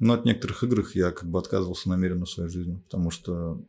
Но 0.00 0.14
от 0.14 0.24
некоторых 0.24 0.64
игр 0.64 0.84
я 0.94 1.12
как 1.12 1.28
бы 1.28 1.38
отказывался 1.38 1.88
намеренно 1.88 2.24
в 2.24 2.30
своей 2.30 2.50
жизни, 2.50 2.76
потому 2.78 3.10
что 3.10 3.62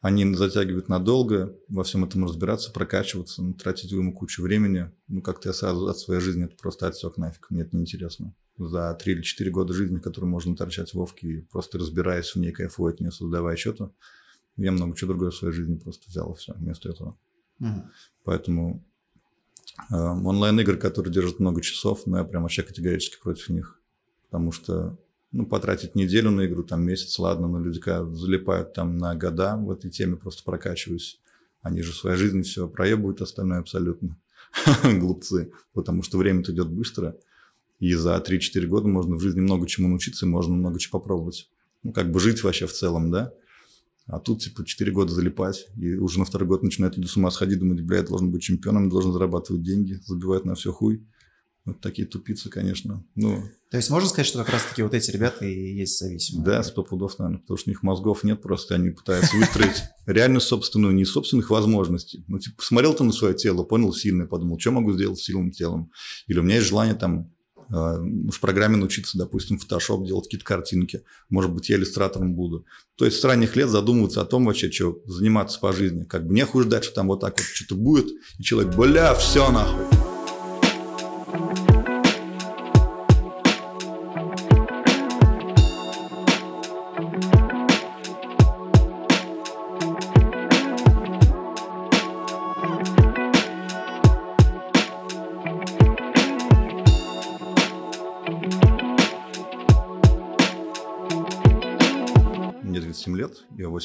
они 0.00 0.34
затягивают 0.34 0.88
надолго, 0.88 1.56
во 1.68 1.84
всем 1.84 2.04
этом 2.04 2.24
разбираться, 2.24 2.70
прокачиваться, 2.70 3.42
ну, 3.42 3.54
тратить 3.54 3.90
ему 3.92 4.12
кучу 4.12 4.42
времени. 4.42 4.90
Ну, 5.08 5.22
как-то 5.22 5.48
я 5.48 5.52
сразу 5.52 5.86
от 5.86 5.98
своей 5.98 6.20
жизни 6.20 6.44
это 6.44 6.56
просто 6.56 6.86
отсек 6.88 7.16
нафиг, 7.16 7.50
мне 7.50 7.62
это 7.62 7.76
неинтересно. 7.76 8.34
За 8.58 8.94
три 8.94 9.14
или 9.14 9.22
четыре 9.22 9.50
года 9.50 9.72
жизни, 9.72 9.98
которые 9.98 10.28
можно 10.28 10.56
торчать 10.56 10.90
в 10.90 10.94
Вовке, 10.94 11.46
просто 11.50 11.78
разбираясь 11.78 12.34
в 12.34 12.36
ней, 12.36 12.52
кайфуя 12.52 12.92
от 12.92 13.00
нее, 13.00 13.12
создавая 13.12 13.56
что-то, 13.56 13.92
я 14.56 14.72
много 14.72 14.96
чего 14.96 15.08
другое 15.08 15.30
в 15.30 15.36
своей 15.36 15.54
жизни 15.54 15.76
просто 15.76 16.04
взял 16.08 16.32
и 16.32 16.36
все 16.36 16.52
вместо 16.54 16.88
этого. 16.88 17.16
Угу. 17.60 17.90
Поэтому 18.24 18.84
э, 19.90 19.94
онлайн-игры, 19.94 20.78
которые 20.78 21.12
держат 21.12 21.38
много 21.38 21.62
часов, 21.62 22.06
ну, 22.06 22.16
я 22.16 22.24
прям 22.24 22.42
вообще 22.42 22.62
категорически 22.62 23.20
против 23.20 23.48
них. 23.50 23.80
Потому 24.28 24.52
что 24.52 24.98
ну, 25.32 25.46
потратить 25.46 25.94
неделю 25.94 26.30
на 26.30 26.46
игру, 26.46 26.62
там 26.62 26.82
месяц, 26.82 27.18
ладно, 27.18 27.48
но 27.48 27.60
люди 27.60 27.80
когда 27.80 28.04
залипают 28.14 28.72
там 28.72 28.96
на 28.98 29.14
года 29.14 29.56
в 29.56 29.70
этой 29.70 29.90
теме, 29.90 30.16
просто 30.16 30.42
прокачиваюсь. 30.44 31.20
Они 31.62 31.82
же 31.82 31.92
в 31.92 31.96
своей 31.96 32.16
жизни 32.16 32.42
все 32.42 32.68
проебывают 32.68 33.20
остальное 33.20 33.58
абсолютно. 33.58 34.16
Глупцы. 34.84 35.52
Потому 35.72 36.02
что 36.02 36.18
время-то 36.18 36.52
идет 36.52 36.68
быстро. 36.68 37.16
И 37.80 37.92
за 37.92 38.16
3-4 38.16 38.66
года 38.66 38.88
можно 38.88 39.16
в 39.16 39.20
жизни 39.20 39.40
много 39.40 39.66
чему 39.66 39.88
научиться, 39.88 40.26
и 40.26 40.28
можно 40.28 40.54
много 40.54 40.78
чего 40.78 40.98
попробовать. 40.98 41.50
Ну, 41.82 41.92
как 41.92 42.10
бы 42.10 42.20
жить 42.20 42.42
вообще 42.42 42.66
в 42.66 42.72
целом, 42.72 43.10
да? 43.10 43.32
А 44.06 44.20
тут, 44.20 44.42
типа, 44.42 44.64
4 44.64 44.92
года 44.92 45.12
залипать, 45.12 45.66
и 45.76 45.94
уже 45.94 46.20
на 46.20 46.24
второй 46.24 46.48
год 46.48 46.62
начинают 46.62 46.96
люди 46.96 47.08
с 47.08 47.16
ума 47.16 47.30
сходить, 47.30 47.58
думать, 47.58 47.82
бля, 47.82 47.98
я 47.98 48.02
должен 48.04 48.30
быть 48.30 48.42
чемпионом, 48.42 48.88
должен 48.88 49.12
зарабатывать 49.12 49.62
деньги, 49.62 49.98
забивать 50.06 50.44
на 50.44 50.54
все 50.54 50.72
хуй. 50.72 51.04
Вот 51.66 51.80
такие 51.80 52.06
тупицы, 52.06 52.48
конечно. 52.48 53.04
Ну, 53.16 53.42
То 53.72 53.76
есть 53.76 53.90
можно 53.90 54.08
сказать, 54.08 54.28
что 54.28 54.38
как 54.38 54.50
раз-таки 54.50 54.82
вот 54.82 54.94
эти 54.94 55.10
ребята 55.10 55.44
и 55.44 55.74
есть 55.74 55.98
зависимые? 55.98 56.44
Да, 56.44 56.62
сто 56.62 56.84
пудов, 56.84 57.18
наверное, 57.18 57.40
потому 57.40 57.58
что 57.58 57.68
у 57.68 57.72
них 57.72 57.82
мозгов 57.82 58.22
нет, 58.22 58.40
просто 58.40 58.76
они 58.76 58.90
пытаются 58.90 59.36
выстроить 59.36 59.82
реально 60.06 60.38
собственную, 60.38 60.94
не 60.94 61.04
собственных 61.04 61.50
возможностей. 61.50 62.24
Ну, 62.28 62.38
типа, 62.38 62.58
посмотрел 62.58 62.94
ты 62.94 63.02
на 63.02 63.12
свое 63.12 63.34
тело, 63.34 63.64
понял 63.64 63.92
сильное, 63.92 64.26
подумал, 64.26 64.60
что 64.60 64.70
могу 64.70 64.92
сделать 64.92 65.18
с 65.18 65.24
сильным 65.24 65.50
телом? 65.50 65.90
Или 66.28 66.38
у 66.38 66.44
меня 66.44 66.54
есть 66.54 66.68
желание 66.68 66.94
там 66.94 67.32
а, 67.68 67.98
в 67.98 68.40
программе 68.40 68.76
научиться, 68.76 69.18
допустим, 69.18 69.56
Photoshop 69.58 70.06
делать 70.06 70.26
какие-то 70.26 70.46
картинки. 70.46 71.02
Может 71.30 71.52
быть, 71.52 71.68
я 71.68 71.76
иллюстратором 71.76 72.34
буду. 72.34 72.64
То 72.96 73.04
есть 73.04 73.18
с 73.18 73.24
ранних 73.24 73.56
лет 73.56 73.68
задумываться 73.68 74.20
о 74.20 74.24
том 74.24 74.44
вообще, 74.44 74.70
что 74.70 75.00
заниматься 75.06 75.58
по 75.58 75.72
жизни. 75.72 76.04
Как 76.04 76.26
бы 76.26 76.32
не 76.32 76.44
хуже 76.44 76.68
дать, 76.68 76.84
что 76.84 76.94
там 76.94 77.08
вот 77.08 77.20
так 77.20 77.36
вот 77.36 77.44
что-то 77.44 77.74
будет, 77.74 78.06
и 78.38 78.42
человек, 78.44 78.74
бля, 78.76 79.14
все 79.14 79.50
нахуй. 79.50 80.05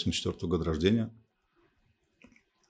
84 0.06 0.38
-го 0.38 0.48
года 0.48 0.64
рождения. 0.66 1.14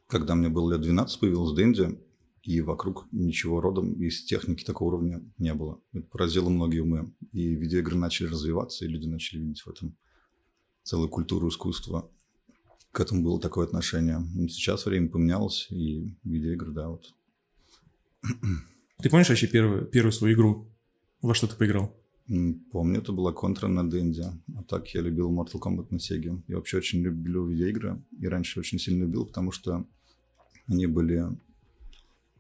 Когда 0.07 0.35
мне 0.35 0.49
было 0.49 0.73
лет 0.73 0.81
12, 0.81 1.19
появилась 1.19 1.55
Дэнди, 1.55 1.99
и 2.43 2.61
вокруг 2.61 3.07
ничего 3.11 3.61
родом 3.61 3.93
из 3.93 4.23
техники 4.23 4.63
такого 4.63 4.95
уровня 4.95 5.23
не 5.37 5.53
было. 5.53 5.79
Это 5.93 6.07
поразило 6.07 6.49
многие 6.49 6.79
умы. 6.79 7.13
И 7.31 7.55
видеоигры 7.55 7.95
начали 7.95 8.27
развиваться, 8.27 8.83
и 8.83 8.87
люди 8.87 9.07
начали 9.07 9.39
видеть 9.39 9.61
в 9.61 9.69
этом 9.69 9.95
целую 10.83 11.09
культуру 11.09 11.49
искусства. 11.49 12.09
К 12.91 12.99
этому 12.99 13.23
было 13.23 13.39
такое 13.39 13.67
отношение. 13.67 14.19
Но 14.19 14.47
сейчас 14.47 14.85
время 14.85 15.09
поменялось, 15.09 15.67
и 15.69 16.17
видеоигры, 16.23 16.71
да, 16.71 16.89
вот. 16.89 17.13
Ты 19.01 19.09
помнишь 19.09 19.29
вообще 19.29 19.47
первую, 19.47 19.85
первую 19.85 20.11
свою 20.11 20.35
игру? 20.35 20.71
Во 21.21 21.33
что 21.33 21.47
ты 21.47 21.55
поиграл? 21.55 21.95
Помню, 22.71 22.99
это 23.01 23.11
была 23.11 23.33
контра 23.33 23.67
на 23.67 23.83
Денде. 23.83 24.31
А 24.55 24.63
так 24.63 24.87
я 24.93 25.01
любил 25.01 25.29
Mortal 25.33 25.59
Kombat 25.59 25.87
на 25.89 25.97
Sega. 25.97 26.41
Я 26.47 26.55
вообще 26.55 26.77
очень 26.77 27.01
люблю 27.01 27.45
видеоигры. 27.45 28.01
И 28.21 28.27
раньше 28.27 28.61
очень 28.61 28.79
сильно 28.79 29.03
любил, 29.03 29.25
потому 29.25 29.51
что 29.51 29.85
они 30.67 30.85
были 30.85 31.25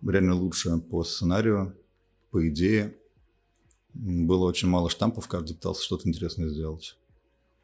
реально 0.01 0.35
лучше 0.35 0.77
по 0.77 1.03
сценарию, 1.03 1.75
по 2.29 2.47
идее. 2.47 2.95
Было 3.93 4.45
очень 4.45 4.69
мало 4.69 4.89
штампов, 4.89 5.27
каждый 5.27 5.55
пытался 5.55 5.83
что-то 5.83 6.07
интересное 6.07 6.47
сделать. 6.47 6.97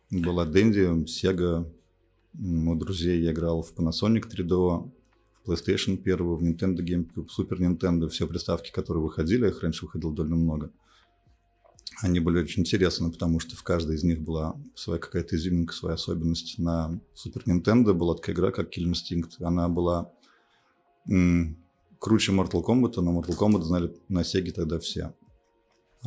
Была 0.10 0.46
Денди, 0.46 1.06
Sega. 1.06 1.66
У 2.38 2.76
друзей 2.76 3.22
я 3.22 3.32
играл 3.32 3.62
в 3.62 3.74
Panasonic 3.74 4.30
3DO, 4.30 4.92
в 5.34 5.50
PlayStation 5.50 5.98
1, 5.98 6.18
в 6.18 6.44
Nintendo 6.44 6.84
GameCube, 6.84 7.28
Super 7.28 7.58
Nintendo. 7.58 8.10
Все 8.10 8.28
приставки, 8.28 8.70
которые 8.70 9.02
выходили, 9.02 9.48
их 9.48 9.64
раньше 9.64 9.86
выходило 9.86 10.14
довольно 10.14 10.36
много– 10.36 10.72
они 12.02 12.20
были 12.20 12.40
очень 12.40 12.62
интересны, 12.62 13.12
потому 13.12 13.40
что 13.40 13.56
в 13.56 13.64
каждой 13.64 13.96
из 13.96 14.04
них 14.04 14.22
была 14.22 14.56
своя 14.76 15.00
какая-то 15.00 15.36
изюминка, 15.36 15.74
своя 15.74 15.96
особенность. 15.96 16.60
На 16.60 17.00
Super 17.16 17.44
Nintendo 17.46 17.94
была 17.94 18.16
такая 18.16 18.36
игра, 18.36 18.52
как 18.52 18.76
Kill 18.78 18.92
Instinct. 18.92 19.32
Она 19.40 19.68
была 19.68 20.12
м- 21.10 21.58
круче 22.00 22.32
Mortal 22.32 22.64
Kombat, 22.64 23.02
но 23.02 23.20
Mortal 23.20 23.38
Kombat 23.38 23.64
знали 23.64 23.96
на 24.10 24.20
Sega 24.22 24.52
тогда 24.52 24.80
все. 24.80 25.14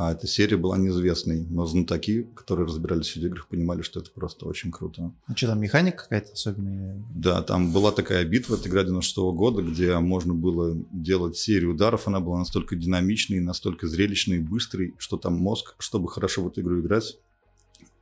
А 0.00 0.12
эта 0.12 0.26
серия 0.26 0.56
была 0.56 0.78
неизвестной, 0.78 1.46
но 1.50 1.66
знатоки, 1.66 2.26
которые 2.34 2.66
разбирались 2.66 3.10
в 3.10 3.16
видеоиграх, 3.16 3.48
понимали, 3.48 3.82
что 3.82 4.00
это 4.00 4.10
просто 4.10 4.46
очень 4.46 4.72
круто. 4.72 5.12
А 5.26 5.36
что 5.36 5.48
там, 5.48 5.60
механика 5.60 6.04
какая-то 6.04 6.32
особенная? 6.32 7.04
Да, 7.14 7.42
там 7.42 7.70
была 7.70 7.92
такая 7.92 8.24
битва, 8.24 8.54
это 8.54 8.66
игра 8.70 8.82
96 8.82 9.18
-го 9.18 9.34
года, 9.34 9.60
где 9.60 9.98
можно 9.98 10.32
было 10.32 10.74
делать 10.90 11.36
серию 11.36 11.72
ударов, 11.72 12.08
она 12.08 12.20
была 12.20 12.38
настолько 12.38 12.76
динамичной, 12.76 13.40
настолько 13.40 13.86
зрелищной 13.88 14.38
и 14.38 14.40
быстрой, 14.40 14.94
что 14.96 15.18
там 15.18 15.34
мозг, 15.34 15.74
чтобы 15.78 16.08
хорошо 16.08 16.44
в 16.44 16.48
эту 16.48 16.62
игру 16.62 16.80
играть, 16.80 17.18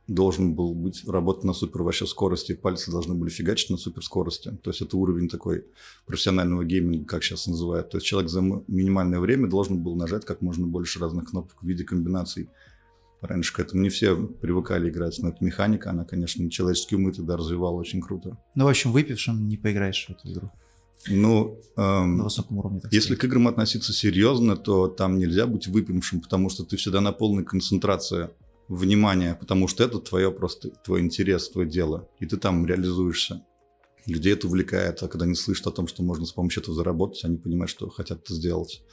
должен 0.09 0.55
был 0.55 0.73
быть 0.73 1.07
работать 1.07 1.43
на 1.43 1.53
супер 1.53 1.83
вообще 1.83 2.07
скорости, 2.07 2.55
пальцы 2.55 2.91
должны 2.91 3.13
были 3.13 3.29
фигачить 3.29 3.69
на 3.69 3.77
супер 3.77 4.03
скорости. 4.03 4.49
То 4.63 4.71
есть 4.71 4.81
это 4.81 4.97
уровень 4.97 5.29
такой 5.29 5.65
профессионального 6.05 6.65
гейминга, 6.65 7.05
как 7.05 7.23
сейчас 7.23 7.47
называют. 7.47 7.89
То 7.91 7.97
есть 7.97 8.07
человек 8.07 8.29
за 8.29 8.41
минимальное 8.41 9.19
время 9.19 9.47
должен 9.47 9.81
был 9.81 9.95
нажать 9.95 10.25
как 10.25 10.41
можно 10.41 10.65
больше 10.65 10.99
разных 10.99 11.29
кнопок 11.29 11.61
в 11.61 11.67
виде 11.67 11.83
комбинаций. 11.83 12.49
Раньше 13.21 13.53
к 13.53 13.59
этому 13.59 13.83
не 13.83 13.89
все 13.89 14.15
привыкали 14.15 14.89
играть, 14.89 15.19
но 15.19 15.29
эта 15.29 15.43
механика, 15.43 15.89
она, 15.89 16.05
конечно, 16.05 16.49
человеческий 16.49 16.95
ум 16.95 17.11
тогда 17.11 17.35
развивала 17.37 17.75
очень 17.75 18.01
круто. 18.01 18.37
Ну, 18.55 18.65
в 18.65 18.67
общем, 18.69 18.91
выпившим 18.91 19.47
не 19.47 19.57
поиграешь 19.57 20.07
в 20.07 20.11
эту 20.11 20.31
игру. 20.31 20.51
Ну, 21.07 21.59
эм, 21.75 22.17
на 22.17 22.23
высоком 22.25 22.57
уровне. 22.57 22.79
Так 22.79 22.91
если 22.91 23.15
сказать. 23.15 23.21
к 23.21 23.23
играм 23.25 23.47
относиться 23.47 23.93
серьезно, 23.93 24.57
то 24.57 24.87
там 24.87 25.17
нельзя 25.17 25.47
быть 25.47 25.67
выпившим, 25.67 26.21
потому 26.21 26.49
что 26.49 26.63
ты 26.63 26.77
всегда 26.77 27.01
на 27.01 27.11
полной 27.11 27.43
концентрации 27.43 28.29
внимание, 28.69 29.35
потому 29.35 29.67
что 29.67 29.83
это 29.83 29.99
твое 29.99 30.31
просто, 30.31 30.69
твой 30.69 31.01
интерес, 31.01 31.49
твое 31.49 31.67
дело, 31.67 32.07
и 32.19 32.25
ты 32.25 32.37
там 32.37 32.65
реализуешься. 32.65 33.43
Людей 34.05 34.33
это 34.33 34.47
увлекает, 34.47 35.03
а 35.03 35.07
когда 35.07 35.25
они 35.25 35.35
слышат 35.35 35.67
о 35.67 35.71
том, 35.71 35.87
что 35.87 36.03
можно 36.03 36.25
с 36.25 36.31
помощью 36.31 36.61
этого 36.61 36.75
заработать, 36.75 37.25
они 37.25 37.37
понимают, 37.37 37.69
что 37.69 37.89
хотят 37.89 38.19
это 38.19 38.33
сделать. 38.33 38.83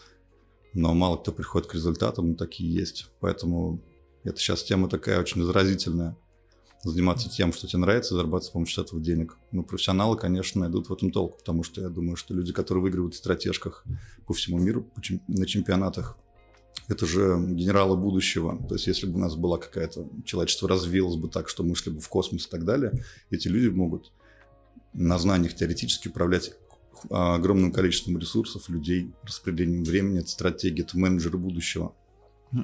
Но 0.72 0.92
мало 0.94 1.16
кто 1.16 1.30
приходит 1.30 1.68
к 1.68 1.74
результатам, 1.74 2.30
но 2.30 2.34
такие 2.34 2.72
есть. 2.72 3.08
Поэтому 3.20 3.80
это 4.24 4.38
сейчас 4.38 4.64
тема 4.64 4.88
такая 4.88 5.20
очень 5.20 5.42
заразительная. 5.44 6.16
Заниматься 6.82 7.30
тем, 7.30 7.52
что 7.52 7.66
тебе 7.66 7.80
нравится, 7.80 8.14
зарабатывать 8.14 8.46
с 8.46 8.50
помощью 8.50 8.84
этого 8.84 9.00
денег. 9.00 9.38
Ну, 9.52 9.62
профессионалы, 9.62 10.16
конечно, 10.16 10.60
найдут 10.62 10.88
в 10.88 10.92
этом 10.92 11.10
толк, 11.10 11.38
потому 11.38 11.62
что 11.62 11.80
я 11.80 11.88
думаю, 11.88 12.16
что 12.16 12.34
люди, 12.34 12.52
которые 12.52 12.82
выигрывают 12.82 13.14
в 13.14 13.18
стратежках 13.18 13.84
по 14.26 14.34
всему 14.34 14.58
миру, 14.58 14.86
на 15.28 15.46
чемпионатах, 15.46 16.18
это 16.88 17.06
же 17.06 17.36
генералы 17.50 17.96
будущего. 17.96 18.64
То 18.68 18.74
есть, 18.74 18.86
если 18.86 19.06
бы 19.06 19.14
у 19.14 19.18
нас 19.18 19.34
была 19.36 19.58
какая-то... 19.58 20.08
Человечество 20.24 20.68
развилось 20.68 21.16
бы 21.16 21.28
так, 21.28 21.48
что 21.48 21.62
мы 21.62 21.74
шли 21.74 21.92
бы 21.92 22.00
в 22.00 22.08
космос 22.08 22.46
и 22.46 22.50
так 22.50 22.64
далее, 22.64 22.92
эти 23.30 23.48
люди 23.48 23.68
могут 23.68 24.12
на 24.92 25.18
знаниях 25.18 25.54
теоретически 25.54 26.08
управлять 26.08 26.52
огромным 27.10 27.72
количеством 27.72 28.18
ресурсов, 28.18 28.68
людей, 28.68 29.12
распределением 29.22 29.84
времени, 29.84 30.20
это 30.20 30.30
стратегия, 30.30 30.82
это 30.82 30.98
менеджеры 30.98 31.38
будущего. 31.38 31.94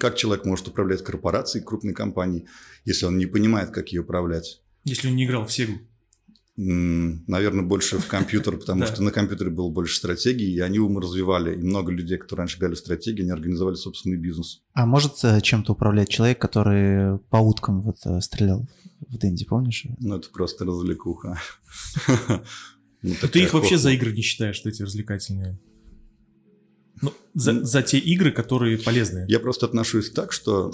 Как 0.00 0.16
человек 0.16 0.46
может 0.46 0.68
управлять 0.68 1.02
корпорацией, 1.02 1.64
крупной 1.64 1.92
компанией, 1.92 2.46
если 2.84 3.04
он 3.04 3.18
не 3.18 3.26
понимает, 3.26 3.70
как 3.70 3.88
ее 3.88 4.02
управлять? 4.02 4.62
Если 4.84 5.08
он 5.08 5.16
не 5.16 5.26
играл 5.26 5.44
в 5.44 5.52
Сегу. 5.52 5.80
Наверное, 6.64 7.64
больше 7.64 7.98
в 7.98 8.06
компьютер, 8.06 8.56
потому 8.56 8.86
что 8.86 9.02
на 9.02 9.10
компьютере 9.10 9.50
было 9.50 9.68
больше 9.68 9.96
стратегий, 9.96 10.52
и 10.54 10.60
они 10.60 10.78
ум 10.78 10.98
развивали. 10.98 11.54
И 11.54 11.62
много 11.62 11.90
людей, 11.90 12.18
которые 12.18 12.42
раньше 12.42 12.58
играли 12.58 12.74
в 12.74 12.78
стратегии, 12.78 13.22
они 13.22 13.30
организовали 13.30 13.74
собственный 13.74 14.16
бизнес. 14.16 14.62
А 14.74 14.86
может 14.86 15.24
э, 15.24 15.40
чем-то 15.40 15.72
управлять 15.72 16.08
человек, 16.08 16.40
который 16.40 17.18
по 17.30 17.38
уткам 17.38 17.82
вот 17.82 17.96
э, 18.04 18.20
стрелял 18.20 18.68
в 19.00 19.18
Дэнди, 19.18 19.44
помнишь? 19.44 19.86
Ну, 19.98 20.16
это 20.16 20.30
просто 20.30 20.64
развлекуха. 20.64 21.40
Ну, 23.04 23.16
ты 23.32 23.42
их 23.42 23.52
вообще 23.52 23.78
за 23.78 23.90
игры 23.90 24.12
не 24.12 24.22
считаешь, 24.22 24.62
эти 24.64 24.80
развлекательные? 24.80 25.58
Ну, 27.00 27.12
за, 27.34 27.64
за 27.64 27.82
те 27.82 27.98
игры, 27.98 28.30
которые 28.30 28.78
полезные. 28.78 29.26
Я 29.28 29.40
просто 29.40 29.66
отношусь 29.66 30.12
так, 30.12 30.30
что 30.30 30.72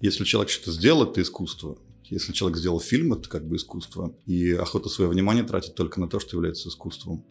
если 0.00 0.24
человек 0.24 0.50
что-то 0.50 0.72
сделал, 0.72 1.04
это 1.04 1.22
искусство. 1.22 1.78
Если 2.12 2.32
человек 2.32 2.58
сделал 2.58 2.78
фильм, 2.78 3.14
это 3.14 3.26
как 3.28 3.48
бы 3.48 3.56
искусство. 3.56 4.14
И 4.26 4.52
охота 4.52 4.90
свое 4.90 5.10
внимание 5.10 5.44
тратить 5.44 5.74
только 5.74 5.98
на 5.98 6.08
то, 6.08 6.20
что 6.20 6.36
является 6.36 6.68
искусством, 6.68 7.24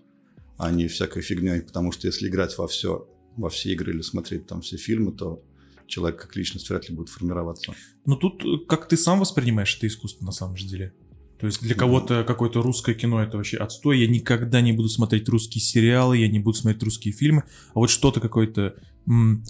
а 0.57 0.72
не 0.72 0.88
всякой 0.88 1.22
фигней. 1.22 1.62
Потому 1.62 1.92
что 1.92 2.07
если 2.07 2.28
играть 2.28 2.57
во 2.57 2.68
все, 2.68 3.07
во 3.38 3.50
все 3.50 3.74
игры 3.74 3.94
или 3.94 4.01
смотреть 4.01 4.48
там 4.48 4.62
все 4.62 4.78
фильмы, 4.78 5.12
то 5.12 5.44
человек 5.86 6.19
как 6.19 6.36
личность 6.36 6.68
вряд 6.69 6.89
ли 6.89 6.95
будет 6.95 7.10
формироваться. 7.10 7.74
Но 8.07 8.16
тут 8.16 8.44
э, 8.44 8.66
как 8.68 8.88
ты 8.88 8.98
сам 8.98 9.19
воспринимаешь 9.19 9.78
это 9.78 9.86
искусство 9.86 10.25
на 10.25 10.31
самом 10.31 10.56
же 10.57 10.68
деле? 10.68 10.94
То 11.39 11.45
есть 11.45 11.62
для 11.62 11.75
кого-то 11.75 12.24
какое-то 12.24 12.63
русское 12.63 12.95
кино 12.95 13.22
это 13.22 13.38
вообще 13.38 13.57
отстой. 13.57 14.00
Я 14.00 14.07
никогда 14.07 14.62
не 14.62 14.74
буду 14.74 14.89
смотреть 14.89 15.30
русские 15.30 15.62
сериалы, 15.62 16.18
я 16.18 16.27
не 16.27 16.39
буду 16.39 16.57
смотреть 16.57 16.81
русские 16.81 17.13
фильмы. 17.13 17.44
А 17.75 17.80
вот 17.80 17.92
что-то 17.92 18.19
какое-то 18.19 18.75
м- 19.07 19.44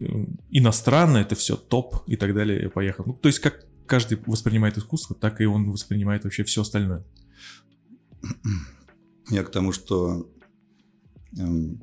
э, 0.00 0.26
иностранное, 0.50 1.22
это 1.22 1.36
все 1.36 1.56
топ 1.56 2.02
и 2.06 2.16
так 2.16 2.34
далее. 2.34 2.64
Я 2.64 2.70
поехал. 2.70 3.04
Ну, 3.06 3.14
то 3.14 3.28
есть 3.28 3.38
как 3.38 3.64
каждый 3.86 4.18
воспринимает 4.26 4.78
искусство, 4.78 5.14
так 5.14 5.40
и 5.40 5.44
он 5.44 5.70
воспринимает 5.70 6.24
вообще 6.24 6.44
все 6.44 6.62
остальное. 6.62 7.04
Я 9.30 9.42
к 9.42 9.50
тому, 9.50 9.72
что 9.72 10.30
эм, 11.38 11.82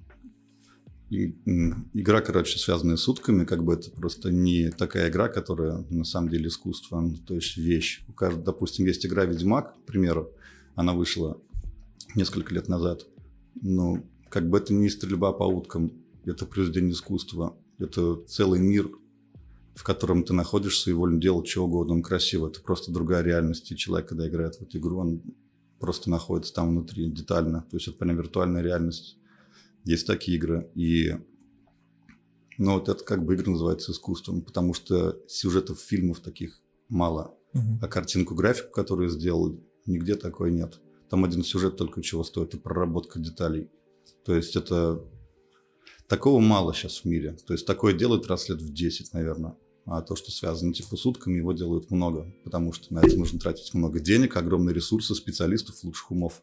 игра, 1.11 2.21
короче, 2.21 2.57
связанная 2.57 2.95
с 2.95 3.07
утками, 3.07 3.45
как 3.45 3.63
бы 3.63 3.73
это 3.73 3.91
просто 3.91 4.31
не 4.31 4.69
такая 4.69 5.09
игра, 5.09 5.27
которая 5.27 5.85
на 5.89 6.05
самом 6.05 6.29
деле 6.29 6.47
искусство, 6.47 7.01
ну, 7.01 7.17
то 7.17 7.35
есть 7.35 7.57
вещь. 7.57 8.05
Допустим, 8.17 8.85
есть 8.85 9.05
игра 9.05 9.25
Ведьмак, 9.25 9.75
к 9.75 9.85
примеру, 9.85 10.31
она 10.75 10.93
вышла 10.93 11.41
несколько 12.15 12.53
лет 12.53 12.69
назад. 12.69 13.05
Ну, 13.61 14.05
как 14.29 14.49
бы 14.49 14.57
это 14.57 14.73
не 14.73 14.89
стрельба 14.89 15.33
по 15.33 15.43
уткам, 15.43 15.91
это 16.25 16.45
произведение 16.45 16.93
искусства, 16.93 17.57
это 17.77 18.15
целый 18.27 18.59
мир, 18.59 18.89
в 19.75 19.83
котором 19.83 20.23
ты 20.23 20.33
находишься 20.33 20.89
и 20.89 20.93
волен 20.93 21.19
делать 21.19 21.47
что 21.47 21.65
угодно, 21.65 21.95
он 21.95 22.03
красиво, 22.03 22.47
это 22.47 22.61
просто 22.61 22.91
другая 22.91 23.23
реальность, 23.23 23.71
и 23.71 23.77
человек, 23.77 24.09
когда 24.09 24.27
играет 24.27 24.55
в 24.55 24.61
эту 24.61 24.77
игру, 24.77 24.99
он 24.99 25.21
просто 25.79 26.09
находится 26.09 26.53
там 26.53 26.69
внутри 26.69 27.09
детально, 27.09 27.65
то 27.69 27.77
есть 27.77 27.87
это 27.87 27.97
прям 27.97 28.17
виртуальная 28.17 28.61
реальность 28.61 29.17
есть 29.83 30.07
такие 30.07 30.37
игры. 30.37 30.69
И 30.75 31.15
ну, 32.57 32.73
вот 32.73 32.89
это 32.89 33.03
как 33.03 33.25
бы 33.25 33.35
игра 33.35 33.51
называется 33.51 33.91
искусством, 33.91 34.41
потому 34.41 34.73
что 34.73 35.19
сюжетов 35.27 35.79
фильмов 35.79 36.19
таких 36.19 36.61
мало. 36.89 37.35
Мгм. 37.53 37.79
А 37.81 37.87
картинку, 37.87 38.35
графику, 38.35 38.71
которую 38.71 39.09
сделал, 39.09 39.59
нигде 39.85 40.15
такой 40.15 40.51
нет. 40.51 40.79
Там 41.09 41.25
один 41.25 41.43
сюжет 41.43 41.75
только 41.75 42.01
чего 42.01 42.23
стоит, 42.23 42.49
это 42.49 42.57
проработка 42.57 43.19
деталей. 43.19 43.69
То 44.23 44.35
есть 44.35 44.55
это... 44.55 45.03
Такого 46.11 46.41
мало 46.41 46.73
сейчас 46.73 46.97
в 46.97 47.05
мире. 47.05 47.37
То 47.47 47.53
есть 47.53 47.65
такое 47.65 47.93
делают 47.93 48.27
раз 48.27 48.49
лет 48.49 48.61
в 48.61 48.73
10, 48.73 49.13
наверное. 49.13 49.55
А 49.85 50.01
то, 50.01 50.17
что 50.17 50.29
связано 50.29 50.73
типа 50.73 50.97
с 50.97 51.05
утками, 51.05 51.37
его 51.37 51.53
делают 51.53 51.89
много. 51.89 52.35
Потому 52.43 52.73
что 52.73 52.93
на 52.93 52.99
это 52.99 53.17
нужно 53.17 53.39
тратить 53.39 53.73
много 53.73 54.01
денег, 54.01 54.35
огромные 54.35 54.73
ресурсы, 54.73 55.15
специалистов, 55.15 55.81
лучших 55.85 56.11
умов. 56.11 56.41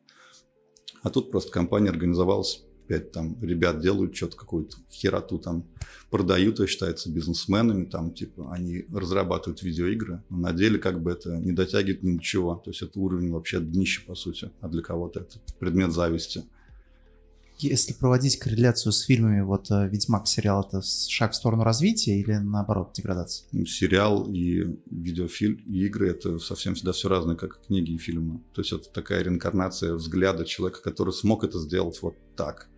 А 1.03 1.11
тут 1.11 1.31
просто 1.31 1.53
компания 1.53 1.91
организовалась, 1.91 2.62
пять 2.87 3.12
там 3.12 3.38
ребят 3.43 3.81
делают 3.81 4.17
что-то, 4.17 4.38
какую-то 4.38 4.79
хероту 4.91 5.38
там 5.38 5.69
продают, 6.09 6.61
и 6.61 6.67
считаются 6.67 7.12
бизнесменами, 7.12 7.85
там 7.85 8.14
типа 8.14 8.50
они 8.50 8.87
разрабатывают 8.91 9.62
видеоигры, 9.62 10.25
но 10.31 10.38
на 10.38 10.53
деле 10.55 10.79
как 10.79 11.03
бы 11.03 11.11
это 11.11 11.37
не 11.37 11.53
дотягивает 11.53 12.03
ни 12.03 12.17
до 12.17 12.23
чего. 12.23 12.55
То 12.55 12.71
есть 12.71 12.81
это 12.81 12.99
уровень 12.99 13.32
вообще 13.32 13.61
днище, 13.61 14.06
по 14.06 14.14
сути, 14.14 14.50
а 14.62 14.69
для 14.69 14.81
кого-то 14.81 15.21
это 15.21 15.38
предмет 15.59 15.93
зависти. 15.93 16.44
Если 17.58 17.93
проводить 17.93 18.38
корреляцию 18.38 18.93
с 18.93 19.00
фильмами, 19.02 19.40
вот 19.40 19.70
э, 19.70 19.88
«Ведьмак» 19.88 20.28
сериал— 20.28 20.64
это 20.69 20.81
шаг 20.82 21.32
в 21.32 21.34
сторону 21.34 21.64
развития 21.64 22.20
или 22.20 22.34
наоборот 22.34 22.93
деградации? 22.94 23.46
Ну, 23.50 23.66
Сериал 23.66 24.28
и 24.28 24.78
видеофильм, 24.90 25.56
и 25.66 25.87
игры— 25.87 26.08
это 26.10 26.38
совсем 26.38 26.75
всегда 26.75 26.93
все 26.93 27.08
разное, 27.08 27.34
как 27.34 27.56
и 27.56 27.66
книги 27.66 27.93
и 27.93 27.99
фильмы. 27.99 28.40
То 28.55 28.60
есть 28.60 28.72
это 28.72 28.88
такая 28.90 29.22
реинкарнация 29.22 29.94
взгляда 29.94 30.44
человека, 30.44 30.82
который 30.82 31.12
смог 31.12 31.43
это 31.43 31.58
сделать 31.58 32.00
вот 32.00 32.14
так. 32.37 32.69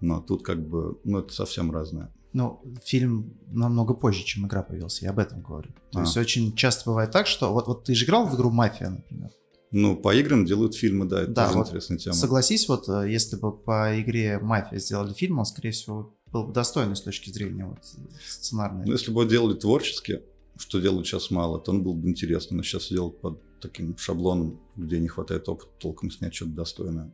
Но 0.00 0.20
тут 0.20 0.44
как 0.44 0.66
бы, 0.66 0.98
ну, 1.04 1.18
это 1.18 1.32
совсем 1.32 1.70
разное. 1.70 2.12
Ну, 2.32 2.62
фильм 2.84 3.38
намного 3.48 3.94
позже, 3.94 4.24
чем 4.24 4.46
игра 4.46 4.62
появился, 4.62 5.04
я 5.04 5.10
об 5.10 5.18
этом 5.18 5.42
говорю. 5.42 5.70
То 5.90 6.00
А. 6.00 6.02
есть 6.02 6.16
очень 6.16 6.54
часто 6.54 6.90
бывает 6.90 7.10
так, 7.10 7.26
что... 7.26 7.52
Вот, 7.52 7.66
вот 7.66 7.84
ты 7.84 7.94
же 7.94 8.04
играл 8.04 8.26
в 8.26 8.36
игру 8.36 8.50
«Мафия», 8.50 8.90
например? 8.90 9.30
Ну, 9.72 9.96
по 9.96 10.14
играм 10.14 10.44
делают 10.46 10.74
фильмы, 10.74 11.06
да, 11.06 11.22
это 11.22 11.32
Да, 11.32 11.46
тоже 11.46 11.58
вот 11.58 11.66
интересная 11.68 11.98
тема. 11.98 12.14
Согласись, 12.14 12.68
вот 12.68 12.88
э, 12.88 13.10
если 13.10 13.36
бы 13.36 13.56
по 13.56 14.00
игре 14.00 14.38
«Мафия» 14.38 14.78
сделали 14.78 15.12
фильм, 15.12 15.38
он, 15.40 15.44
скорее 15.44 15.72
всего, 15.72 16.16
был 16.32 16.44
бы 16.44 16.52
достойный 16.52 16.96
с 16.96 17.00
точки 17.00 17.30
зрения 17.30 17.66
вот, 17.66 17.78
сценарной. 18.26 18.86
Ну, 18.86 18.92
если 18.92 19.10
бы 19.10 19.20
его 19.22 19.30
делали 19.30 19.54
творчески, 19.54 20.22
что 20.56 20.80
делают 20.80 21.06
сейчас 21.06 21.30
мало, 21.30 21.58
то 21.58 21.72
он 21.72 21.82
был 21.82 21.94
бы 21.94 22.08
интересный. 22.08 22.56
Но 22.56 22.62
сейчас 22.62 22.88
делают 22.88 23.20
под 23.20 23.42
таким 23.60 23.96
шаблоном, 23.98 24.60
где 24.76 24.98
не 25.00 25.08
хватает 25.08 25.48
опыта 25.48 25.70
толком 25.78 26.10
снять 26.10 26.34
что-то 26.34 26.52
достойное. 26.52 27.04
Но 27.04 27.12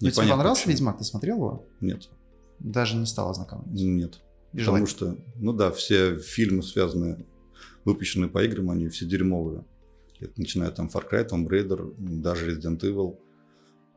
тебе 0.00 0.10
Непонятно 0.10 0.36
понравился 0.36 0.62
почему. 0.62 0.72
«Ведьмак»? 0.76 0.98
Ты 0.98 1.04
смотрел 1.04 1.36
его? 1.36 1.66
Нет, 1.80 2.08
Даже 2.58 2.96
не 2.96 3.06
стал 3.06 3.30
ознакомиться. 3.30 3.84
нет. 3.84 4.20
И 4.52 4.58
Потому 4.58 4.86
желательно. 4.86 5.16
что, 5.16 5.24
ну 5.36 5.52
да, 5.52 5.70
все 5.72 6.16
фильмы, 6.16 6.62
связанные, 6.62 7.26
выпущенные 7.84 8.28
по 8.28 8.42
играм, 8.44 8.70
они 8.70 8.88
все 8.88 9.04
дерьмовые. 9.04 9.64
Это 10.24 10.40
начиная 10.40 10.70
там 10.70 10.90
Far 10.92 11.04
Cry, 11.10 11.28
Tomb 11.28 11.46
Raider, 11.48 11.94
даже 11.98 12.50
Resident 12.50 12.80
Evil. 12.80 13.18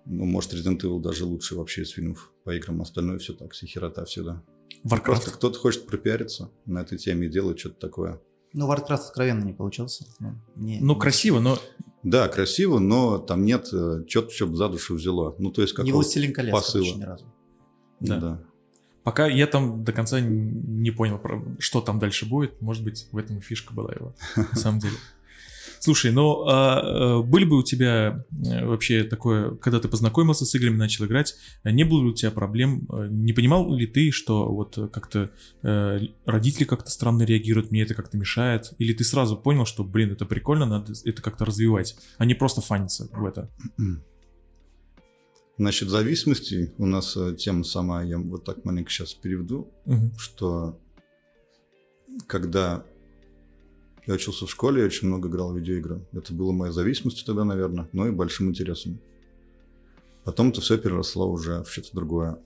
Ну, 0.05 0.25
может, 0.25 0.53
Resident 0.53 0.79
Evil 0.81 1.01
даже 1.01 1.25
лучше 1.25 1.55
вообще 1.55 1.81
из 1.83 1.89
фильмов 1.89 2.31
по 2.43 2.55
играм. 2.55 2.81
Остальное 2.81 3.17
все 3.19 3.33
так, 3.33 3.51
все 3.53 3.65
херота 3.65 4.05
всегда. 4.05 4.41
Просто 4.83 5.29
Warcraft. 5.31 5.33
кто-то 5.35 5.59
хочет 5.59 5.85
пропиариться 5.87 6.49
на 6.65 6.79
этой 6.81 6.97
теме 6.97 7.27
и 7.27 7.29
делает 7.29 7.59
что-то 7.59 7.79
такое. 7.79 8.21
Ну, 8.53 8.71
Warcraft 8.71 8.93
откровенно 9.09 9.43
не 9.43 9.53
получился. 9.53 10.05
Ну, 10.19 10.35
не- 10.55 10.79
Ну, 10.79 10.93
не- 10.93 10.99
красиво, 10.99 11.39
но 11.39 11.57
Да, 12.03 12.27
красиво, 12.29 12.79
но 12.79 13.17
там 13.17 13.43
нет 13.43 13.65
что-то, 13.67 14.29
что 14.29 14.55
за 14.55 14.69
душу 14.69 14.95
взяло. 14.95 15.35
Ну, 15.39 15.51
то 15.51 15.61
есть 15.61 15.73
Не 15.73 15.77
какого-то 15.77 15.95
«Властелин 15.97 16.33
колец» 16.33 16.53
посыла. 16.53 16.95
ни 16.95 17.03
разу. 17.03 17.25
Да. 17.99 18.19
Да. 18.19 18.43
пока 19.03 19.25
я 19.25 19.47
там 19.47 19.83
до 19.85 19.91
конца 19.93 20.19
не 20.21 20.91
понял, 20.91 21.19
что 21.59 21.79
там 21.81 21.97
дальше 21.97 22.25
будет. 22.25 22.61
Может 22.61 22.83
быть, 22.83 23.07
в 23.11 23.17
этом 23.17 23.37
и 23.37 23.41
фишка 23.41 23.73
была 23.73 23.91
его, 23.93 24.13
на 24.35 24.55
самом 24.55 24.79
деле. 24.79 24.95
Слушай, 25.87 26.11
ну 26.11 26.43
а, 26.45 26.81
э, 26.81 27.23
были 27.23 27.45
бы 27.45 27.57
у 27.57 27.63
тебя 27.63 28.25
э, 28.45 28.65
вообще 28.65 29.05
такое, 29.05 29.55
когда 29.55 29.79
ты 29.79 29.87
познакомился 29.87 30.43
с 30.45 30.53
играми, 30.53 30.75
начал 30.75 31.05
играть, 31.05 31.35
э, 31.63 31.71
не 31.71 31.85
было 31.85 32.03
ли 32.03 32.09
у 32.09 32.13
тебя 32.13 32.29
проблем? 32.29 32.85
Не 33.09 33.31
понимал 33.31 33.73
ли 33.73 33.87
ты, 33.87 34.11
что 34.11 34.51
вот 34.51 34.77
как-то 34.91 35.31
э, 35.63 35.99
родители 36.25 36.65
как-то 36.65 36.91
странно 36.91 37.23
реагируют, 37.23 37.71
мне 37.71 37.83
это 37.83 37.93
как-то 37.93 38.17
мешает? 38.17 38.73
Или 38.79 38.91
ты 38.91 39.05
сразу 39.05 39.37
понял, 39.37 39.65
что, 39.65 39.85
блин, 39.85 40.11
это 40.11 40.25
прикольно, 40.25 40.65
надо 40.65 40.91
это 41.05 41.21
как-то 41.21 41.45
развивать, 41.45 41.95
а 42.17 42.25
не 42.25 42.33
просто 42.33 42.59
фаниться 42.59 43.07
в 43.13 43.23
это? 43.23 43.49
Насчет 45.57 45.87
зависимости 45.87 46.73
у 46.77 46.85
нас 46.85 47.17
тема 47.37 47.63
сама, 47.63 48.03
я 48.03 48.17
вот 48.17 48.43
так 48.43 48.65
маленько 48.65 48.91
сейчас 48.91 49.13
переведу, 49.13 49.71
Мгм. 49.85 50.11
что 50.17 50.77
когда 52.27 52.83
я 54.07 54.13
учился 54.13 54.45
в 54.45 54.49
школе, 54.49 54.79
я 54.79 54.87
очень 54.87 55.07
много 55.07 55.27
играл 55.27 55.51
в 55.51 55.57
видеоигры. 55.57 56.01
Это 56.13 56.33
было 56.33 56.53
моей 56.53 56.71
зависимостью 56.71 57.25
тогда, 57.25 57.43
наверное, 57.43 57.89
но 57.91 58.07
и 58.07 58.11
большим 58.11 58.49
интересом. 58.49 58.99
Потом 60.23 60.49
это 60.49 60.61
все 60.61 60.77
переросло 60.77 61.29
уже 61.29 61.63
в 61.63 61.69
что-то 61.69 61.89
другое. 61.93 62.39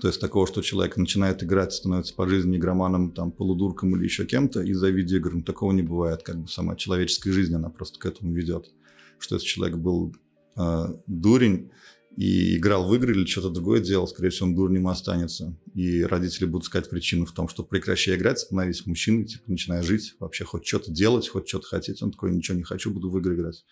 То 0.00 0.08
есть 0.08 0.20
такого, 0.20 0.46
что 0.46 0.62
человек 0.62 0.96
начинает 0.96 1.42
играть, 1.42 1.72
становится 1.72 2.14
по 2.14 2.26
жизни 2.26 2.56
игроманом, 2.56 3.12
там, 3.12 3.30
полудурком 3.30 3.94
или 3.94 4.04
еще 4.04 4.24
кем-то 4.24 4.62
из-за 4.62 4.88
видеоигр, 4.88 5.34
ну, 5.34 5.42
такого 5.42 5.72
не 5.72 5.82
бывает. 5.82 6.22
Как 6.22 6.38
бы 6.38 6.48
сама 6.48 6.76
человеческая 6.76 7.32
жизнь, 7.32 7.54
она 7.54 7.68
просто 7.68 7.98
к 7.98 8.06
этому 8.06 8.32
ведет. 8.32 8.70
Что 9.18 9.36
если 9.36 9.46
человек 9.46 9.76
был 9.76 10.14
э, 10.56 10.86
дурень 11.06 11.70
и 12.16 12.56
играл 12.56 12.88
в 12.88 12.94
игры 12.94 13.14
или 13.14 13.26
что-то 13.26 13.50
другое 13.50 13.80
делал, 13.80 14.08
скорее 14.08 14.30
всего, 14.30 14.48
он 14.48 14.54
дурнем 14.54 14.88
останется. 14.88 15.54
И 15.74 16.02
родители 16.02 16.46
будут 16.46 16.64
искать 16.64 16.88
причину 16.88 17.26
в 17.26 17.32
том, 17.32 17.48
что 17.48 17.62
прекращай 17.62 18.16
играть, 18.16 18.38
становись 18.38 18.86
мужчиной, 18.86 19.26
типа, 19.26 19.44
начиная 19.48 19.82
жить, 19.82 20.14
вообще 20.18 20.44
хоть 20.44 20.66
что-то 20.66 20.90
делать, 20.90 21.28
хоть 21.28 21.46
что-то 21.46 21.66
хотеть. 21.66 22.02
Он 22.02 22.10
такой, 22.10 22.34
ничего 22.34 22.56
не 22.56 22.62
хочу, 22.62 22.90
буду 22.90 23.10
в 23.10 23.18
игры 23.18 23.34
играть. 23.34 23.64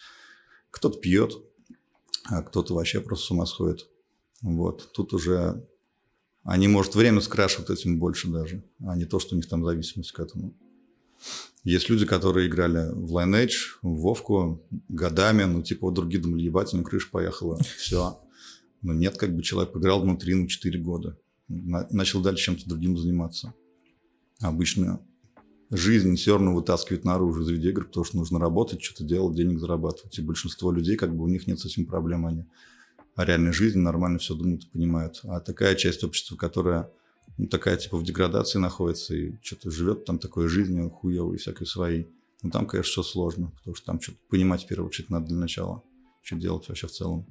Кто-то 0.71 1.01
пьет, 1.01 1.33
а 2.25 2.43
кто-то 2.43 2.75
вообще 2.75 3.01
просто 3.01 3.27
с 3.27 3.31
ума 3.31 3.47
сходит. 3.47 3.89
Вот. 4.43 4.91
Тут 4.93 5.15
уже 5.15 5.67
они, 6.43 6.69
может, 6.69 6.95
время 6.95 7.23
скрашивают 7.23 7.71
этим 7.71 7.99
больше 7.99 8.29
даже, 8.29 8.63
а 8.81 8.95
не 8.95 9.07
то, 9.07 9.19
что 9.19 9.35
у 9.35 9.37
них 9.37 9.49
там 9.49 9.65
зависимость 9.65 10.13
к 10.13 10.21
этому. 10.21 10.55
Есть 11.63 11.89
люди, 11.89 12.05
которые 12.05 12.49
играли 12.49 12.91
в 12.93 13.17
Lineage, 13.17 13.79
в 13.81 14.03
Вовку 14.03 14.63
годами, 14.89 15.45
ну, 15.45 15.63
типа, 15.63 15.87
вот 15.87 15.95
другие 15.95 16.21
думали, 16.21 16.43
ебать, 16.43 16.75
у 16.75 16.77
него 16.77 16.87
крыша 16.87 17.09
поехала, 17.11 17.59
все. 17.79 18.21
Но 18.85 18.93
нет, 18.93 19.17
как 19.17 19.35
бы 19.35 19.43
человек 19.43 19.73
поиграл 19.73 20.03
внутри, 20.03 20.35
ну, 20.35 20.47
4 20.47 20.79
года. 20.79 21.19
На- 21.49 21.89
начал 21.91 22.23
дальше 22.23 22.45
чем-то 22.45 22.69
другим 22.69 22.97
заниматься. 22.97 23.55
Обычно 24.41 25.01
жизнь 25.71 26.15
все 26.17 26.33
равно 26.33 26.55
вытаскивает 26.55 27.05
наружу 27.05 27.43
из 27.43 27.49
видеоигр, 27.49 27.87
потому 27.87 28.05
что 28.05 28.19
нужно 28.19 28.39
работать, 28.39 28.83
что-то 28.83 29.05
делать, 29.05 29.35
денег 29.35 29.59
зарабатывать. 29.59 30.19
И 30.19 30.23
большинство 30.23 30.71
людей, 30.71 30.97
как 30.97 31.17
бы, 31.17 31.25
у 31.25 31.29
них 31.29 31.47
нет 31.47 31.59
с 31.59 31.65
этим 31.65 31.87
проблем, 31.87 32.27
они 32.27 32.45
о 33.17 33.25
реальной 33.25 33.53
жизни 33.53 33.81
нормально 33.81 34.19
все 34.19 34.35
думают 34.35 34.65
и 34.65 34.69
понимают. 34.69 35.21
А 35.25 35.41
такая 35.41 35.77
часть 35.77 36.05
общества, 36.05 36.37
которая 36.37 36.91
ну, 37.39 37.47
такая 37.47 37.77
типа 37.77 37.97
в 37.97 38.05
деградации 38.05 38.59
находится 38.59 39.15
и 39.15 39.33
что-то 39.43 39.71
живет 39.71 40.05
там 40.05 40.19
такой 40.19 40.49
жизнью 40.49 40.91
хуевой 40.91 41.39
всякой 41.39 41.67
своей, 41.67 42.09
Ну, 42.43 42.51
там, 42.51 42.67
конечно, 42.67 42.91
все 42.91 43.03
сложно, 43.03 43.51
потому 43.57 43.75
что 43.75 43.87
там 43.87 44.01
что-то 44.01 44.19
понимать 44.29 44.65
в 44.65 44.67
первую 44.67 44.89
очередь 44.89 45.09
надо 45.09 45.29
для 45.29 45.39
начала, 45.39 45.83
что 46.23 46.37
делать 46.37 46.69
вообще 46.69 46.87
в 46.87 46.93
целом. 46.93 47.27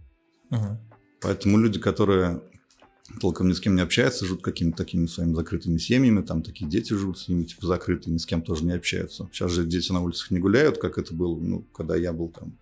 Ага. 0.50 0.82
Поэтому 1.24 1.58
люди, 1.58 1.80
которые 1.80 2.42
толком 3.20 3.48
ни 3.48 3.54
с 3.54 3.60
кем 3.60 3.76
не 3.76 3.82
общаются, 3.82 4.26
живут 4.26 4.44
какими-то 4.44 4.78
такими 4.78 5.08
своими 5.08 5.34
закрытыми 5.34 5.78
семьями, 5.78 6.22
там 6.22 6.42
такие 6.42 6.70
дети 6.70 6.94
живут 6.94 7.20
с 7.20 7.28
ними, 7.28 7.44
типа, 7.46 7.68
закрытые, 7.68 8.14
ни 8.14 8.18
с 8.18 8.26
кем 8.26 8.42
тоже 8.42 8.66
не 8.66 8.74
общаются. 8.74 9.30
Сейчас 9.32 9.52
же 9.52 9.66
дети 9.66 9.92
на 9.92 10.02
улицах 10.02 10.32
не 10.32 10.40
гуляют, 10.40 10.78
как 10.78 10.98
это 10.98 11.14
было, 11.14 11.38
ну, 11.40 11.66
когда 11.74 11.96
я 11.96 12.14
был 12.14 12.30
там, 12.30 12.58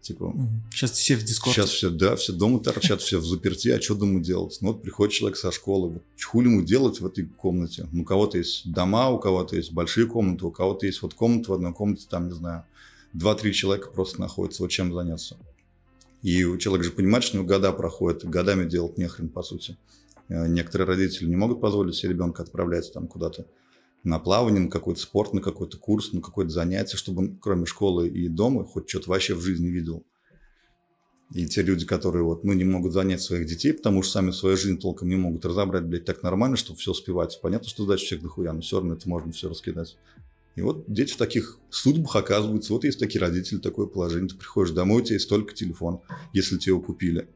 типа... 0.00 0.34
Сейчас 0.72 0.92
все 0.92 1.16
в 1.16 1.22
дискорд. 1.22 1.54
Сейчас 1.54 1.70
все, 1.70 1.90
да, 1.90 2.16
все 2.16 2.32
дома 2.32 2.60
торчат, 2.60 3.00
все 3.00 3.18
в 3.18 3.24
заперти, 3.24 3.68
а 3.68 3.80
что 3.80 3.94
дома 3.94 4.20
делать? 4.20 4.58
Ну, 4.60 4.68
вот 4.68 4.82
приходит 4.82 5.14
человек 5.14 5.36
со 5.36 5.52
школы, 5.52 5.90
вот, 5.90 6.02
хули 6.22 6.48
ему 6.48 6.62
делать 6.62 7.00
в 7.00 7.06
этой 7.06 7.26
комнате? 7.26 7.88
Ну, 7.92 8.02
у 8.02 8.04
кого-то 8.04 8.38
есть 8.38 8.70
дома, 8.70 9.10
у 9.10 9.18
кого-то 9.18 9.56
есть 9.56 9.72
большие 9.72 10.06
комнаты, 10.06 10.46
у 10.46 10.50
кого-то 10.50 10.86
есть 10.86 11.02
вот 11.02 11.14
комната 11.14 11.50
в 11.50 11.54
одной 11.54 11.74
комнате, 11.74 12.06
там, 12.08 12.28
не 12.28 12.34
знаю, 12.34 12.64
два-три 13.12 13.52
человека 13.52 13.90
просто 13.90 14.20
находятся, 14.20 14.62
вот 14.62 14.70
чем 14.70 14.92
заняться. 14.92 15.36
И 16.22 16.58
человек 16.58 16.84
же 16.84 16.92
понимает, 16.92 17.24
что 17.24 17.36
у 17.36 17.40
него 17.40 17.48
года 17.48 17.72
проходят, 17.72 18.24
годами 18.24 18.68
делать 18.68 18.98
нехрен, 18.98 19.28
по 19.28 19.42
сути. 19.42 19.76
Э, 20.28 20.46
Некоторые 20.46 20.86
родители 20.86 21.28
не 21.28 21.36
могут 21.36 21.60
позволить 21.60 21.94
себе 21.94 22.12
ребенка 22.12 22.42
отправлять 22.42 22.92
там 22.92 23.06
куда-то 23.06 23.46
на 24.04 24.18
плавание, 24.18 24.60
на 24.60 24.70
какой-то 24.70 25.00
спорт, 25.00 25.34
на 25.34 25.40
какой-то 25.40 25.76
курс, 25.76 26.12
на 26.12 26.20
какое-то 26.20 26.50
занятие, 26.50 26.96
чтобы 26.96 27.22
он, 27.22 27.38
кроме 27.38 27.66
школы 27.66 28.08
и 28.08 28.28
дома, 28.28 28.64
хоть 28.64 28.88
что-то 28.88 29.10
вообще 29.10 29.34
в 29.34 29.40
жизни 29.40 29.68
видел. 29.68 30.04
И 31.32 31.46
те 31.46 31.62
люди, 31.62 31.86
которые 31.86 32.24
вот, 32.24 32.42
ну, 32.42 32.52
не 32.54 32.64
могут 32.64 32.92
занять 32.92 33.22
своих 33.22 33.46
детей, 33.46 33.72
потому 33.72 34.02
что 34.02 34.14
сами 34.14 34.32
свою 34.32 34.56
жизнь 34.56 34.78
толком 34.78 35.08
не 35.08 35.16
могут 35.16 35.44
разобрать, 35.44 35.84
блядь, 35.84 36.04
так 36.04 36.22
нормально, 36.24 36.56
чтобы 36.56 36.80
все 36.80 36.90
успевать. 36.90 37.38
Понятно, 37.40 37.68
что 37.68 37.84
задач 37.84 38.02
всех 38.02 38.20
дохуя, 38.20 38.52
но 38.52 38.62
все 38.62 38.78
равно 38.78 38.94
это 38.94 39.08
можно 39.08 39.30
все 39.30 39.48
раскидать. 39.48 39.96
И 40.56 40.62
вот 40.62 40.84
дети 40.88 41.12
в 41.12 41.16
таких 41.16 41.58
судьбах 41.70 42.16
оказываются. 42.16 42.72
Вот 42.72 42.84
есть 42.84 42.98
такие 42.98 43.20
родители, 43.20 43.58
такое 43.58 43.86
положение. 43.86 44.28
Ты 44.28 44.36
приходишь 44.36 44.74
домой, 44.74 45.02
у 45.02 45.04
тебя 45.04 45.14
есть 45.14 45.28
только 45.28 45.54
телефон, 45.54 46.00
если 46.32 46.58
тебе 46.58 46.72
его 46.72 46.80
купили. 46.80 47.28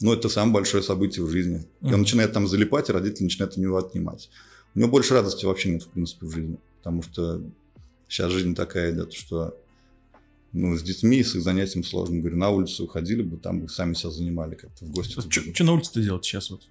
Ну, 0.00 0.12
это 0.12 0.28
самое 0.28 0.54
большое 0.54 0.82
событие 0.82 1.24
в 1.24 1.30
жизни. 1.30 1.66
И 1.82 1.92
он 1.92 2.00
начинает 2.00 2.32
там 2.32 2.46
залипать, 2.46 2.88
и 2.88 2.92
родители 2.92 3.24
начинают 3.24 3.56
у 3.56 3.60
него 3.60 3.76
отнимать. 3.76 4.30
У 4.74 4.78
него 4.78 4.90
больше 4.90 5.14
радости 5.14 5.44
вообще 5.44 5.70
нет, 5.70 5.82
в 5.82 5.88
принципе, 5.88 6.26
в 6.26 6.30
жизни. 6.30 6.58
Потому 6.78 7.02
что 7.02 7.42
сейчас 8.08 8.30
жизнь 8.30 8.54
такая 8.54 8.92
идет, 8.92 9.12
что 9.12 9.56
ну, 10.52 10.76
с 10.76 10.82
детьми, 10.82 11.22
с 11.22 11.34
их 11.34 11.42
занятием 11.42 11.84
сложно. 11.84 12.20
Говорю, 12.20 12.36
на 12.36 12.50
улицу 12.50 12.84
уходили 12.84 13.22
бы, 13.22 13.36
там 13.36 13.60
бы 13.60 13.68
сами 13.68 13.94
себя 13.94 14.10
занимали 14.10 14.54
как-то 14.54 14.84
в 14.84 14.90
гости. 14.90 15.20
Что 15.52 15.64
на 15.64 15.72
улице-то 15.72 16.00
делать 16.00 16.24
сейчас 16.24 16.50
вот? 16.50 16.62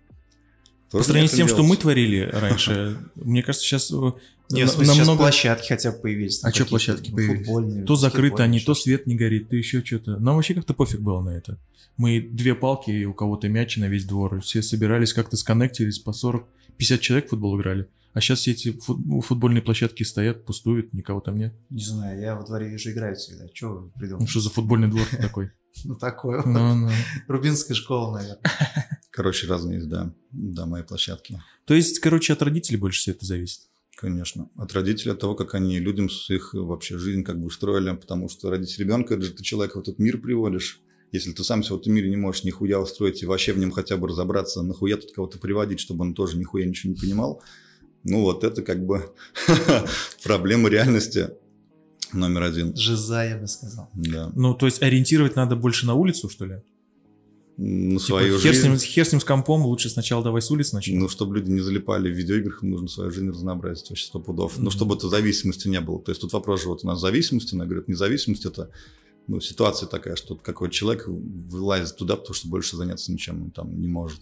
По 0.91 1.03
сравнению 1.03 1.29
с 1.29 1.33
тем, 1.33 1.47
что 1.47 1.63
мы 1.63 1.69
делать. 1.69 1.81
творили 1.81 2.29
раньше, 2.31 2.97
мне 3.15 3.43
кажется, 3.43 3.65
сейчас 3.65 3.91
Нет, 3.91 4.69
в 4.69 4.73
смысле, 4.73 4.93
сейчас 4.93 5.17
площадки 5.17 5.67
хотя 5.67 5.91
бы 5.91 5.97
появились. 5.99 6.43
А 6.43 6.47
какие-то, 6.47 6.69
площадки 6.69 7.09
ну, 7.09 7.15
появились? 7.17 7.45
Футбольные, 7.45 7.85
То 7.85 7.95
закрыты 7.95 8.21
баскетбольные, 8.21 8.45
они, 8.45 8.59
то 8.61 8.75
свет 8.75 9.07
не 9.07 9.15
горит, 9.15 9.49
то 9.49 9.55
еще 9.55 9.83
что-то. 9.83 10.17
Нам 10.17 10.35
вообще 10.35 10.53
как-то 10.53 10.73
пофиг 10.73 11.01
было 11.01 11.21
на 11.21 11.31
это. 11.31 11.59
Мы 11.97 12.21
две 12.21 12.53
палки, 12.55 12.91
и 12.91 13.05
у 13.05 13.13
кого-то 13.13 13.49
мячи 13.49 13.79
на 13.79 13.85
весь 13.85 14.05
двор. 14.05 14.39
Все 14.41 14.61
собирались, 14.61 15.13
как-то 15.13 15.35
сконнектились, 15.35 15.99
по 15.99 16.11
40-50 16.11 16.99
человек 16.99 17.27
в 17.27 17.29
футбол 17.31 17.59
играли. 17.59 17.87
А 18.13 18.21
сейчас 18.21 18.39
все 18.39 18.51
эти 18.51 18.71
фут- 18.71 18.99
футбольные 19.25 19.61
площадки 19.61 20.03
стоят, 20.03 20.45
пустуют, 20.45 20.93
никого 20.93 21.19
там 21.19 21.35
нет. 21.37 21.53
Не 21.69 21.83
знаю, 21.83 22.19
я 22.19 22.35
во 22.35 22.43
дворе 22.43 22.69
вижу, 22.69 22.91
играют 22.91 23.19
всегда. 23.19 23.47
Че 23.49 23.67
вы 23.67 23.91
Ну 23.95 24.25
что 24.25 24.39
за 24.39 24.49
футбольный 24.49 24.87
двор 24.87 25.05
такой? 25.21 25.51
Ну, 25.83 25.93
такое. 25.93 26.37
вот. 26.37 26.47
Ну, 26.47 26.73
ну. 26.73 26.89
Рубинская 27.27 27.75
школа, 27.75 28.17
наверное. 28.17 28.41
Короче, 29.17 29.47
разные 29.47 29.83
да, 29.83 30.13
дома 30.31 30.81
и 30.81 30.83
площадки. 30.83 31.41
То 31.65 31.73
есть, 31.73 31.97
короче, 31.97 32.33
от 32.33 32.43
родителей 32.43 32.77
больше 32.77 32.99
все 32.99 33.11
это 33.13 33.25
зависит. 33.25 33.61
Конечно. 33.95 34.51
От 34.55 34.73
родителей, 34.73 35.13
от 35.13 35.19
того, 35.19 35.33
как 35.33 35.55
они 35.55 35.79
людям 35.79 36.07
с 36.07 36.29
их 36.29 36.53
вообще 36.53 36.99
жизнь 36.99 37.23
как 37.23 37.39
бы 37.39 37.47
устроили. 37.47 37.95
Потому 37.95 38.29
что 38.29 38.51
родить 38.51 38.77
ребенка, 38.77 39.15
это 39.15 39.23
же 39.23 39.31
ты 39.31 39.41
человека 39.41 39.79
в 39.79 39.81
этот 39.81 39.97
мир 39.97 40.19
приводишь. 40.19 40.81
Если 41.11 41.31
ты 41.31 41.43
сам 41.43 41.63
себя 41.63 41.77
в 41.77 41.79
этом 41.79 41.93
мире 41.93 42.11
не 42.11 42.15
можешь 42.15 42.43
нихуя 42.43 42.79
устроить 42.79 43.23
и 43.23 43.25
вообще 43.25 43.53
в 43.53 43.57
нем 43.57 43.71
хотя 43.71 43.97
бы 43.97 44.07
разобраться, 44.07 44.61
нахуя 44.61 44.97
тут 44.97 45.11
кого-то 45.13 45.39
приводить, 45.39 45.79
чтобы 45.79 46.03
он 46.03 46.13
тоже 46.13 46.37
нихуя 46.37 46.67
ничего 46.67 46.93
не 46.93 46.99
понимал, 46.99 47.41
ну 48.03 48.21
вот 48.21 48.43
это 48.43 48.61
как 48.61 48.85
бы 48.85 49.11
проблема 50.23 50.69
реальности 50.69 51.31
номер 52.13 52.43
один. 52.43 52.75
Жиза, 52.75 53.23
я 53.23 53.37
бы 53.39 53.47
сказал. 53.47 53.89
Да. 53.95 54.31
Ну, 54.35 54.53
то 54.53 54.67
есть, 54.67 54.83
ориентировать 54.83 55.35
надо 55.35 55.55
больше 55.55 55.87
на 55.87 55.95
улицу, 55.95 56.29
что 56.29 56.45
ли? 56.45 56.61
На 57.57 57.93
Типа, 57.97 57.99
свою 58.05 58.37
хер, 58.39 58.53
с 58.53 58.57
жизнь. 58.57 58.67
ним, 58.69 58.77
хер 58.77 59.05
с 59.05 59.11
ним 59.11 59.19
с 59.19 59.23
компом, 59.23 59.65
лучше 59.65 59.89
сначала 59.89 60.23
давай 60.23 60.43
с 60.43 60.51
улицы 60.51 60.75
начнем. 60.75 60.99
Ну, 60.99 61.09
чтобы 61.09 61.35
люди 61.37 61.49
не 61.49 61.59
залипали 61.59 62.07
в 62.11 62.15
видеоиграх, 62.15 62.61
им 62.61 62.69
нужно 62.69 62.87
свою 62.87 63.09
жизнь 63.09 63.29
разнообразить 63.29 63.89
вообще 63.89 64.05
сто 64.05 64.19
пудов. 64.19 64.57
Ну, 64.57 64.63
Мгм. 64.65 64.71
чтобы 64.71 64.95
это 64.95 65.09
зависимости 65.09 65.67
не 65.67 65.81
было. 65.81 65.99
То 65.99 66.11
есть 66.11 66.21
тут 66.21 66.33
вопрос 66.33 66.61
же 66.61 66.67
вот 66.69 66.83
у 66.83 66.87
нас 66.87 66.99
зависимости, 66.99 67.55
она 67.55 67.65
говорит, 67.65 67.87
независимость 67.87 68.45
это 68.45 68.69
ну, 69.25 69.41
ситуация 69.41 69.87
такая, 69.87 70.15
что 70.15 70.35
какой-то 70.35 70.73
человек 70.73 71.05
вылазит 71.07 71.97
туда, 71.97 72.15
потому 72.15 72.33
что 72.35 72.47
больше 72.47 72.77
заняться 72.77 73.11
ничем 73.11 73.41
он 73.43 73.51
там 73.51 73.81
не 73.81 73.87
может. 73.87 74.21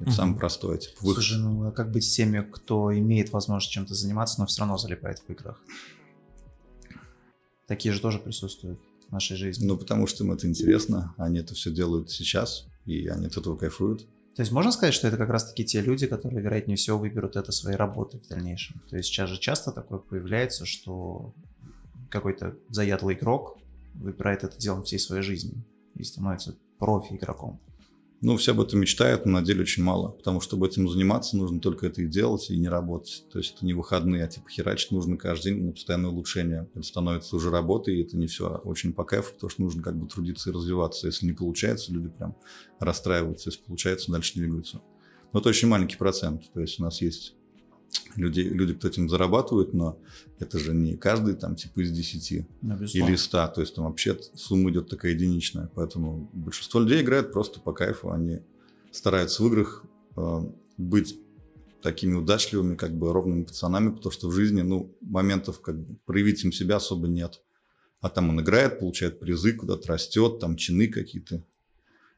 Это 0.00 0.08
Мгм. 0.10 0.12
самое 0.12 0.38
простое. 0.38 0.78
Типа, 0.78 0.96
выход. 1.02 1.22
Слушай, 1.24 1.38
ну 1.40 1.68
а 1.68 1.70
как 1.70 1.92
быть 1.92 2.04
с 2.04 2.10
теми, 2.16 2.40
кто 2.50 2.92
имеет 2.98 3.32
возможность 3.32 3.72
чем-то 3.72 3.94
заниматься, 3.94 4.40
но 4.40 4.46
все 4.46 4.60
равно 4.62 4.76
залипает 4.76 5.20
в 5.20 5.30
играх? 5.30 5.62
Такие 7.68 7.94
же 7.94 8.00
тоже 8.00 8.18
присутствуют 8.18 8.80
в 9.10 9.12
нашей 9.12 9.36
жизни. 9.36 9.66
Ну, 9.66 9.76
потому 9.76 10.06
что 10.06 10.24
им 10.24 10.32
это 10.32 10.46
интересно, 10.46 11.14
они 11.18 11.40
это 11.40 11.54
все 11.54 11.70
делают 11.70 12.10
сейчас, 12.10 12.66
и 12.86 13.08
они 13.08 13.26
от 13.26 13.36
этого 13.36 13.56
кайфуют. 13.56 14.06
То 14.36 14.42
есть 14.42 14.52
можно 14.52 14.70
сказать, 14.70 14.94
что 14.94 15.08
это 15.08 15.16
как 15.16 15.28
раз-таки 15.28 15.64
те 15.64 15.80
люди, 15.80 16.06
которые, 16.06 16.40
вероятнее 16.40 16.76
всего, 16.76 16.98
выберут 16.98 17.36
это 17.36 17.52
своей 17.52 17.76
работой 17.76 18.20
в 18.20 18.28
дальнейшем. 18.28 18.80
То 18.88 18.96
есть 18.96 19.08
сейчас 19.08 19.28
же 19.28 19.38
часто 19.38 19.72
такое 19.72 19.98
появляется, 19.98 20.64
что 20.64 21.34
какой-то 22.08 22.56
заядлый 22.68 23.16
игрок 23.16 23.58
выбирает 23.94 24.44
это 24.44 24.56
делом 24.56 24.84
всей 24.84 24.98
своей 24.98 25.22
жизни 25.22 25.64
и 25.96 26.04
становится 26.04 26.56
профи-игроком. 26.78 27.60
Ну, 28.22 28.36
все 28.36 28.52
об 28.52 28.60
этом 28.60 28.80
мечтают, 28.80 29.24
но 29.24 29.40
на 29.40 29.42
деле 29.42 29.62
очень 29.62 29.82
мало. 29.82 30.10
Потому 30.10 30.40
что 30.40 30.50
чтобы 30.50 30.66
этим 30.66 30.88
заниматься, 30.88 31.38
нужно 31.38 31.58
только 31.58 31.86
это 31.86 32.02
и 32.02 32.06
делать, 32.06 32.50
и 32.50 32.58
не 32.58 32.68
работать. 32.68 33.24
То 33.32 33.38
есть 33.38 33.54
это 33.56 33.64
не 33.64 33.72
выходные, 33.72 34.24
а 34.24 34.28
типа 34.28 34.50
херачить 34.50 34.90
нужно 34.90 35.16
каждый 35.16 35.54
день 35.54 35.64
на 35.64 35.72
постоянное 35.72 36.10
улучшение. 36.10 36.68
Это 36.74 36.82
становится 36.82 37.36
уже 37.36 37.50
работой, 37.50 37.96
и 37.96 38.02
это 38.02 38.18
не 38.18 38.26
все 38.26 38.60
очень 38.64 38.92
по 38.92 39.04
кайфу, 39.04 39.32
потому 39.32 39.48
что 39.48 39.62
нужно 39.62 39.82
как 39.82 39.96
бы 39.96 40.06
трудиться 40.06 40.50
и 40.50 40.52
развиваться. 40.52 41.06
Если 41.06 41.24
не 41.24 41.32
получается, 41.32 41.92
люди 41.92 42.08
прям 42.08 42.36
расстраиваются. 42.78 43.48
Если 43.48 43.62
получается, 43.62 44.12
дальше 44.12 44.34
двигаются. 44.34 44.82
Но 45.32 45.40
это 45.40 45.48
очень 45.48 45.68
маленький 45.68 45.96
процент. 45.96 46.52
То 46.52 46.60
есть 46.60 46.78
у 46.78 46.82
нас 46.82 47.00
есть 47.00 47.36
люди, 48.16 48.40
люди, 48.40 48.74
кто 48.74 48.88
этим 48.88 49.08
зарабатывают, 49.08 49.74
но 49.74 49.98
это 50.38 50.58
же 50.58 50.74
не 50.74 50.96
каждый 50.96 51.34
там 51.34 51.56
типа 51.56 51.80
из 51.80 51.90
10 51.90 52.46
Ну, 52.62 52.76
или 52.76 53.16
100, 53.16 53.48
то 53.48 53.60
есть 53.60 53.74
там 53.74 53.84
вообще 53.84 54.18
сумма 54.34 54.70
идет 54.70 54.88
такая 54.88 55.12
единичная, 55.12 55.70
поэтому 55.74 56.30
большинство 56.32 56.80
людей 56.80 57.02
играет 57.02 57.32
просто 57.32 57.60
по 57.60 57.72
кайфу, 57.72 58.10
они 58.10 58.40
стараются 58.92 59.42
в 59.42 59.46
играх 59.46 59.84
э, 60.16 60.40
быть 60.76 61.18
такими 61.82 62.14
удачливыми, 62.14 62.76
как 62.76 62.96
бы 62.96 63.12
ровными 63.12 63.44
пацанами, 63.44 63.90
потому 63.90 64.12
что 64.12 64.28
в 64.28 64.32
жизни, 64.32 64.62
ну, 64.62 64.94
моментов 65.00 65.60
как 65.60 65.78
бы 65.78 65.96
проявить 66.04 66.44
им 66.44 66.52
себя 66.52 66.76
особо 66.76 67.08
нет. 67.08 67.42
А 68.00 68.08
там 68.08 68.30
он 68.30 68.40
играет, 68.40 68.78
получает 68.78 69.20
призы, 69.20 69.52
куда-то 69.52 69.88
растет, 69.88 70.38
там 70.40 70.56
чины 70.56 70.88
какие-то. 70.88 71.44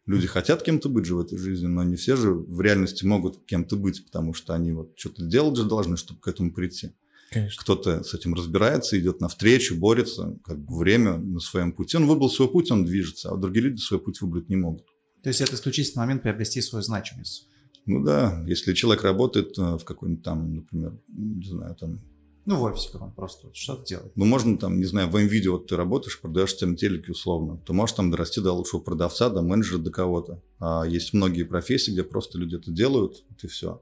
Люди 0.07 0.27
хотят 0.27 0.63
кем-то 0.63 0.89
быть 0.89 1.05
же 1.05 1.15
в 1.15 1.21
этой 1.21 1.39
жизни, 1.39 1.67
но 1.67 1.85
не 1.85 1.97
все 1.97 2.17
же 2.17 2.33
в 2.33 2.61
реальности 2.61 3.05
могут 3.05 3.45
кем-то 3.47 3.77
быть, 3.77 4.05
потому 4.05 4.35
что 4.35 4.55
они 4.55 4.73
вот 4.73 4.95
что-то 4.97 5.25
делать 5.25 5.57
же 5.57 5.65
должны, 5.65 5.97
чтобы 5.97 6.21
к 6.21 6.29
этому 6.29 6.53
прийти 6.53 6.93
Конечно. 7.33 7.63
кто-то 7.63 8.03
с 8.03 8.13
этим 8.13 8.35
разбирается, 8.35 8.99
идет 8.99 9.21
навстречу, 9.21 9.77
борется, 9.77 10.39
как 10.45 10.59
бы 10.59 10.77
время 10.77 11.17
на 11.17 11.41
своем 11.41 11.73
пути. 11.73 11.97
Он 11.97 12.07
выбрал 12.07 12.29
свой 12.29 12.49
путь, 12.49 12.71
он 12.71 12.85
движется, 12.85 13.31
а 13.31 13.37
другие 13.37 13.65
люди 13.65 13.81
свой 13.81 14.01
путь 14.01 14.21
выбрать 14.21 14.49
не 14.49 14.57
могут. 14.57 14.85
То 15.23 15.29
есть 15.29 15.41
это 15.41 15.55
исключительно 15.55 16.03
момент 16.03 16.23
приобрести 16.23 16.61
свою 16.61 16.83
значимость. 16.83 17.49
Ну 17.87 18.05
да, 18.05 18.45
если 18.47 18.75
человек 18.75 19.03
работает 19.03 19.59
э, 19.59 19.77
в 19.77 19.85
какой-нибудь 19.85 20.23
там, 20.23 20.55
например, 20.55 20.99
не 21.09 21.49
знаю, 21.49 21.75
там, 21.75 22.01
Ну, 22.45 22.57
в 22.57 22.63
офисе 22.65 22.89
как 22.91 23.03
он 23.03 23.13
просто 23.13 23.47
вот 23.47 23.57
что-то 23.57 23.87
делает. 23.87 24.13
ну 24.17 24.25
можно 24.25 24.59
там, 24.59 24.79
не 24.79 24.85
знаю, 24.85 25.09
в 25.09 25.17
МВидео 25.17 25.53
вот 25.53 25.69
ты 25.69 25.77
работаешь, 25.77 26.21
продаешь 26.21 26.57
тем 26.57 26.75
телеки 26.75 27.11
условно, 27.11 27.59
ты 27.65 27.73
можешь 27.73 27.95
там 27.95 28.11
дорасти 28.11 28.41
до 28.41 28.53
лучшего 28.53 28.81
продавца, 28.81 29.29
до 29.29 29.43
менеджера, 29.43 29.79
до 29.79 29.91
кого-то. 29.91 30.43
А 30.59 30.83
есть 30.85 31.13
многие 31.13 31.45
профессии, 31.45 31.93
где 31.93 32.03
просто 32.03 32.39
люди 32.39 32.57
это 32.57 32.71
делают, 32.73 33.23
вот 33.29 33.45
и 33.45 33.47
все. 33.47 33.81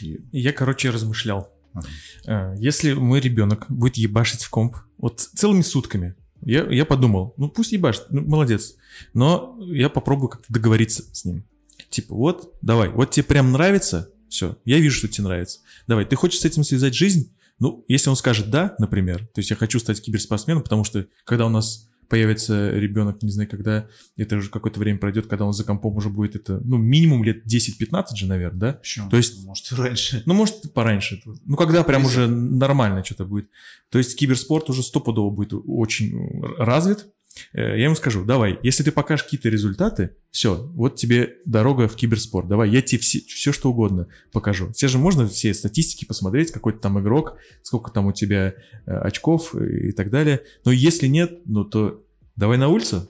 И, 0.00 0.20
Я, 0.32 0.52
короче, 0.52 0.90
размышлял. 0.90 1.50
Ага. 1.72 1.86
Э, 2.26 2.54
Если 2.58 2.92
мой 2.92 3.20
ребенок 3.20 3.66
будет 3.68 3.96
ебашить 3.96 4.42
в 4.42 4.50
комп 4.50 4.76
вот 4.98 5.20
целыми 5.20 5.62
сутками, 5.62 6.16
я, 6.42 6.64
я 6.66 6.84
подумал, 6.84 7.34
ну 7.36 7.48
пусть 7.48 7.72
ебашит, 7.72 8.06
ну 8.10 8.22
молодец. 8.22 8.76
Но 9.14 9.56
я 9.60 9.88
попробую 9.88 10.28
как-то 10.28 10.52
договориться 10.52 11.04
с 11.12 11.24
ним. 11.24 11.44
Типа, 11.90 12.14
вот, 12.14 12.54
давай, 12.60 12.90
вот 12.90 13.10
тебе 13.10 13.24
прям 13.24 13.52
нравится, 13.52 14.10
все, 14.28 14.56
я 14.64 14.78
вижу, 14.78 14.98
что 14.98 15.08
тебе 15.08 15.24
нравится. 15.24 15.60
Давай, 15.86 16.04
ты 16.04 16.16
хочешь 16.16 16.40
с 16.40 16.44
этим 16.44 16.64
связать 16.64 16.94
жизнь? 16.94 17.32
Ну, 17.58 17.84
если 17.88 18.08
он 18.10 18.16
скажет 18.16 18.50
да, 18.50 18.74
например, 18.78 19.26
то 19.34 19.38
есть 19.40 19.50
я 19.50 19.56
хочу 19.56 19.78
стать 19.78 20.00
киберспортсменом, 20.00 20.62
потому 20.62 20.84
что 20.84 21.06
когда 21.24 21.46
у 21.46 21.48
нас 21.50 21.88
появится 22.08 22.70
ребенок, 22.70 23.22
не 23.22 23.30
знаю, 23.30 23.50
когда 23.50 23.86
это 24.16 24.36
уже 24.36 24.48
какое-то 24.48 24.80
время 24.80 24.98
пройдет, 24.98 25.26
когда 25.26 25.44
он 25.44 25.52
за 25.52 25.64
компом 25.64 25.94
уже 25.96 26.08
будет 26.08 26.36
это, 26.36 26.58
ну, 26.64 26.78
минимум 26.78 27.22
лет 27.22 27.44
10-15 27.46 28.16
же, 28.16 28.26
наверное, 28.26 28.58
да? 28.58 28.72
Почему? 28.74 29.10
То 29.10 29.18
есть- 29.18 29.44
Может, 29.44 29.72
раньше. 29.72 30.22
Ну, 30.24 30.32
может, 30.34 30.72
пораньше. 30.72 31.20
Ну, 31.44 31.56
когда 31.56 31.84
прям 31.84 32.04
уже 32.06 32.26
нормально 32.26 33.04
что-то 33.04 33.26
будет. 33.26 33.50
То 33.90 33.98
есть 33.98 34.16
киберспорт 34.18 34.70
уже 34.70 34.82
стопудово 34.82 35.30
будет 35.30 35.52
очень 35.52 36.42
развит. 36.56 37.08
Э, 37.52 37.78
Я 37.78 37.84
ему 37.84 37.94
скажу, 37.94 38.24
давай, 38.24 38.58
если 38.62 38.82
ты 38.82 38.92
покажешь 38.92 39.24
какие-то 39.24 39.48
результаты, 39.48 40.10
все, 40.30 40.54
вот 40.74 40.96
тебе 40.96 41.36
дорога 41.44 41.88
в 41.88 41.96
киберспорт. 41.96 42.48
Давай, 42.48 42.70
я 42.70 42.82
тебе 42.82 43.00
все, 43.00 43.20
все 43.20 43.52
что 43.52 43.70
угодно 43.70 44.08
покажу. 44.32 44.72
Все 44.72 44.88
же 44.88 44.98
можно 44.98 45.26
все 45.26 45.54
статистики 45.54 46.04
посмотреть, 46.04 46.50
какой 46.50 46.72
ты 46.74 46.78
там 46.80 47.00
игрок, 47.00 47.36
сколько 47.62 47.90
там 47.90 48.06
у 48.06 48.12
тебя 48.12 48.54
э, 48.86 48.92
очков 48.92 49.54
и 49.54 49.92
так 49.92 50.10
далее. 50.10 50.42
Но 50.64 50.72
если 50.72 51.06
нет, 51.06 51.40
ну 51.46 51.64
то 51.64 52.04
давай 52.36 52.58
на 52.58 52.68
улицу. 52.68 53.08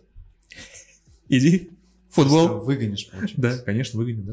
Иди. 1.29 1.71
Футбол. 2.11 2.49
Просто 2.49 2.65
Выгонишь, 2.65 3.09
получается. 3.11 3.41
Да, 3.41 3.59
конечно, 3.59 3.99
выгоню, 3.99 4.23
да. 4.23 4.33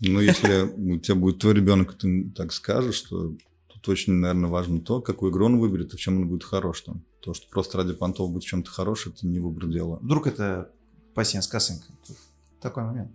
Ну, 0.00 0.20
если 0.20 0.62
у 0.62 0.98
тебя 0.98 1.14
будет 1.14 1.38
твой 1.38 1.54
ребенок, 1.54 1.94
ты 1.94 2.30
так 2.34 2.52
скажешь, 2.52 2.94
что 2.94 3.34
тут 3.68 3.88
очень, 3.88 4.14
наверное, 4.14 4.48
важно 4.50 4.80
то, 4.80 5.00
какую 5.00 5.30
игру 5.30 5.46
он 5.46 5.58
выберет 5.58 5.92
и 5.92 5.96
в 5.96 6.00
чем 6.00 6.18
он 6.18 6.28
будет 6.28 6.44
хорош 6.44 6.82
там. 6.82 7.02
То, 7.20 7.34
что 7.34 7.48
просто 7.48 7.78
ради 7.78 7.92
понтов 7.92 8.30
быть 8.32 8.44
в 8.44 8.46
чем-то 8.46 8.70
хорош, 8.70 9.06
это 9.06 9.26
не 9.26 9.40
выбор 9.40 9.66
дела. 9.66 9.98
Вдруг 10.00 10.26
это 10.26 10.70
пассианс 11.14 11.46
косынка. 11.46 11.86
Такой 12.60 12.84
момент. 12.84 13.12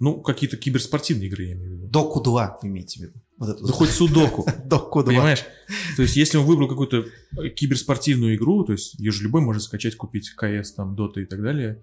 Ну, 0.00 0.20
какие-то 0.20 0.56
киберспортивные 0.56 1.28
игры, 1.28 1.44
я 1.44 1.52
имею 1.52 1.70
в 1.70 1.74
виду. 1.74 1.86
Доку 1.88 2.20
2 2.20 2.60
вы 2.62 2.68
имеете 2.68 2.98
в 2.98 3.02
виду? 3.02 3.12
Вот 3.36 3.50
эту 3.50 3.66
Да 3.66 3.72
хоть 3.72 3.90
судоку. 3.90 4.48
Доку 4.64 5.02
2. 5.02 5.12
Понимаешь? 5.12 5.44
То 5.96 6.02
есть, 6.02 6.16
если 6.16 6.38
он 6.38 6.46
выбрал 6.46 6.68
какую-то 6.68 7.04
киберспортивную 7.50 8.34
игру, 8.36 8.64
то 8.64 8.72
есть, 8.72 8.94
ее 8.94 9.12
же 9.12 9.22
любой 9.24 9.42
может 9.42 9.62
скачать, 9.62 9.96
купить 9.96 10.30
КС, 10.30 10.72
там, 10.72 10.96
Дота 10.96 11.20
и 11.20 11.26
так 11.26 11.42
далее. 11.42 11.82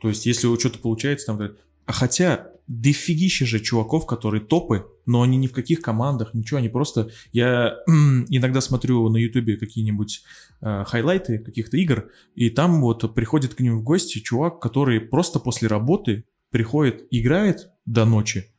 То 0.00 0.08
есть, 0.08 0.26
если 0.26 0.46
у 0.46 0.58
что-то 0.58 0.78
получается, 0.78 1.26
там... 1.26 1.40
А 1.86 1.92
хотя, 1.92 2.52
дофигища 2.68 3.46
же 3.46 3.58
чуваков, 3.58 4.06
которые 4.06 4.44
топы, 4.44 4.86
но 5.06 5.22
они 5.22 5.36
ни 5.36 5.46
в 5.46 5.52
каких 5.52 5.80
командах, 5.80 6.34
ничего, 6.34 6.58
они 6.58 6.68
просто... 6.68 7.10
Я 7.32 7.76
иногда 7.86 8.60
смотрю 8.60 9.08
на 9.08 9.16
ютубе 9.16 9.56
какие-нибудь 9.56 10.22
э, 10.60 10.84
хайлайты 10.86 11.38
каких-то 11.38 11.76
игр, 11.76 12.10
и 12.34 12.50
там 12.50 12.82
вот 12.82 13.14
приходит 13.14 13.54
к 13.54 13.60
ним 13.60 13.78
в 13.78 13.82
гости 13.82 14.18
чувак, 14.18 14.60
который 14.60 15.00
просто 15.00 15.38
после 15.38 15.68
работы 15.68 16.24
приходит, 16.50 17.06
играет 17.10 17.70
до 17.86 18.04
ночи, 18.04 18.52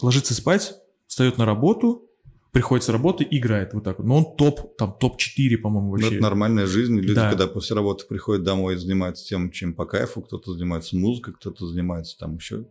ложится 0.00 0.34
спать, 0.34 0.74
встает 1.06 1.38
на 1.38 1.46
работу, 1.46 2.08
приходит 2.52 2.84
с 2.84 2.88
работы, 2.88 3.26
играет 3.28 3.74
вот 3.74 3.84
так 3.84 3.98
вот. 3.98 4.06
Но 4.06 4.16
он 4.16 4.36
топ, 4.36 4.76
там 4.76 4.96
топ-4, 4.98 5.56
по-моему, 5.58 5.90
вообще. 5.90 6.14
это 6.14 6.22
нормальная 6.22 6.66
жизнь. 6.66 6.96
Люди, 6.96 7.14
Да. 7.14 7.28
когда 7.28 7.48
после 7.48 7.74
работы 7.74 8.06
приходят 8.08 8.44
домой 8.44 8.74
и 8.74 8.78
занимаются 8.78 9.26
тем, 9.26 9.50
чем 9.50 9.74
по 9.74 9.86
кайфу, 9.86 10.22
кто-то 10.22 10.52
занимается 10.52 10.96
музыкой, 10.96 11.34
кто-то 11.34 11.66
занимается 11.66 12.16
там 12.16 12.36
еще 12.36 12.66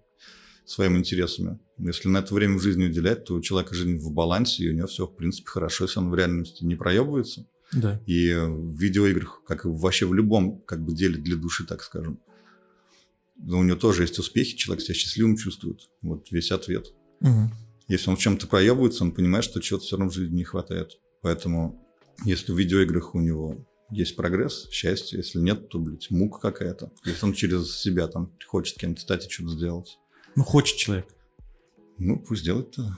своими 0.66 0.98
интересами. 0.98 1.60
Если 1.78 2.08
на 2.08 2.20
это 2.20 2.34
время 2.34 2.58
в 2.58 2.62
жизни 2.62 2.86
уделять, 2.86 3.26
то 3.26 3.36
у 3.36 3.42
человека 3.42 3.76
жизнь 3.76 3.98
в 3.98 4.12
балансе, 4.12 4.64
и 4.64 4.70
у 4.70 4.74
него 4.74 4.88
все, 4.88 5.06
в 5.06 5.16
принципе, 5.16 5.48
хорошо, 5.48 5.86
если 5.86 6.00
он 6.00 6.10
в 6.10 6.16
реальности 6.16 6.64
не 6.64 6.76
проебывается. 6.76 7.48
Да. 7.74 8.00
И 8.06 8.34
в 8.34 8.78
видеоиграх, 8.78 9.44
как 9.46 9.66
и 9.66 9.68
вообще 9.68 10.06
в 10.06 10.14
любом 10.14 10.62
как 10.62 10.84
бы 10.84 10.94
деле 10.94 11.18
для 11.18 11.36
души, 11.36 11.66
так 11.66 11.84
скажем, 11.84 12.20
но 13.36 13.60
у 13.60 13.64
него 13.64 13.78
тоже 13.78 14.04
есть 14.04 14.20
успехи, 14.20 14.56
человек 14.56 14.84
себя 14.84 14.96
счастливым 14.96 15.36
чувствует. 15.38 15.90
Вот 16.02 16.32
весь 16.32 16.52
ответ. 16.52 16.94
Мгм. 17.20 17.52
Если 17.88 18.10
он 18.10 18.16
в 18.16 18.20
чем-то 18.20 18.48
проебывается, 18.48 19.04
он 19.04 19.12
понимает, 19.12 19.44
что 19.44 19.60
чего-то 19.60 19.86
все 19.86 19.98
равно 19.98 20.12
в 20.12 20.16
жизни 20.16 20.38
не 20.38 20.44
хватает. 20.44 21.00
Поэтому, 21.22 21.84
если 22.26 22.52
в 22.52 22.58
видеоиграх 22.58 23.16
у 23.16 23.20
него 23.20 23.66
есть 23.90 24.16
прогресс, 24.16 24.70
счастье, 24.72 25.18
если 25.18 25.40
нет, 25.40 25.70
то, 25.70 25.80
блядь, 25.80 26.10
мука 26.10 26.40
какая-то. 26.40 26.92
Если 27.06 27.26
он 27.26 27.34
через 27.34 27.76
себя 27.76 28.08
там 28.08 28.32
хочет 28.48 28.78
кем-то 28.78 29.02
стать 29.02 29.28
и 29.28 29.30
что-то 29.30 29.52
сделать, 29.52 29.98
Ну, 30.36 30.44
хочет 30.44 30.78
человек. 30.78 31.08
ну, 31.98 32.18
пусть 32.18 32.44
делает-то. 32.44 32.98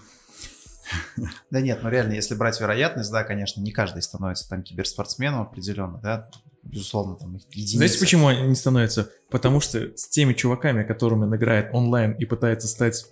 Да 1.49 1.61
нет, 1.61 1.79
ну 1.81 1.89
реально, 1.89 2.13
если 2.13 2.35
брать 2.35 2.59
вероятность, 2.61 3.11
да, 3.11 3.23
конечно, 3.23 3.59
не 3.59 3.71
каждый 3.71 4.03
становится 4.03 4.47
там 4.47 4.61
киберспортсменом 4.61 5.41
определенно, 5.41 5.97
да, 5.97 6.29
безусловно, 6.61 7.15
там 7.15 7.35
их 7.37 7.43
единицы. 7.49 7.77
Знаете, 7.77 7.99
почему 7.99 8.27
они 8.27 8.41
не 8.43 8.55
становятся? 8.55 9.09
Потому 9.31 9.59
что 9.61 9.97
с 9.97 10.07
теми 10.07 10.33
чуваками, 10.33 10.83
которыми 10.83 11.23
он 11.23 11.35
играет 11.35 11.73
онлайн 11.73 12.11
и 12.13 12.25
пытается 12.25 12.67
стать 12.67 13.07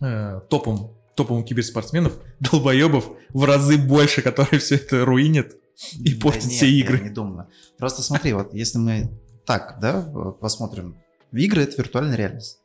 э, 0.00 0.40
топом, 0.48 0.96
топовым 1.16 1.44
киберспортсменов, 1.44 2.18
долбоебов 2.40 3.10
в 3.30 3.44
разы 3.44 3.78
больше, 3.78 4.22
которые 4.22 4.60
все 4.60 4.76
это 4.76 5.04
руинят 5.04 5.56
и 5.98 6.14
Да 6.14 6.20
портят 6.22 6.44
нет, 6.44 6.52
все 6.52 6.66
я 6.66 6.80
игры. 6.84 7.00
не 7.00 7.10
думаю. 7.10 7.48
Просто 7.78 8.02
смотри, 8.02 8.32
вот 8.32 8.54
если 8.54 8.78
мы 8.78 9.10
так, 9.44 9.78
да, 9.80 10.02
посмотрим, 10.40 10.96
игры— 11.32 11.62
это 11.64 11.78
виртуальная 11.78 12.16
реальность. 12.16 12.60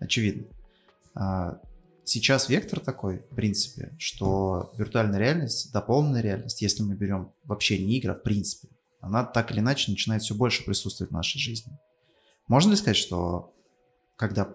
Очевидно. 0.00 0.46
А, 1.14 1.60
Сейчас 2.10 2.48
вектор 2.48 2.80
такой, 2.80 3.18
в 3.30 3.36
принципе, 3.36 3.94
что 3.96 4.72
виртуальная 4.76 5.20
реальность, 5.20 5.72
дополненная 5.72 6.22
реальность, 6.22 6.60
если 6.60 6.82
мы 6.82 6.96
берем 6.96 7.30
вообще 7.44 7.78
не 7.78 7.98
игры, 7.98 8.10
а 8.10 8.14
в 8.16 8.24
принципе, 8.24 8.66
она 9.00 9.22
так 9.24 9.52
или 9.52 9.60
иначе 9.60 9.92
начинает 9.92 10.22
все 10.22 10.34
больше 10.34 10.64
присутствовать 10.64 11.12
в 11.12 11.14
нашей 11.14 11.38
жизни. 11.38 11.78
Можно 12.48 12.70
ли 12.70 12.76
сказать, 12.76 12.96
что 12.96 13.54
когда 14.16 14.52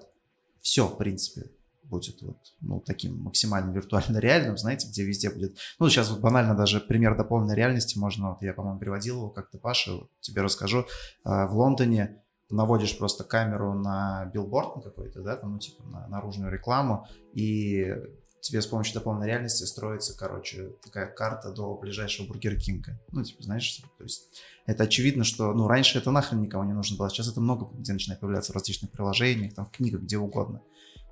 все, 0.60 0.86
в 0.86 0.98
принципе, 0.98 1.50
будет 1.84 2.22
вот, 2.24 2.38
ну, 2.60 2.82
таким 2.82 3.22
максимально 3.22 3.72
виртуально 3.72 4.18
реальным, 4.18 4.58
знаете, 4.58 4.90
где 4.90 5.06
везде 5.06 5.30
будет... 5.30 5.58
Ну, 5.80 5.88
сейчас 5.88 6.10
вот 6.10 6.20
банально 6.20 6.56
даже 6.56 6.82
пример 6.82 7.16
дополненной 7.16 7.56
реальности 7.56 7.98
можно, 7.98 8.32
вот 8.32 8.42
я, 8.42 8.54
по-моему, 8.54 8.80
приводил 8.80 9.16
его 9.16 9.30
как-то, 9.30 9.60
Паша, 9.60 9.94
вот 9.94 10.10
тебе 10.20 10.42
расскажу. 10.42 10.88
А, 11.24 11.48
В 11.48 11.56
Лондоне 11.56 12.22
наводишь 12.50 12.98
просто 12.98 13.24
камеру 13.24 13.74
на 13.74 14.30
билборд 14.34 14.84
какой-то, 14.84 15.22
да, 15.22 15.36
там, 15.36 15.54
ну, 15.54 15.60
типа, 15.60 15.84
на 15.84 16.08
наружную 16.08 16.52
рекламу, 16.52 17.08
и 17.34 17.96
тебе 18.42 18.62
с 18.62 18.68
помощью 18.68 18.94
дополненной 18.94 19.28
реальности 19.28 19.64
строится, 19.64 20.16
короче, 20.16 20.74
такая 20.84 21.08
карта 21.08 21.52
до 21.52 21.76
ближайшего 21.76 22.28
Burger 22.28 22.56
King 22.58 22.86
а. 22.86 23.00
Ну, 23.12 23.24
типа, 23.24 23.42
знаешь, 23.42 23.82
то 23.98 24.04
есть 24.04 24.40
это 24.68 24.84
очевидно, 24.84 25.24
что, 25.24 25.54
ну, 25.54 25.68
раньше 25.68 25.98
это 25.98 26.12
нахрен 26.12 26.42
никому 26.42 26.64
не 26.64 26.74
нужно 26.74 26.98
было, 26.98 27.10
сейчас 27.10 27.28
это 27.28 27.42
много 27.42 27.68
где 27.74 27.94
начинает 27.94 28.20
появляться 28.20 28.52
в 28.52 28.56
различных 28.56 28.92
приложениях, 28.92 29.56
там, 29.56 29.66
в 29.66 29.72
книгах, 29.72 30.02
где 30.02 30.18
угодно. 30.18 30.62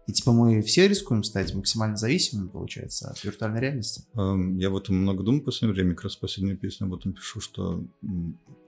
И, 0.05 0.11
типа, 0.11 0.33
мы 0.33 0.61
все 0.61 0.87
рискуем 0.87 1.23
стать 1.23 1.55
максимально 1.55 1.95
зависимыми, 1.95 2.49
получается, 2.49 3.09
от 3.09 3.23
виртуальной 3.23 3.61
реальности. 3.61 4.03
Эм, 4.15 4.57
Я 4.57 4.67
об 4.67 4.75
этом 4.75 4.97
много 4.97 5.23
думаю 5.23 5.41
в 5.41 5.45
последнее 5.45 5.73
время, 5.73 5.95
как 5.95 6.03
раз 6.03 6.15
последнюю 6.17 6.57
песню 6.57 6.87
об 6.87 6.93
этом 6.93 7.13
пишу, 7.13 7.39
что 7.39 7.83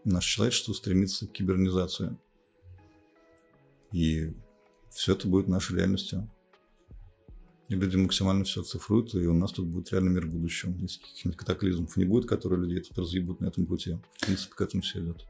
наше 0.05 0.29
человечество 0.29 0.71
стремится 0.73 1.27
к 1.27 1.33
кибернизации. 1.33 2.17
И 3.95 4.33
все 4.89 5.13
это 5.13 5.25
будет 5.29 5.47
нашей 5.47 5.77
реальностью. 5.77 6.29
И 7.69 7.75
люди 7.75 7.95
максимально 7.95 8.43
все 8.43 8.61
цифруют, 8.61 9.15
и 9.15 9.25
у 9.25 9.33
нас 9.33 9.53
тут 9.53 9.67
будет 9.67 9.93
реальный 9.93 10.11
мир 10.11 10.27
будущего. 10.27 10.71
Если 10.81 10.99
каких-нибудь 10.99 11.37
катаклизмов 11.37 11.95
не 11.95 12.03
будет, 12.03 12.27
которые 12.27 12.59
людей 12.59 12.81
тут 12.81 12.97
разъебут 12.97 13.39
на 13.39 13.45
этом 13.45 13.65
пути. 13.65 13.97
В 14.17 14.25
принципе, 14.25 14.53
к 14.53 14.59
этому 14.59 14.83
все 14.83 14.99
идет. 14.99 15.25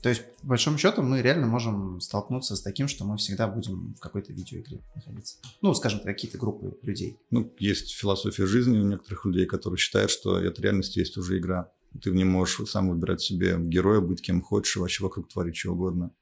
То 0.00 0.08
есть, 0.08 0.22
по 0.40 0.46
большому 0.46 0.78
счету, 0.78 1.02
мы 1.02 1.20
реально 1.20 1.48
можем 1.48 2.00
столкнуться 2.00 2.54
с 2.54 2.62
таким, 2.62 2.86
что 2.86 3.04
мы 3.04 3.16
всегда 3.16 3.48
будем 3.48 3.96
в 3.96 3.98
какой-то 3.98 4.32
видеоигре 4.32 4.80
находиться. 4.94 5.38
Ну, 5.60 5.74
скажем, 5.74 5.98
какие-то 5.98 6.38
группы 6.38 6.78
людей. 6.82 7.18
Ну, 7.32 7.52
есть 7.58 7.90
философия 7.90 8.46
жизни 8.46 8.78
у 8.78 8.86
некоторых 8.86 9.24
людей, 9.24 9.46
которые 9.46 9.78
считают, 9.78 10.12
что 10.12 10.38
эта 10.38 10.62
реальность 10.62 10.96
есть 10.96 11.16
уже 11.16 11.38
игра. 11.38 11.72
Ты 12.00 12.12
в 12.12 12.14
ней 12.14 12.22
можешь 12.22 12.70
сам 12.70 12.88
выбирать 12.88 13.20
себе 13.20 13.56
героя, 13.58 14.00
быть 14.00 14.22
кем 14.22 14.42
хочешь, 14.42 14.76
вообще 14.76 15.02
вокруг 15.02 15.28
творить 15.28 15.56
что 15.56 15.72
угодно, 15.72 16.12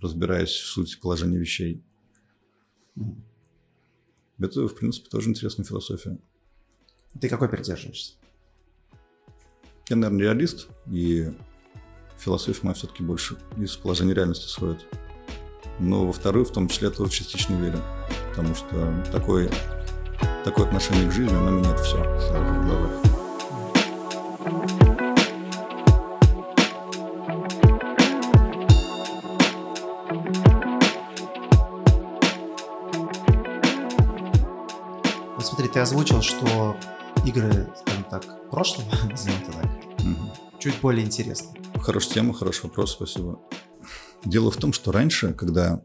разбираясь 0.00 0.50
в 0.50 0.66
сути 0.66 0.98
положения 0.98 1.38
вещей. 1.38 1.82
Это, 4.38 4.66
в 4.66 4.74
принципе, 4.74 5.08
тоже 5.08 5.30
интересная 5.30 5.64
философия. 5.64 6.18
Ты 7.20 7.28
какой 7.28 7.48
придерживаешься? 7.48 8.14
Я, 9.88 9.96
наверное, 9.96 10.24
реалист, 10.24 10.68
и 10.90 11.30
философия 12.18 12.60
моя 12.62 12.74
все-таки 12.74 13.02
больше 13.02 13.36
из 13.56 13.76
положения 13.76 14.14
реальности 14.14 14.48
сходит. 14.48 14.86
Но 15.78 16.06
во 16.06 16.12
вторую, 16.12 16.44
в 16.44 16.52
том 16.52 16.68
числе, 16.68 16.88
я 16.88 16.94
тоже 16.94 17.12
частично 17.12 17.54
верю. 17.60 17.80
Потому 18.30 18.54
что 18.54 19.04
такое, 19.12 19.50
такое 20.44 20.66
отношение 20.66 21.08
к 21.08 21.12
жизни, 21.12 21.34
оно 21.34 21.50
меняет 21.50 21.80
все 21.80 21.96
сразу 22.18 22.60
в 22.60 22.66
глазах. 22.66 23.13
Ты 35.74 35.80
озвучил, 35.80 36.22
что 36.22 36.76
игры, 37.26 37.68
скажем 37.76 38.04
так, 38.04 38.48
прошлого, 38.48 38.88
назовем 39.10 39.42
это 39.42 39.52
так, 39.52 40.04
Мгм. 40.04 40.30
чуть 40.60 40.80
более 40.80 41.04
интересны. 41.04 41.58
Хорошая 41.80 42.14
тема, 42.14 42.32
хороший 42.32 42.66
вопрос, 42.66 42.92
спасибо. 42.92 43.40
Дело 44.24 44.52
в 44.52 44.56
том, 44.56 44.72
что 44.72 44.92
раньше, 44.92 45.34
когда 45.34 45.84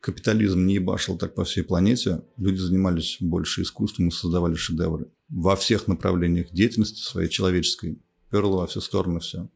капитализм 0.00 0.66
не 0.66 0.74
ебашил 0.74 1.16
так 1.16 1.36
по 1.36 1.44
всей 1.44 1.62
планете, 1.62 2.24
люди 2.38 2.58
занимались 2.58 3.18
больше 3.20 3.62
искусством 3.62 4.08
и 4.08 4.10
создавали 4.10 4.56
шедевры. 4.56 5.12
Во 5.28 5.54
всех 5.54 5.86
направлениях 5.86 6.50
деятельности 6.50 7.00
своей 7.00 7.28
человеческой. 7.28 8.02
Перло 8.32 8.56
во 8.58 8.66
все 8.66 8.80
стороны 8.80 9.20
все. 9.20 9.48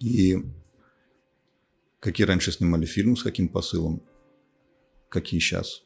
И 0.00 0.36
какие 1.98 2.26
раньше 2.26 2.52
снимали 2.52 2.84
фильмы, 2.84 3.16
с 3.16 3.22
каким 3.22 3.48
посылом, 3.48 4.02
какие 5.08 5.40
сейчас. 5.40 5.82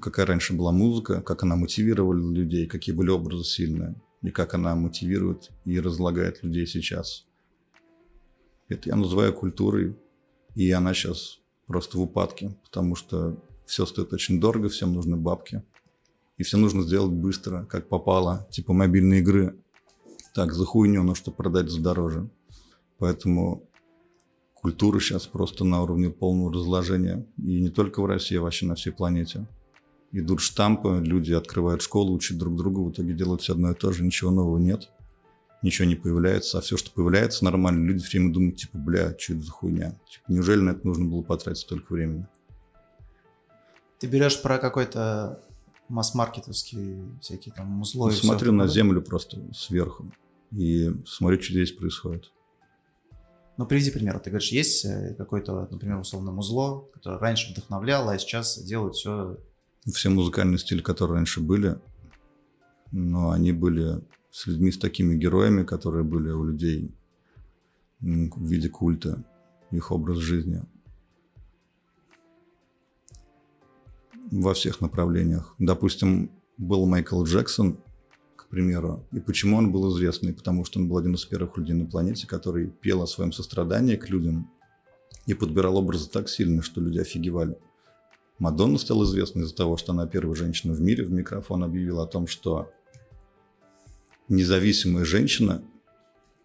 Какая 0.00 0.26
раньше 0.26 0.54
была 0.54 0.72
музыка, 0.72 1.22
как 1.22 1.42
она 1.42 1.56
мотивировала 1.56 2.14
людей, 2.14 2.66
какие 2.66 2.94
были 2.94 3.10
образы 3.10 3.44
сильные, 3.44 3.94
и 4.22 4.30
как 4.30 4.54
она 4.54 4.74
мотивирует 4.74 5.50
и 5.64 5.80
разлагает 5.80 6.42
людей 6.42 6.66
сейчас. 6.66 7.26
Это 8.68 8.90
я 8.90 8.96
называю 8.96 9.32
культурой, 9.32 9.96
и 10.54 10.70
она 10.70 10.92
сейчас 10.92 11.38
просто 11.66 11.98
в 11.98 12.02
упадке, 12.02 12.56
потому 12.64 12.96
что 12.96 13.42
все 13.64 13.86
стоит 13.86 14.12
очень 14.12 14.40
дорого, 14.40 14.68
всем 14.68 14.92
нужны 14.94 15.16
бабки. 15.16 15.62
И 16.36 16.42
все 16.42 16.56
нужно 16.56 16.82
сделать 16.82 17.12
быстро, 17.12 17.64
как 17.64 17.88
попало, 17.88 18.46
типа 18.50 18.72
мобильные 18.72 19.20
игры. 19.20 19.58
Так, 20.34 20.52
за 20.52 20.64
хуйню, 20.64 21.02
но 21.02 21.14
чтобы 21.14 21.36
продать 21.36 21.68
за 21.68 21.80
дороже. 21.80 22.30
Поэтому 22.98 23.68
культура 24.54 25.00
сейчас 25.00 25.26
просто 25.26 25.64
на 25.64 25.82
уровне 25.82 26.10
полного 26.10 26.52
разложения. 26.52 27.26
И 27.38 27.60
не 27.60 27.70
только 27.70 28.00
в 28.00 28.06
России, 28.06 28.36
а 28.36 28.42
вообще 28.42 28.66
на 28.66 28.74
всей 28.74 28.92
планете. 28.92 29.46
Идут 30.12 30.40
штампы, 30.40 31.02
люди 31.04 31.32
открывают 31.32 31.82
школу, 31.82 32.14
учат 32.14 32.38
друг 32.38 32.56
друга, 32.56 32.80
в 32.80 32.92
итоге 32.92 33.12
делают 33.12 33.42
все 33.42 33.52
одно 33.52 33.72
и 33.72 33.74
то 33.74 33.92
же, 33.92 34.02
ничего 34.02 34.30
нового 34.30 34.58
нет. 34.58 34.90
Ничего 35.60 35.88
не 35.88 35.96
появляется, 35.96 36.58
а 36.58 36.60
все, 36.60 36.76
что 36.76 36.90
появляется, 36.92 37.44
нормально. 37.44 37.84
Люди 37.84 38.04
все 38.04 38.18
время 38.18 38.32
думают, 38.32 38.56
типа, 38.56 38.78
бля, 38.78 39.14
что 39.18 39.34
это 39.34 39.42
за 39.42 39.50
хуйня? 39.50 39.90
Типа, 40.08 40.24
неужели 40.28 40.60
на 40.60 40.70
это 40.70 40.86
нужно 40.86 41.04
было 41.04 41.22
потратить 41.22 41.62
столько 41.62 41.92
времени? 41.92 42.26
Ты 43.98 44.06
берешь 44.06 44.40
про 44.40 44.58
какой-то 44.58 45.42
масс-маркетовский 45.88 47.18
всякие 47.20 47.54
там 47.54 47.66
музло 47.66 48.06
ну, 48.06 48.12
Смотрю 48.12 48.52
на 48.52 48.68
землю 48.68 49.02
просто 49.02 49.40
сверху 49.52 50.12
и 50.52 50.94
смотрю, 51.06 51.40
что 51.42 51.52
здесь 51.52 51.72
происходит. 51.72 52.32
Ну, 53.56 53.66
приведи 53.66 53.90
пример. 53.90 54.20
Ты 54.20 54.30
говоришь, 54.30 54.52
есть 54.52 54.84
э, 54.84 55.14
какое-то, 55.18 55.66
например, 55.70 55.98
условно 55.98 56.30
музло, 56.30 56.84
которое 56.94 57.18
раньше 57.18 57.52
вдохновляло, 57.52 58.12
а 58.12 58.18
сейчас 58.18 58.56
делают 58.62 58.94
все... 58.94 59.36
Все 59.86 60.10
музыкальные 60.10 60.58
стили, 60.58 60.82
которые 60.82 61.16
раньше 61.16 61.40
были, 61.40 61.78
но 62.92 63.30
они 63.30 63.52
были 63.52 64.02
с 64.30 64.46
людьми, 64.46 64.70
с 64.70 64.78
такими 64.78 65.14
героями, 65.14 65.64
которые 65.64 66.04
были 66.04 66.30
у 66.30 66.44
людей 66.44 66.94
в 68.00 68.46
виде 68.46 68.68
культа, 68.68 69.24
их 69.70 69.90
образ 69.90 70.18
жизни. 70.18 70.62
Во 74.30 74.52
всех 74.54 74.80
направлениях. 74.80 75.54
Допустим, 75.58 76.30
был 76.58 76.86
Майкл 76.86 77.22
Джексон, 77.24 77.78
к 78.36 78.46
примеру. 78.48 79.06
И 79.12 79.20
почему 79.20 79.56
он 79.56 79.72
был 79.72 79.90
известный? 79.90 80.34
Потому 80.34 80.64
что 80.64 80.78
он 80.80 80.88
был 80.88 80.98
один 80.98 81.14
из 81.14 81.24
первых 81.24 81.56
людей 81.56 81.74
на 81.74 81.86
планете, 81.86 82.26
который 82.26 82.68
пел 82.68 83.02
о 83.02 83.06
своем 83.06 83.32
сострадании 83.32 83.96
к 83.96 84.08
людям 84.10 84.50
и 85.26 85.34
подбирал 85.34 85.76
образы 85.76 86.10
так 86.10 86.28
сильно, 86.28 86.62
что 86.62 86.80
люди 86.80 86.98
офигевали. 86.98 87.58
Мадонна 88.38 88.78
стала 88.78 89.04
известной 89.04 89.42
из-за 89.42 89.54
того, 89.54 89.76
что 89.76 89.92
она 89.92 90.06
первая 90.06 90.36
женщина 90.36 90.72
в 90.72 90.80
мире 90.80 91.04
в 91.04 91.10
микрофон 91.10 91.64
объявила 91.64 92.04
о 92.04 92.06
том, 92.06 92.26
что 92.26 92.70
независимая 94.28 95.04
женщина, 95.04 95.62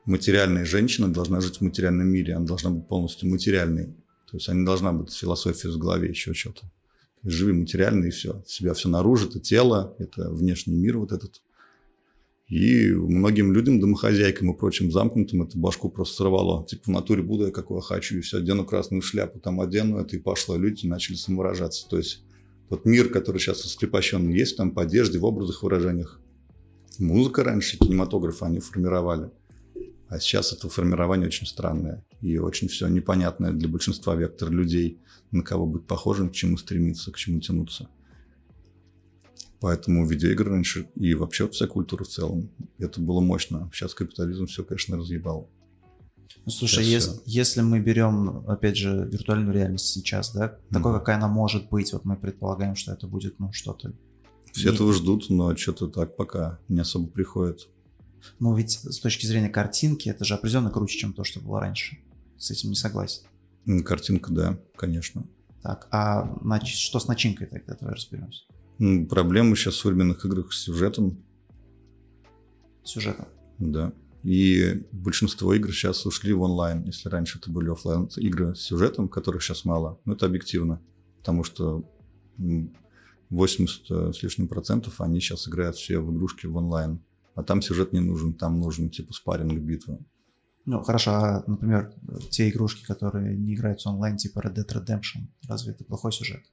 материальная 0.06 0.66
женщина 0.66 1.14
должна 1.14 1.40
жить 1.40 1.58
в 1.58 1.62
материальном 1.62 2.08
мире, 2.08 2.36
она 2.36 2.46
должна 2.46 2.72
быть 2.72 2.88
полностью 2.88 3.30
материальной. 3.30 3.94
То 4.30 4.38
есть 4.38 4.50
она 4.50 4.62
не 4.62 4.66
должна 4.66 4.92
быть 4.92 5.14
философия 5.14 5.70
в 5.70 5.78
голове, 5.78 6.10
еще 6.10 6.34
что-то. 6.34 6.64
Живи 7.24 7.54
материально 7.54 8.06
и 8.06 8.10
все. 8.10 8.44
Себя 8.48 8.74
все 8.74 8.90
наружу, 8.90 9.30
это 9.30 9.40
тело, 9.40 9.96
это 10.00 10.30
внешний 10.32 10.76
мир 10.76 10.98
вот 10.98 11.12
этот. 11.12 11.42
И 12.54 12.92
многим 12.94 13.52
людям, 13.52 13.80
домохозяйкам 13.80 14.54
и 14.54 14.56
прочим 14.56 14.92
замкнутым, 14.92 15.42
это 15.42 15.58
башку 15.58 15.90
просто 15.90 16.18
сорвало. 16.18 16.64
Типа 16.68 16.84
в 16.86 16.88
натуре 16.90 17.24
буду 17.24 17.48
я 17.48 17.52
какой 17.52 17.82
хочу, 17.82 18.20
и 18.20 18.22
все, 18.22 18.38
одену 18.38 18.64
красную 18.64 19.02
шляпу, 19.02 19.40
там 19.40 19.60
одену 19.60 19.98
это, 19.98 20.16
и 20.18 20.20
пошло. 20.20 20.56
Люди 20.56 20.86
начали 20.86 21.16
самовыражаться. 21.16 21.90
То 21.90 21.98
есть 21.98 22.24
тот 22.70 22.86
мир, 22.86 23.10
который 23.10 23.40
сейчас 23.40 23.66
раскрепощен, 23.66 24.30
есть 24.30 24.56
там 24.56 24.70
по 24.70 24.84
одежде, 24.84 25.18
в 25.18 25.26
образах, 25.26 25.64
выражениях. 25.64 26.22
Музыка 27.00 27.44
раньше, 27.44 27.80
кинематограф 27.80 28.44
они 28.44 28.60
формировали. 28.60 29.32
А 30.08 30.20
сейчас 30.20 30.54
это 30.54 30.70
формирование 30.70 31.26
очень 31.26 31.48
странное 31.48 32.06
и 32.22 32.38
очень 32.38 32.68
все 32.68 32.88
непонятное 32.88 33.52
для 33.52 33.68
большинства 33.68 34.14
вектор 34.14 34.52
людей, 34.52 35.00
на 35.32 35.42
кого 35.42 35.66
быть 35.66 35.88
похожим, 35.88 36.30
к 36.30 36.34
чему 36.34 36.58
стремиться, 36.58 37.12
к 37.12 37.18
чему 37.18 37.40
тянуться. 37.40 37.90
Поэтому 39.64 40.06
видеоигры 40.06 40.52
раньше 40.52 40.90
и 40.94 41.14
вообще 41.14 41.48
вся 41.48 41.68
культура 41.68 42.04
в 42.04 42.10
целом, 42.10 42.50
это 42.80 43.00
было 43.00 43.22
мощно. 43.22 43.72
Сейчас 43.74 43.94
капитализм 43.94 44.46
все, 44.46 44.66
конечно, 44.66 44.98
разъебал. 44.98 45.50
Ну, 46.46 46.52
слушай, 46.52 46.84
если, 46.84 47.14
если 47.26 47.62
мы 47.62 47.80
берем, 47.80 48.44
опять 48.46 48.76
же, 48.76 49.08
виртуальную 49.10 49.54
реальность 49.54 49.86
сейчас, 49.86 50.34
да, 50.34 50.48
mm-hmm. 50.48 50.74
такой, 50.74 50.94
какая 51.00 51.16
она 51.16 51.30
может 51.30 51.70
быть, 51.70 51.94
вот 51.94 52.04
мы 52.04 52.18
предполагаем, 52.18 52.76
что 52.76 52.92
это 52.92 53.08
будет, 53.08 53.40
ну, 53.40 53.54
что-то 53.54 53.94
все 54.52 54.70
и... 54.70 54.74
этого 54.74 54.92
ждут, 54.92 55.30
но 55.30 55.56
что-то 55.56 55.88
так 55.88 56.18
пока 56.18 56.60
не 56.68 56.82
особо 56.82 57.08
приходит. 57.08 57.70
Ну, 58.40 58.54
ведь 58.58 58.72
с 58.72 59.00
точки 59.00 59.26
зрения 59.26 59.48
картинки, 59.48 60.10
это 60.10 60.26
же 60.26 60.34
определенно 60.34 60.72
круче, 60.72 61.00
чем 61.00 61.14
то, 61.14 61.24
что 61.24 61.40
было 61.40 61.62
раньше. 61.62 62.00
С 62.38 62.52
этим 62.52 62.68
не 62.68 62.76
согласен. 62.76 63.24
Картинка, 63.86 64.34
да, 64.34 64.60
конечно. 64.76 65.24
Так, 65.62 65.88
а 65.90 66.38
значит, 66.42 66.78
что 66.78 67.00
с 67.00 67.08
начинкой 67.08 67.48
тогда? 67.48 67.78
Давай 67.80 67.96
разберемся. 67.96 68.44
Проблемы 69.10 69.56
сейчас 69.56 69.76
в 69.76 69.80
современных 69.80 70.26
играх 70.26 70.52
с 70.52 70.64
сюжетом. 70.64 71.24
Сюжетом? 72.84 73.28
Да. 73.58 73.94
И 74.24 74.86
большинство 74.92 75.54
игр 75.54 75.72
сейчас 75.72 76.06
ушли 76.06 76.34
в 76.34 76.42
онлайн. 76.42 76.84
Если 76.84 77.08
раньше 77.08 77.40
это 77.40 77.50
были 77.50 77.70
офлайн 77.70 78.10
игры 78.18 78.56
с 78.56 78.62
сюжетом, 78.62 79.08
которых 79.08 79.42
сейчас 79.42 79.64
мало, 79.64 80.00
ну 80.04 80.14
это 80.14 80.26
объективно. 80.26 80.82
Потому 81.20 81.46
что 81.46 81.90
80 83.30 83.92
э, 83.92 84.14
с 84.14 84.22
лишним 84.22 84.48
процентов 84.48 85.00
они 85.00 85.20
сейчас 85.22 85.48
играют 85.48 85.78
все 85.78 86.00
в 86.00 86.14
игрушки 86.14 86.46
в 86.46 86.56
онлайн. 86.58 87.00
А 87.36 87.44
там 87.44 87.62
сюжет 87.62 87.94
не 87.94 88.00
нужен, 88.02 88.34
там 88.34 88.60
нужен 88.60 88.90
типа 88.90 89.14
спарринг, 89.14 89.60
битва. 89.60 90.00
Ну, 90.66 90.82
хорошо, 90.84 91.12
а, 91.12 91.44
например, 91.48 91.94
те 92.30 92.50
игрушки, 92.50 92.86
которые 92.86 93.36
не 93.38 93.56
играются 93.56 93.90
онлайн, 93.90 94.18
типа 94.18 94.40
Red 94.40 94.56
Dead 94.56 94.68
Redemption, 94.68 95.28
разве 95.48 95.74
это 95.74 95.84
плохой 95.84 96.12
сюжет? 96.12 96.44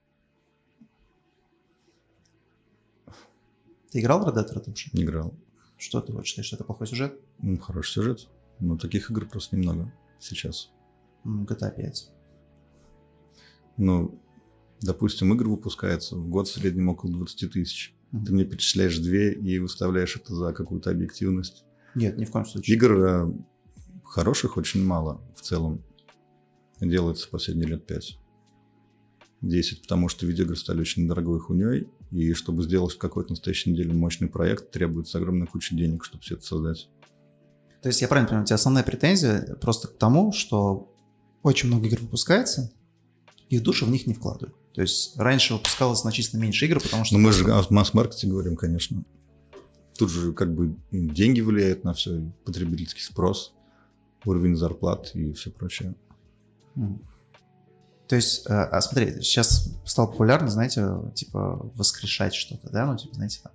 Ты 3.91 4.01
играл 4.01 4.25
в 4.25 4.29
Red 4.29 4.37
Dead 4.37 4.55
Redemption? 4.55 4.91
Не 4.93 5.03
играл. 5.03 5.35
Что 5.77 6.01
ты 6.01 6.13
вот 6.13 6.27
считаешь, 6.27 6.47
что 6.47 6.57
это 6.57 6.65
плохой 6.65 6.87
сюжет? 6.87 7.19
Ну, 7.39 7.59
хороший 7.59 7.93
сюжет. 7.93 8.29
Но 8.61 8.77
таких 8.77 9.11
игр 9.11 9.27
просто 9.27 9.57
немного 9.57 9.93
сейчас. 10.21 10.71
GTA 11.25 11.75
5. 11.75 12.11
Ну, 13.79 14.21
допустим, 14.83 15.33
игр 15.33 15.49
выпускается 15.49 16.17
в 16.17 16.29
год 16.29 16.49
в 16.49 16.53
среднем 16.53 16.89
около 16.89 17.13
20 17.13 17.53
тысяч. 17.53 17.95
Mm-hmm. 18.13 18.25
Ты 18.25 18.33
мне 18.33 18.45
перечисляешь 18.45 18.99
две 18.99 19.33
и 19.33 19.59
выставляешь 19.59 20.17
это 20.17 20.35
за 20.35 20.53
какую-то 20.53 20.91
объективность. 20.91 21.65
Нет, 21.95 22.19
ни 22.19 22.25
в 22.25 22.31
коем 22.31 22.45
случае. 22.45 22.77
Игр 22.77 22.93
э, 23.03 23.33
хороших 24.05 24.57
очень 24.57 24.85
мало 24.85 25.21
в 25.35 25.41
целом. 25.41 25.83
Делается 26.81 27.29
последние 27.29 27.69
лет 27.69 27.87
пять. 27.87 28.19
10, 29.43 29.83
потому 29.83 30.09
что 30.09 30.27
видеоигры 30.27 30.57
стали 30.57 30.81
очень 30.81 31.09
дорогой 31.09 31.41
хуйней, 31.41 31.89
и 32.11 32.33
чтобы 32.33 32.63
сделать 32.63 32.97
какой-то 32.99 33.31
настоящей 33.31 33.71
неделе 33.71 33.93
мощный 33.93 34.29
проект, 34.29 34.71
требуется 34.71 35.19
огромная 35.19 35.47
куча 35.47 35.75
денег, 35.75 36.05
чтобы 36.05 36.23
все 36.23 36.35
это 36.35 36.45
создать. 36.45 36.89
То 37.83 37.89
есть 37.89 38.03
я 38.03 38.09
правильно 38.09 38.29
понимаю, 38.29 38.45
у 38.45 38.47
тебя 38.47 38.57
основная 38.57 38.83
претензия 38.83 39.57
просто 39.61 39.89
к 39.89 39.97
тому, 39.97 40.33
что 40.33 40.93
очень 41.43 41.69
много 41.69 41.87
игр 41.87 42.01
выпускается, 42.01 42.73
и 43.49 43.59
в 43.59 43.63
душу 43.63 43.87
в 43.87 43.91
них 43.91 44.07
не 44.07 44.15
вкладывают. 44.15 44.55
То 44.75 44.83
есть 44.83 45.17
раньше 45.17 45.55
выпускалось 45.55 46.01
значительно 46.01 46.41
меньше 46.41 46.67
игр, 46.67 46.81
потому 46.81 47.05
что... 47.05 47.17
Ну 47.17 47.21
мы 47.21 47.33
же 47.33 47.51
о 47.51 47.65
масс-маркете 47.71 48.27
говорим, 48.27 48.57
конечно. 48.57 49.05
Тут 49.97 50.11
же 50.11 50.33
как 50.33 50.55
бы 50.55 50.77
деньги 50.91 51.41
влияют 51.41 51.85
на 51.85 51.93
все, 51.93 52.31
потребительский 52.45 53.03
спрос, 53.03 53.55
уровень 54.25 54.57
зарплат 54.57 55.11
и 55.15 55.33
все 55.33 55.51
прочее. 55.51 55.95
То 58.11 58.17
есть, 58.17 58.45
э, 58.49 58.53
а 58.53 58.81
смотри, 58.81 59.23
сейчас 59.23 59.69
стало 59.85 60.09
популярно, 60.09 60.49
знаете, 60.49 60.85
типа 61.15 61.71
воскрешать 61.77 62.35
что-то, 62.35 62.69
да, 62.69 62.85
ну, 62.85 62.97
типа, 62.97 63.15
знаете, 63.15 63.39
там 63.41 63.53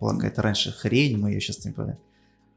была 0.00 0.14
какая-то 0.14 0.40
раньше 0.40 0.72
хрень, 0.72 1.18
мы 1.18 1.28
ее 1.32 1.42
сейчас, 1.42 1.58
типа, 1.58 1.98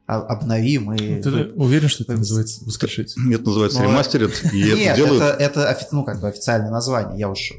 обновим 0.06 0.94
и... 0.94 1.20
Ты 1.20 1.30
вы... 1.30 1.52
уверен, 1.56 1.88
что 1.88 2.04
это 2.04 2.14
называется 2.14 2.64
воскрешить? 2.64 3.14
Это 3.30 3.44
называется 3.44 3.82
ремастерит, 3.82 4.42
и 4.50 4.62
это 4.62 4.78
Нет, 4.78 4.96
делают... 4.96 5.22
это, 5.22 5.60
это, 5.60 5.88
ну, 5.92 6.04
как 6.04 6.22
бы 6.22 6.28
официальное 6.28 6.70
название, 6.70 7.18
я 7.18 7.28
уж 7.28 7.52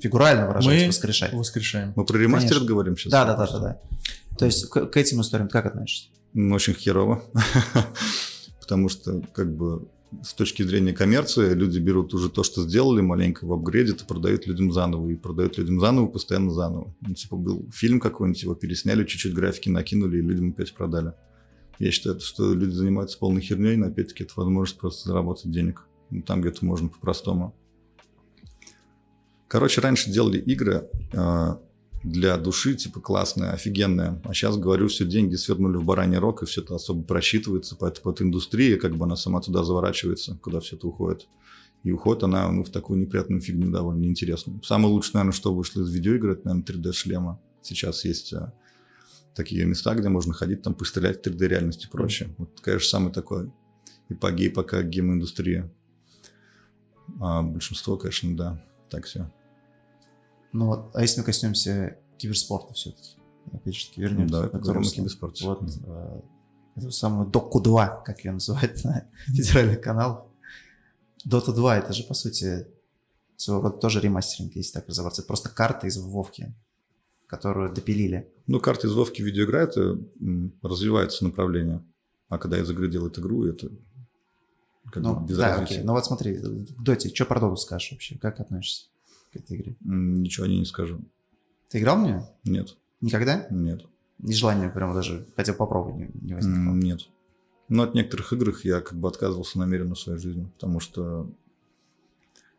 фигурально 0.00 0.46
выражаюсь, 0.46 0.86
воскрешать. 0.86 1.32
воскрешаем. 1.32 1.94
Мы 1.96 2.04
про 2.04 2.16
ремастерит 2.16 2.62
говорим 2.64 2.96
сейчас? 2.96 3.10
Да, 3.10 3.24
да, 3.24 3.34
да, 3.34 3.46
да, 3.46 3.58
да. 3.58 3.80
То 4.38 4.44
есть 4.44 4.68
к, 4.68 4.86
к 4.86 4.96
этим 4.96 5.20
историям 5.20 5.48
как 5.48 5.66
относишься? 5.66 6.10
Очень 6.32 6.74
херово, 6.74 7.24
потому 8.60 8.88
что, 8.88 9.20
как 9.34 9.52
бы, 9.52 9.88
с 10.22 10.34
точки 10.34 10.62
зрения 10.62 10.92
коммерции 10.92 11.54
люди 11.54 11.78
берут 11.78 12.12
уже 12.14 12.28
то, 12.28 12.42
что 12.42 12.62
сделали 12.62 13.00
маленько 13.00 13.46
в 13.46 13.52
апгрейде, 13.52 13.92
и 13.92 14.06
продают 14.06 14.46
людям 14.46 14.72
заново, 14.72 15.08
и 15.08 15.14
продают 15.14 15.58
людям 15.58 15.80
заново, 15.80 16.06
постоянно 16.06 16.52
заново. 16.52 16.94
Ну, 17.00 17.14
типа 17.14 17.36
был 17.36 17.68
фильм 17.72 18.00
какой-нибудь, 18.00 18.42
его 18.42 18.54
пересняли, 18.54 19.04
чуть-чуть 19.04 19.34
графики 19.34 19.68
накинули, 19.68 20.18
и 20.18 20.22
людям 20.22 20.50
опять 20.50 20.74
продали. 20.74 21.14
Я 21.78 21.90
считаю, 21.90 22.20
что 22.20 22.52
люди 22.52 22.72
занимаются 22.72 23.18
полной 23.18 23.40
херней, 23.40 23.76
но 23.76 23.86
опять-таки 23.86 24.24
это 24.24 24.34
возможность 24.36 24.78
просто 24.78 25.08
заработать 25.08 25.50
денег. 25.50 25.86
ну, 26.10 26.22
там 26.22 26.40
где-то 26.40 26.64
можно 26.64 26.88
по-простому. 26.88 27.54
Короче, 29.48 29.80
раньше 29.80 30.10
делали 30.10 30.38
игры 30.38 30.88
э, 31.12 31.56
для 32.02 32.36
души, 32.36 32.74
типа 32.74 33.00
классные, 33.00 33.50
офигенные. 33.50 34.20
А 34.24 34.34
сейчас, 34.34 34.56
говорю, 34.56 34.88
все 34.88 35.04
деньги 35.04 35.36
свернули 35.36 35.76
в 35.76 35.84
бараний 35.84 36.18
рог, 36.18 36.42
и 36.42 36.46
все 36.46 36.60
это 36.60 36.74
особо 36.74 37.02
просчитывается. 37.02 37.76
Поэтому 37.76 38.10
вот 38.10 38.20
индустрия, 38.20 38.76
как 38.76 38.96
бы 38.96 39.04
она 39.04 39.16
сама 39.16 39.40
туда 39.40 39.64
заворачивается, 39.64 40.36
куда 40.42 40.60
все 40.60 40.76
это 40.76 40.88
уходит. 40.88 41.28
И 41.84 41.90
уходит 41.90 42.24
она 42.24 42.50
ну, 42.50 42.64
в 42.64 42.70
такую 42.70 42.98
неприятную 43.00 43.40
фигню 43.40 43.70
довольно 43.70 44.00
неинтересную. 44.00 44.62
Самое 44.62 44.92
лучшее, 44.92 45.14
наверное, 45.14 45.32
что 45.32 45.54
вышло 45.54 45.82
из 45.82 45.92
видеоигр, 45.92 46.30
это, 46.30 46.46
наверное, 46.46 46.64
3D-шлема. 46.64 47.40
Сейчас 47.60 48.04
есть 48.04 48.32
а, 48.32 48.52
такие 49.34 49.64
места, 49.64 49.94
где 49.94 50.08
можно 50.08 50.32
ходить, 50.32 50.62
там 50.62 50.74
пострелять 50.74 51.18
в 51.18 51.28
3D-реальности 51.28 51.86
и 51.86 51.90
прочее. 51.90 52.34
Вот, 52.38 52.60
конечно, 52.60 52.88
самый 52.88 53.12
такой 53.12 53.52
эпогей 54.08 54.50
пока 54.50 54.82
гейм-индустрия. 54.82 55.72
А 57.20 57.42
большинство, 57.42 57.96
конечно, 57.96 58.36
да, 58.36 58.64
так 58.88 59.06
все. 59.06 59.32
Ну 60.52 60.66
вот, 60.66 60.90
а 60.94 61.02
если 61.02 61.20
мы 61.20 61.26
коснемся 61.26 61.98
киберспорта 62.18 62.74
все-таки? 62.74 63.16
Опять 63.52 63.74
же 63.74 63.88
таки 63.88 64.00
вернемся. 64.00 64.42
Да, 64.42 64.48
поговорим 64.48 64.82
о 64.82 64.90
киберспорте. 64.90 65.44
Вот, 65.46 65.62
э, 65.62 66.20
эту 66.76 66.90
самую 66.90 67.28
Доку 67.28 67.60
2, 67.60 68.02
как 68.04 68.24
ее 68.24 68.32
называют 68.32 68.84
на 68.84 69.08
федеральных 69.26 69.80
каналах. 69.80 70.24
Dota 71.26 71.52
2 71.52 71.78
это 71.78 71.92
же, 71.92 72.04
по 72.04 72.14
сути, 72.14 72.66
своего 73.36 73.62
рода 73.62 73.78
тоже 73.78 74.00
ремастеринг, 74.00 74.54
если 74.54 74.74
так 74.74 74.88
разобраться. 74.88 75.22
Это 75.22 75.28
просто 75.28 75.48
карта 75.48 75.86
из 75.86 75.96
Вовки, 75.96 76.54
которую 77.26 77.72
допилили. 77.72 78.30
Ну, 78.46 78.60
карта 78.60 78.86
из 78.86 78.92
Вовки 78.92 79.22
видеоигра, 79.22 79.58
это 79.58 79.98
развивается 80.62 81.24
направление. 81.24 81.82
А 82.28 82.38
когда 82.38 82.58
из 82.58 82.70
игры 82.70 82.90
делают 82.90 83.18
игру, 83.18 83.44
это 83.44 83.70
как 84.90 85.02
ну, 85.02 85.14
бы 85.14 85.26
без 85.26 85.36
да, 85.36 85.56
окей. 85.56 85.82
Ну 85.82 85.92
вот 85.92 86.04
смотри, 86.04 86.38
в 86.38 86.82
Доте, 86.82 87.08
что 87.14 87.24
про 87.24 87.40
Доту 87.40 87.56
скажешь 87.56 87.92
вообще? 87.92 88.18
Как 88.18 88.40
относишься 88.40 88.91
к 89.32 89.36
этой 89.36 89.56
игре? 89.56 89.76
Ничего 89.80 90.46
не 90.46 90.64
скажу. 90.64 91.00
Ты 91.68 91.78
играл 91.78 92.00
в 92.00 92.04
нее? 92.04 92.28
Нет. 92.44 92.76
Никогда? 93.00 93.46
Нет. 93.50 93.86
И 94.22 94.32
желания 94.32 94.68
прямо 94.68 94.94
даже 94.94 95.26
хотел 95.36 95.54
попробовать 95.54 95.96
не, 95.96 96.10
не 96.20 96.34
возникло? 96.34 96.72
Нет. 96.72 97.08
Но 97.68 97.84
от 97.84 97.94
некоторых 97.94 98.32
игр 98.32 98.54
я 98.64 98.80
как 98.80 98.98
бы 98.98 99.08
отказывался 99.08 99.58
намеренно 99.58 99.94
в 99.94 99.98
своей 99.98 100.18
жизни, 100.18 100.44
потому 100.54 100.78
что 100.78 101.32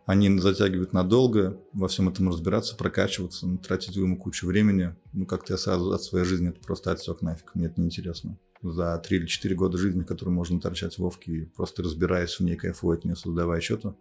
они 0.06 0.38
затягивают 0.40 0.92
надолго, 0.92 1.62
во 1.72 1.88
всем 1.88 2.10
этом 2.10 2.28
разбираться, 2.28 2.76
прокачиваться, 2.76 3.48
ну, 3.48 3.58
тратить 3.58 3.96
ему 3.96 4.18
кучу 4.18 4.48
времени. 4.48 4.96
Ну, 5.14 5.26
как-то 5.26 5.54
я 5.54 5.58
сразу 5.58 5.92
от 5.92 6.04
своей 6.04 6.26
жизни 6.26 6.50
это 6.50 6.60
просто 6.60 6.92
отсек 6.92 7.22
нафиг, 7.22 7.56
мне 7.56 7.68
это 7.68 7.80
неинтересно. 7.80 8.38
За 8.62 8.98
3 8.98 9.18
или 9.18 9.26
4 9.26 9.56
года 9.56 9.78
жизни, 9.78 10.04
которые 10.04 10.34
можно 10.34 10.60
торчать 10.60 10.96
в 10.96 11.00
Вовке, 11.00 11.50
просто 11.56 11.84
разбираясь 11.84 12.40
в 12.40 12.42
ней, 12.42 12.56
кайфуя 12.56 12.98
от 12.98 13.06
нее, 13.06 13.16
создавая 13.16 13.62
что-то, 13.62 13.96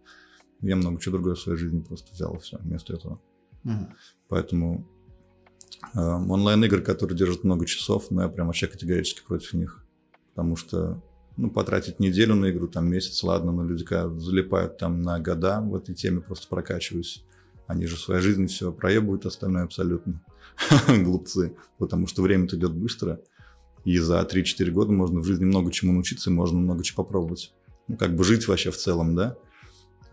я 0.63 0.75
много 0.75 0.99
чего 0.99 1.13
другое 1.13 1.35
в 1.35 1.39
своей 1.39 1.57
жизни 1.57 1.81
просто 1.81 2.11
взял 2.13 2.37
все 2.39 2.57
вместо 2.57 2.93
этого. 2.93 3.21
Угу. 3.65 3.87
Поэтому 4.29 4.87
э, 5.93 5.99
онлайн-игры, 5.99 6.81
которые 6.81 7.17
держат 7.17 7.43
много 7.43 7.65
часов, 7.65 8.07
ну, 8.09 8.21
я 8.21 8.29
прям 8.29 8.47
вообще 8.47 8.67
категорически 8.67 9.21
против 9.25 9.53
них. 9.53 9.85
Потому 10.29 10.55
что 10.55 11.03
ну, 11.37 11.49
потратить 11.49 11.99
неделю 11.99 12.35
на 12.35 12.49
игру, 12.49 12.67
там 12.67 12.89
месяц, 12.89 13.23
ладно, 13.23 13.51
но 13.51 13.63
люди 13.63 13.83
когда 13.83 14.09
залипают 14.17 14.77
там 14.77 15.01
на 15.01 15.19
года 15.19 15.61
в 15.61 15.75
этой 15.75 15.95
теме, 15.95 16.21
просто 16.21 16.47
прокачиваюсь. 16.47 17.25
Они 17.67 17.85
же 17.85 17.95
в 17.95 17.99
своей 17.99 18.21
жизни 18.21 18.47
все 18.47 18.71
проебывают 18.71 19.25
остальное 19.25 19.63
абсолютно. 19.63 20.23
Глупцы. 20.87 21.55
Потому 21.77 22.07
что 22.07 22.21
время-то 22.21 22.55
идет 22.55 22.73
быстро. 22.73 23.19
И 23.83 23.97
за 23.97 24.21
3-4 24.21 24.69
года 24.71 24.91
можно 24.91 25.19
в 25.19 25.25
жизни 25.25 25.45
много 25.45 25.71
чему 25.71 25.91
научиться, 25.93 26.31
можно 26.31 26.59
много 26.59 26.83
чего 26.83 27.03
попробовать. 27.03 27.53
Ну, 27.87 27.97
как 27.97 28.15
бы 28.15 28.23
жить 28.23 28.47
вообще 28.47 28.71
в 28.71 28.77
целом, 28.77 29.15
да? 29.15 29.35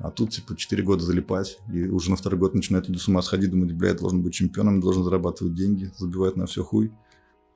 А 0.01 0.11
тут, 0.11 0.31
типа, 0.31 0.57
4 0.57 0.83
года 0.83 1.05
залипать, 1.05 1.59
и 1.73 1.87
уже 1.87 2.11
на 2.11 2.17
второй 2.17 2.41
год 2.41 2.55
начинают 2.55 2.89
люди 2.89 2.99
с 2.99 3.09
ума 3.09 3.21
сходить, 3.21 3.51
думать, 3.51 3.73
бля, 3.73 3.91
я 3.91 3.95
должен 3.95 4.23
быть 4.23 4.33
чемпионом, 4.33 4.81
должен 4.81 5.05
зарабатывать 5.05 5.55
деньги, 5.55 5.93
забивают 5.99 6.37
на 6.37 6.47
все 6.47 6.65
хуй. 6.65 6.91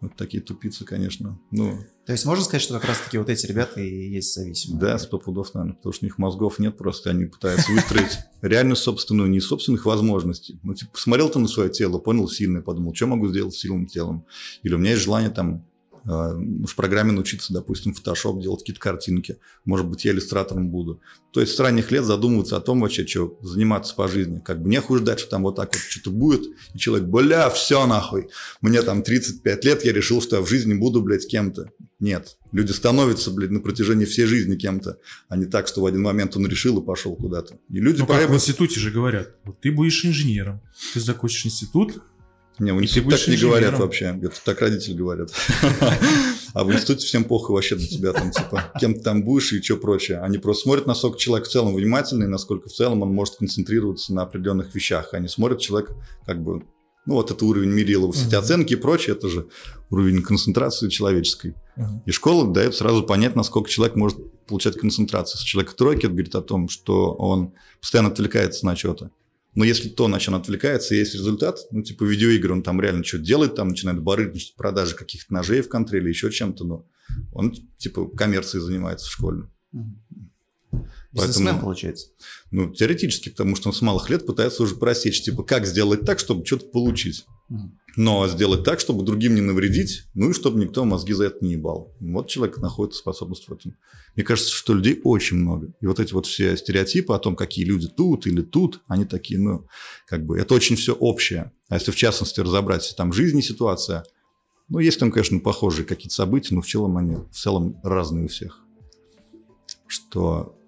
Вот 0.01 0.17
такие 0.17 0.43
тупицы, 0.43 0.85
конечно. 0.85 1.39
Ну, 1.51 1.79
То 2.05 2.13
есть 2.13 2.27
можно 2.27 2.45
сказать, 2.45 2.61
что 2.61 2.75
как 2.75 2.85
раз-таки 2.85 3.17
вот 3.17 3.31
эти 3.31 3.47
ребята 3.47 3.81
и 3.81 4.11
есть 4.11 4.35
зависимые? 4.35 4.79
Да, 4.79 4.99
сто 4.99 5.19
пудов, 5.19 5.55
наверное, 5.55 5.77
потому 5.77 5.95
что 5.95 6.05
у 6.05 6.07
них 6.07 6.19
мозгов 6.19 6.59
нет, 6.59 6.77
просто 6.77 7.09
они 7.09 7.25
пытаются 7.25 7.73
выстроить 7.73 8.19
реальную 8.43 8.77
собственную, 8.77 9.31
не 9.31 9.41
собственных 9.41 9.87
возможностей. 9.87 10.61
Ну, 10.63 10.75
типа, 10.75 10.93
посмотрел 10.93 11.31
ты 11.31 11.39
на 11.39 11.49
свое 11.49 11.71
тело, 11.71 11.99
понял 11.99 12.29
сильное, 12.29 12.61
подумал, 12.61 12.95
что 12.95 13.07
могу 13.07 13.29
сделать 13.29 13.55
с 13.55 13.61
сильным 13.61 13.87
телом? 13.87 14.27
Или 14.63 14.75
у 14.75 14.79
меня 14.79 14.91
есть 14.91 15.03
желание 15.03 15.31
там 15.31 15.65
в 16.05 16.75
программе 16.77 17.13
научиться, 17.13 17.53
допустим, 17.53 17.93
Photoshop 17.93 18.41
делать 18.41 18.61
какие-то 18.61 18.81
картинки. 18.81 19.39
Может 19.65 19.87
быть, 19.87 20.05
я 20.05 20.13
иллюстратором 20.13 20.69
буду. 20.69 21.01
То 21.33 21.41
есть 21.41 21.55
с 21.55 21.61
ранних 21.61 21.91
лет 21.91 22.05
задумываться 22.05 22.57
о 22.57 22.61
том 22.61 22.81
вообще, 22.81 23.07
что 23.07 23.39
заниматься 23.41 23.95
по 23.95 24.07
жизни. 24.07 24.41
Как 24.45 24.63
бы 24.63 24.69
не 24.69 24.81
хуже 24.81 25.03
дать, 25.03 25.21
что 25.21 25.31
там 25.31 25.43
вот 25.43 25.57
так 25.57 25.73
вот 25.73 25.81
что-то 25.81 26.11
будет, 26.11 26.43
и 26.75 26.79
человек, 26.79 27.09
бля, 27.09 27.49
все 27.51 27.87
нахуй. 27.87 28.29
Мне 28.61 28.83
там 28.83 29.03
35 29.03 29.65
лет, 29.65 29.85
я 29.85 29.93
решил, 29.93 30.21
что 30.21 30.37
я 30.37 30.43
в 30.43 30.49
жизни 30.49 30.75
буду, 30.75 31.01
блядь, 31.01 31.27
кем-то. 31.27 31.71
Нет. 31.99 32.37
Люди 32.53 32.73
становятся, 32.73 33.31
блядь, 33.31 33.51
на 33.51 33.61
протяжении 33.61 34.05
всей 34.05 34.27
жизни 34.27 34.57
кем-то, 34.57 34.99
а 35.29 35.37
не 35.37 35.47
так, 35.47 35.67
что 35.67 35.81
в 35.81 35.87
один 35.87 36.03
момент 36.03 36.37
он 36.37 36.47
решил 36.47 36.81
и 36.81 36.85
пошел 36.85 37.17
куда-то. 37.17 37.59
И 37.71 37.81
люди 37.81 38.01
ну, 38.01 38.07
как 38.07 38.29
в 38.29 38.35
институте 38.35 38.79
же 38.79 38.91
говорят, 38.91 39.37
вот 39.45 39.61
ты 39.61 39.73
будешь 39.73 40.05
инженером, 40.05 40.61
ты 40.93 41.01
закончишь 41.01 41.47
институт, 41.47 42.03
не, 42.59 42.73
в 42.73 42.83
институте 42.83 43.17
так 43.17 43.29
не 43.29 43.37
говорят 43.37 43.79
вообще. 43.79 44.19
Это 44.23 44.37
так 44.45 44.61
родители 44.61 44.95
говорят. 44.95 45.31
А 46.55 46.63
в 46.63 46.73
институте 46.73 47.05
всем 47.05 47.25
похуй 47.25 47.53
вообще 47.53 47.75
до 47.75 47.85
тебя 47.85 48.13
там, 48.13 48.31
типа, 48.31 48.73
кем 48.79 48.95
ты 48.95 49.01
там 49.01 49.25
будешь 49.25 49.53
и 49.53 49.61
что 49.61 49.77
прочее. 49.77 50.21
Они 50.21 50.39
просто 50.39 50.63
смотрят, 50.63 50.87
насколько 50.87 51.19
человек 51.19 51.49
в 51.49 51.51
целом 51.51 51.75
внимательный, 51.75 52.29
насколько 52.29 52.69
в 52.69 52.73
целом 52.73 53.03
он 53.03 53.13
может 53.13 53.35
концентрироваться 53.35 54.15
на 54.15 54.23
определенных 54.23 54.73
вещах. 54.73 55.15
Они 55.15 55.27
смотрят 55.27 55.59
человек 55.59 55.91
как 56.25 56.41
бы 56.45 56.63
ну, 57.07 57.15
вот 57.15 57.33
это 57.33 57.45
уровень 57.45 57.71
Мерилова. 57.71 58.13
Все 58.13 58.29
эти 58.29 58.35
оценки 58.37 58.75
и 58.75 58.77
прочее, 58.77 59.17
это 59.17 59.29
же 59.29 59.49
уровень 59.91 60.23
концентрации 60.23 60.89
человеческой. 60.89 61.55
И 62.07 62.13
школа 62.13 62.47
дает 62.47 62.75
сразу 62.75 63.03
понять, 63.03 63.35
насколько 63.35 63.69
человек 63.69 63.97
может 63.97 64.19
получать 64.47 64.77
концентрацию. 64.77 65.41
С 65.41 65.43
человека 65.43 65.75
тройки 65.75 66.07
это 66.07 66.11
говорит 66.11 66.35
о 66.35 66.43
том, 66.43 66.69
что 66.69 67.13
он 67.15 67.53
постоянно 67.81 68.11
отвлекается 68.11 68.65
на 68.65 68.77
что-то. 68.77 69.11
Но 69.55 69.65
если 69.65 69.89
то, 69.89 70.09
на 70.09 70.19
чем 70.19 70.35
он 70.35 70.41
отвлекается, 70.41 70.95
есть 70.95 71.15
результат, 71.15 71.59
ну, 71.71 71.83
типа 71.83 72.05
видеоигры, 72.05 72.53
он 72.53 72.63
там 72.63 72.81
реально 72.81 73.05
что-то 73.05 73.25
делает, 73.25 73.55
там 73.55 73.69
начинает 73.69 74.03
барыгничать 74.03 74.57
продажи 74.57 74.97
каких-то 74.97 75.33
ножей 75.33 75.63
в 75.63 75.69
контре 75.69 76.01
или 76.01 76.09
еще 76.09 76.31
чем-то, 76.31 76.65
но 76.65 76.87
он, 77.33 77.55
типа, 77.77 78.09
коммерцией 78.09 78.65
занимается 78.65 79.07
в 79.07 79.13
школе. 79.13 79.49
Поэтому, 81.15 81.61
получается. 81.61 82.09
Ну, 82.51 82.73
теоретически, 82.73 83.29
потому 83.29 83.55
что 83.55 83.69
он 83.69 83.75
с 83.75 83.83
малых 83.83 84.11
лет 84.11 84.27
пытается 84.27 84.63
уже 84.63 84.75
просечь, 84.75 85.23
типа, 85.23 85.45
как 85.45 85.67
сделать 85.67 86.05
так, 86.05 86.19
чтобы 86.19 86.45
что-то 86.45 86.67
получить. 86.67 87.25
Но 87.97 88.27
сделать 88.27 88.65
так, 88.65 88.81
чтобы 88.81 89.05
другим 89.05 89.35
не 89.35 89.41
навредить, 89.41 90.05
ну 90.15 90.31
и 90.31 90.33
чтобы 90.33 90.59
никто 90.59 90.85
мозги 90.85 91.13
за 91.13 91.27
это 91.27 91.45
не 91.45 91.53
ебал. 91.53 91.95
Вот 92.01 92.29
человек 92.29 92.59
находит 92.59 92.95
способность 92.95 93.49
в 93.49 93.53
этом. 93.53 93.77
Мне 94.17 94.25
кажется, 94.25 94.51
что 94.51 94.75
людей 94.75 95.01
очень 95.05 95.37
много. 95.37 95.73
И 95.81 95.87
вот 95.87 96.01
эти 96.01 96.13
вот 96.13 96.27
все 96.27 96.57
стереотипы 96.57 97.15
о 97.15 97.19
том, 97.19 97.37
какие 97.37 97.65
люди 97.65 97.89
тут 97.89 98.27
или 98.27 98.43
тут, 98.43 98.83
они 98.89 99.05
такие, 99.05 99.39
ну, 99.39 99.67
как 100.07 100.25
бы, 100.27 100.39
это 100.39 100.55
очень 100.55 100.77
все 100.77 100.93
общее. 100.95 101.53
А 101.69 101.75
если 101.75 101.93
в 101.93 101.97
частности 101.97 102.41
разобрать, 102.41 102.95
там 102.97 103.13
жизнь 103.13 103.39
и 103.39 103.43
ситуация, 103.43 104.05
ну, 104.69 104.79
есть 104.79 104.99
там, 104.99 105.13
конечно, 105.13 105.39
похожие 105.39 105.87
какие-то 105.87 106.15
события, 106.15 106.55
но 106.55 106.63
в 106.63 106.67
целом 106.67 106.97
они 106.97 107.17
в 107.17 107.35
целом 107.35 107.79
разные 107.83 108.25
у 108.25 108.29
всех. 108.29 108.61
Что 109.87 110.59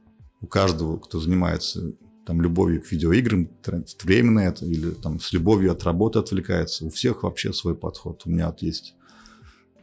у 0.40 0.46
каждого, 0.46 0.98
кто 0.98 1.18
занимается 1.18 1.94
там 2.26 2.42
любовью 2.42 2.82
к 2.82 2.90
видеоиграм, 2.90 3.46
тратит 3.62 4.02
время 4.02 4.32
на 4.32 4.46
это, 4.48 4.66
или 4.66 4.90
там 4.90 5.20
с 5.20 5.32
любовью 5.32 5.70
от 5.70 5.84
работы 5.84 6.18
отвлекается. 6.18 6.84
У 6.84 6.90
всех 6.90 7.22
вообще 7.22 7.52
свой 7.52 7.76
подход. 7.76 8.22
У 8.26 8.30
меня 8.30 8.48
вот 8.48 8.62
есть 8.62 8.96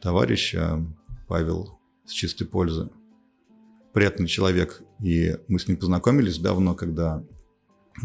товарищ 0.01 0.53
а, 0.55 0.85
Павел 1.29 1.79
с 2.05 2.11
чистой 2.11 2.45
пользы. 2.45 2.89
Приятный 3.93 4.27
человек. 4.27 4.81
И 5.01 5.37
мы 5.47 5.57
с 5.57 5.67
ним 5.69 5.77
познакомились 5.77 6.37
давно, 6.37 6.75
когда 6.75 7.23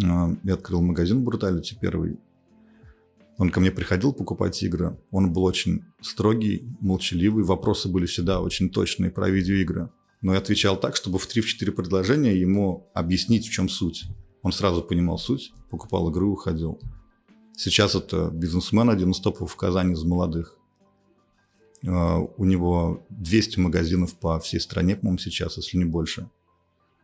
а, 0.05 0.31
я 0.45 0.55
открыл 0.55 0.83
магазин 0.83 1.25
Бруталити 1.25 1.77
первый. 1.81 2.21
Он 3.39 3.51
ко 3.51 3.59
мне 3.59 3.73
приходил 3.73 4.13
покупать 4.13 4.63
игры. 4.63 5.01
Он 5.11 5.33
был 5.33 5.43
очень 5.45 5.83
строгий, 6.01 6.69
молчаливый. 6.81 7.43
Вопросы 7.43 7.89
были 7.89 8.07
всегда 8.07 8.41
очень 8.41 8.71
точные 8.71 9.11
про 9.11 9.29
видеоигры. 9.29 9.91
Но 10.21 10.33
я 10.33 10.39
отвечал 10.39 10.79
так, 10.79 10.95
чтобы 10.95 11.19
в 11.19 11.27
3-4 11.29 11.73
предложения 11.73 12.37
ему 12.37 12.89
объяснить, 12.95 13.49
в 13.49 13.51
чем 13.51 13.69
суть. 13.69 14.05
Он 14.43 14.53
сразу 14.53 14.83
понимал 14.83 15.19
суть, 15.19 15.53
покупал 15.71 16.11
игру, 16.11 16.33
уходил. 16.33 16.81
Сейчас 17.57 17.95
это 17.95 18.31
бизнесмен, 18.31 18.89
один 18.89 19.11
из 19.11 19.21
топов 19.21 19.53
в 19.53 19.57
Казани 19.57 19.95
из 19.95 20.05
молодых. 20.05 20.57
А, 21.87 22.19
у 22.19 22.45
него 22.45 23.07
200 23.11 23.59
магазинов 23.59 24.15
по 24.15 24.39
всей 24.39 24.61
стране, 24.61 24.97
по-моему, 24.97 25.19
сейчас, 25.19 25.57
если 25.57 25.77
не 25.77 25.85
больше. 25.85 26.31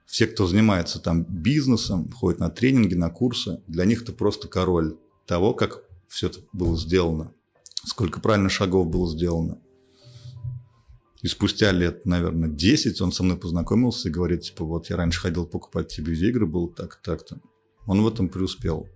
Все, 0.06 0.26
кто 0.26 0.46
занимается 0.46 1.00
там 1.00 1.24
бизнесом, 1.24 2.10
ходит 2.10 2.38
на 2.38 2.50
тренинги, 2.50 2.94
на 2.94 3.10
курсы, 3.10 3.62
для 3.66 3.84
них 3.84 4.02
это 4.02 4.12
просто 4.12 4.48
король 4.48 4.96
того, 5.26 5.54
как 5.54 5.82
все 6.08 6.28
это 6.28 6.40
было 6.52 6.76
сделано, 6.76 7.32
сколько 7.84 8.20
правильно 8.20 8.48
шагов 8.48 8.88
было 8.88 9.08
сделано. 9.10 9.58
И 11.24 11.26
спустя 11.26 11.72
лет, 11.72 12.04
наверное, 12.04 12.50
10 12.50 13.00
он 13.00 13.10
со 13.10 13.22
мной 13.22 13.38
познакомился 13.38 14.10
и 14.10 14.12
говорит, 14.12 14.42
типа, 14.42 14.62
вот 14.62 14.90
я 14.90 14.96
раньше 14.96 15.22
ходил 15.22 15.46
покупать 15.46 15.88
тебе 15.88 16.12
видеоигры, 16.12 16.44
был 16.44 16.68
так 16.68 17.00
так-то. 17.02 17.40
Он 17.86 18.02
в 18.02 18.06
этом 18.06 18.28
преуспел. 18.28 18.86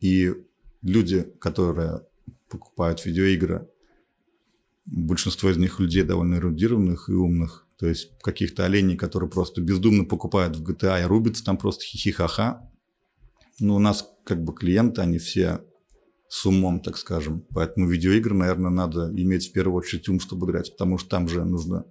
И 0.00 0.32
люди, 0.80 1.30
которые 1.38 2.06
покупают 2.48 3.04
видеоигры, 3.04 3.68
большинство 4.86 5.50
из 5.50 5.58
них 5.58 5.80
людей 5.80 6.02
довольно 6.02 6.36
эрудированных 6.36 7.10
и 7.10 7.12
умных, 7.12 7.66
то 7.78 7.86
есть 7.86 8.18
каких-то 8.22 8.64
оленей, 8.64 8.96
которые 8.96 9.28
просто 9.28 9.60
бездумно 9.60 10.06
покупают 10.06 10.56
в 10.56 10.66
GTA 10.66 11.02
и 11.02 11.04
рубятся 11.04 11.44
там 11.44 11.58
просто 11.58 11.84
хихихаха. 11.84 12.70
Ну, 13.58 13.74
у 13.74 13.80
нас 13.80 14.10
как 14.24 14.42
бы 14.42 14.54
клиенты, 14.54 15.02
они 15.02 15.18
все 15.18 15.62
с 16.30 16.46
умом, 16.46 16.80
так 16.80 16.96
скажем. 16.96 17.44
Поэтому 17.52 17.88
видеоигры, 17.88 18.34
наверное, 18.34 18.70
надо 18.70 19.10
иметь 19.10 19.48
в 19.48 19.52
первую 19.52 19.76
очередь 19.78 20.08
ум, 20.08 20.20
чтобы 20.20 20.46
играть, 20.46 20.70
потому 20.70 20.96
что 20.96 21.08
там 21.08 21.28
же 21.28 21.44
нужно 21.44 21.86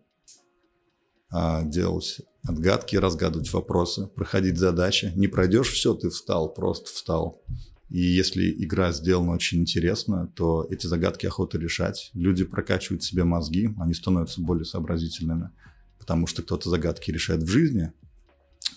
а, 1.30 1.64
делать 1.64 2.22
отгадки, 2.48 2.96
разгадывать 2.96 3.52
вопросы, 3.52 4.08
проходить 4.08 4.58
задачи. 4.58 5.12
Не 5.18 5.28
пройдешь 5.28 5.70
все, 5.70 5.94
ты 5.94 6.10
встал, 6.10 6.54
просто 6.54 6.86
встал. 6.86 7.44
И 7.90 8.00
если 8.00 8.50
игра 8.64 8.94
сделана 8.94 9.34
очень 9.34 9.60
интересно, 9.60 10.32
то 10.34 10.66
эти 10.70 10.88
загадки 10.88 11.26
охота 11.26 11.58
решать. 11.58 12.10
Люди 12.14 12.46
прокачивают 12.46 13.04
себе 13.04 13.26
мозги, 13.26 13.76
они 13.78 13.94
становятся 13.94 14.40
более 14.40 14.64
сообразительными, 14.64 15.50
потому 15.98 16.28
что 16.28 16.44
кто-то 16.44 16.70
загадки 16.70 17.12
решает 17.12 17.44
в 17.44 17.48
жизни. 17.48 17.92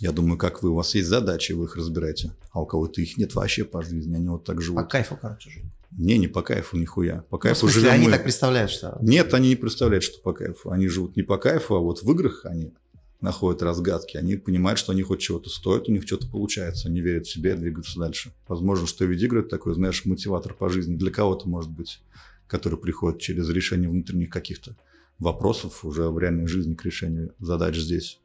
Я 0.03 0.11
думаю, 0.11 0.37
как 0.37 0.65
вы, 0.65 0.71
у 0.71 0.75
вас 0.75 0.97
есть 0.97 1.09
задачи, 1.09 1.53
вы 1.53 1.67
их 1.67 1.77
разбираете, 1.77 2.33
а 2.51 2.61
у 2.61 2.67
кого-то 2.67 3.01
их 3.01 3.17
нет 3.19 3.37
вообще 3.37 3.65
по 3.65 3.85
жизни, 3.85 4.17
они 4.17 4.29
вот 4.31 4.43
так 4.43 4.61
живут. 4.61 4.83
По 4.83 4.89
кайфу, 4.89 5.17
короче, 5.17 5.49
жить. 5.49 5.65
Не, 5.93 6.19
не 6.19 6.27
по 6.27 6.43
кайфу 6.43 6.77
нихуя. 6.77 7.23
По 7.31 7.37
Ну, 7.37 7.39
в 7.39 7.41
кайфу 7.41 7.61
смысле, 7.61 7.81
живем 7.83 7.93
они 7.93 8.07
мы. 8.07 8.11
так 8.11 8.25
представляют, 8.25 8.73
что... 8.73 8.99
Нет, 9.01 9.33
они 9.33 9.51
не 9.51 9.55
представляют, 9.55 10.03
что 10.03 10.21
по 10.21 10.33
кайфу. 10.33 10.73
Они 10.73 10.89
живут 10.89 11.15
не 11.15 11.23
по 11.23 11.39
кайфу, 11.39 11.77
а 11.77 11.79
вот 11.79 12.03
в 12.03 12.11
играх 12.11 12.45
они 12.47 12.73
находят 13.21 13.63
разгадки. 13.63 14.17
Они 14.17 14.35
понимают, 14.35 14.81
что 14.81 14.91
они 14.91 15.03
хоть 15.03 15.21
чего-то 15.21 15.51
стоят, 15.51 15.89
у 15.89 15.93
них 15.93 16.03
что-то 16.05 16.27
получается. 16.27 16.89
Они 16.89 17.01
верят 17.01 17.27
в 17.27 17.31
себя 17.31 17.55
и 17.55 17.57
двигаются 17.57 18.01
дальше. 18.01 18.33
Возможно, 18.49 18.89
что 18.89 19.05
видеоигры 19.05 19.43
это 19.43 19.51
такой, 19.51 19.75
знаешь, 19.75 20.05
мотиватор 20.05 20.53
по 20.53 20.69
жизни. 20.69 20.97
Для 20.97 21.13
кого-то, 21.13 21.49
может 21.49 21.71
быть, 21.71 22.03
который 22.49 22.77
приходит 22.77 23.21
через 23.21 23.49
решение 23.51 23.89
внутренних 23.89 24.31
каких-то 24.31 24.75
вопросов 25.21 25.85
уже 25.85 26.09
в 26.09 26.19
реальной 26.19 26.49
жизни 26.49 26.75
к 26.75 26.85
решению 26.85 27.35
задач 27.39 27.77
здесь. 27.77 28.19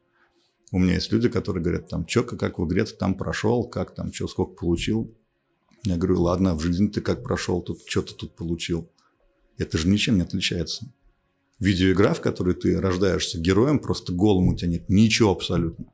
У 0.70 0.78
меня 0.78 0.94
есть 0.94 1.12
люди, 1.12 1.28
которые 1.28 1.62
говорят, 1.62 1.88
там, 1.88 2.04
чё, 2.04 2.22
как 2.22 2.58
в 2.58 2.66
игре 2.66 2.84
там 2.84 3.14
прошел, 3.14 3.64
как 3.64 3.94
там, 3.94 4.12
что, 4.12 4.28
сколько 4.28 4.52
получил. 4.52 5.14
Я 5.84 5.96
говорю, 5.96 6.22
ладно, 6.22 6.54
в 6.54 6.60
жизни 6.60 6.88
ты 6.88 7.00
как 7.00 7.22
прошел, 7.22 7.62
тут 7.62 7.80
что 7.86 8.02
ты 8.02 8.14
тут 8.14 8.36
получил. 8.36 8.90
Это 9.56 9.78
же 9.78 9.88
ничем 9.88 10.16
не 10.16 10.22
отличается. 10.22 10.92
Видеоигра, 11.58 12.14
в 12.14 12.20
которой 12.20 12.54
ты 12.54 12.80
рождаешься 12.80 13.38
героем, 13.38 13.78
просто 13.78 14.12
голым 14.12 14.48
у 14.48 14.56
тебя 14.56 14.70
нет 14.70 14.88
ничего 14.88 15.32
абсолютно. 15.32 15.86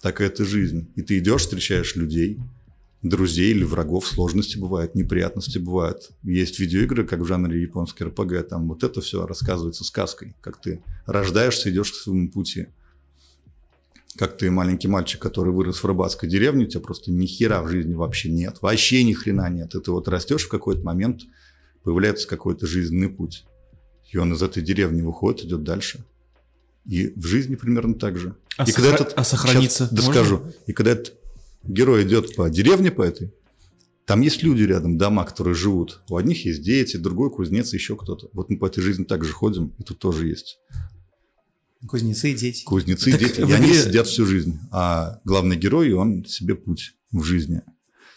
Так 0.00 0.20
и 0.20 0.24
это 0.24 0.44
жизнь. 0.44 0.88
И 0.96 1.02
ты 1.02 1.18
идешь, 1.18 1.42
встречаешь 1.42 1.96
людей, 1.96 2.38
друзей 3.02 3.52
или 3.52 3.64
врагов, 3.64 4.06
сложности 4.06 4.58
бывают, 4.58 4.94
неприятности 4.94 5.58
бывают. 5.58 6.10
Есть 6.22 6.58
видеоигры, 6.58 7.06
как 7.06 7.20
в 7.20 7.24
жанре 7.24 7.62
японский 7.62 8.04
РПГ, 8.04 8.48
там 8.48 8.68
вот 8.68 8.82
это 8.82 9.00
все 9.00 9.26
рассказывается 9.26 9.84
сказкой, 9.84 10.34
как 10.40 10.60
ты 10.60 10.82
рождаешься, 11.06 11.70
идешь 11.70 11.92
к 11.92 11.94
своему 11.94 12.30
пути. 12.30 12.66
Как 14.18 14.36
ты 14.36 14.50
маленький 14.50 14.88
мальчик, 14.88 15.20
который 15.22 15.52
вырос 15.52 15.78
в 15.78 15.84
рыбацкой 15.86 16.28
деревне, 16.28 16.64
у 16.64 16.68
тебя 16.68 16.80
просто 16.80 17.12
ни 17.12 17.24
хера 17.26 17.62
в 17.62 17.68
жизни 17.68 17.94
вообще 17.94 18.30
нет, 18.30 18.56
вообще 18.60 19.04
ни 19.04 19.12
хрена 19.12 19.48
нет. 19.48 19.74
И 19.76 19.80
ты 19.80 19.92
вот 19.92 20.08
растешь 20.08 20.44
в 20.44 20.48
какой-то 20.48 20.82
момент, 20.82 21.22
появляется 21.84 22.26
какой-то 22.26 22.66
жизненный 22.66 23.08
путь. 23.08 23.44
И 24.10 24.16
он 24.18 24.32
из 24.32 24.42
этой 24.42 24.60
деревни 24.62 25.02
выходит, 25.02 25.44
идет 25.44 25.62
дальше. 25.62 26.04
И 26.84 27.12
в 27.14 27.26
жизни 27.26 27.54
примерно 27.54 27.94
так 27.94 28.16
же. 28.18 28.34
А, 28.56 28.64
и 28.64 28.72
сохра- 28.72 28.92
этот- 28.94 29.12
а 29.16 29.22
сохраниться 29.22 29.84
Щас 29.84 29.92
можно? 29.92 30.06
доскажу. 30.12 30.42
И 30.66 30.72
когда 30.72 30.92
этот 30.92 31.14
герой 31.62 32.02
идет 32.02 32.34
по 32.34 32.50
деревне 32.50 32.90
по 32.90 33.02
этой, 33.02 33.32
там 34.04 34.22
есть 34.22 34.42
люди 34.42 34.62
рядом, 34.62 34.98
дома, 34.98 35.24
которые 35.26 35.54
живут. 35.54 36.00
У 36.08 36.16
одних 36.16 36.44
есть 36.44 36.62
дети, 36.62 36.96
другой 36.96 37.30
кузнец, 37.30 37.72
еще 37.72 37.94
кто-то. 37.94 38.30
Вот 38.32 38.50
мы 38.50 38.56
по 38.56 38.66
этой 38.66 38.80
жизни 38.80 39.04
также 39.04 39.32
ходим, 39.32 39.74
и 39.78 39.84
тут 39.84 39.98
тоже 39.98 40.26
есть 40.26 40.58
Кузнецы 41.86 42.32
и 42.32 42.34
дети. 42.34 42.64
кузнецы, 42.64 43.10
Так 43.12 43.20
дети. 43.20 43.40
И 43.40 43.52
они 43.52 43.68
игре- 43.68 43.82
сидят 43.84 44.06
всю 44.06 44.26
жизнь. 44.26 44.58
А 44.72 45.20
главный 45.24 45.56
герой, 45.56 45.92
он 45.92 46.24
себе 46.24 46.54
путь 46.54 46.94
в 47.12 47.22
жизни 47.22 47.62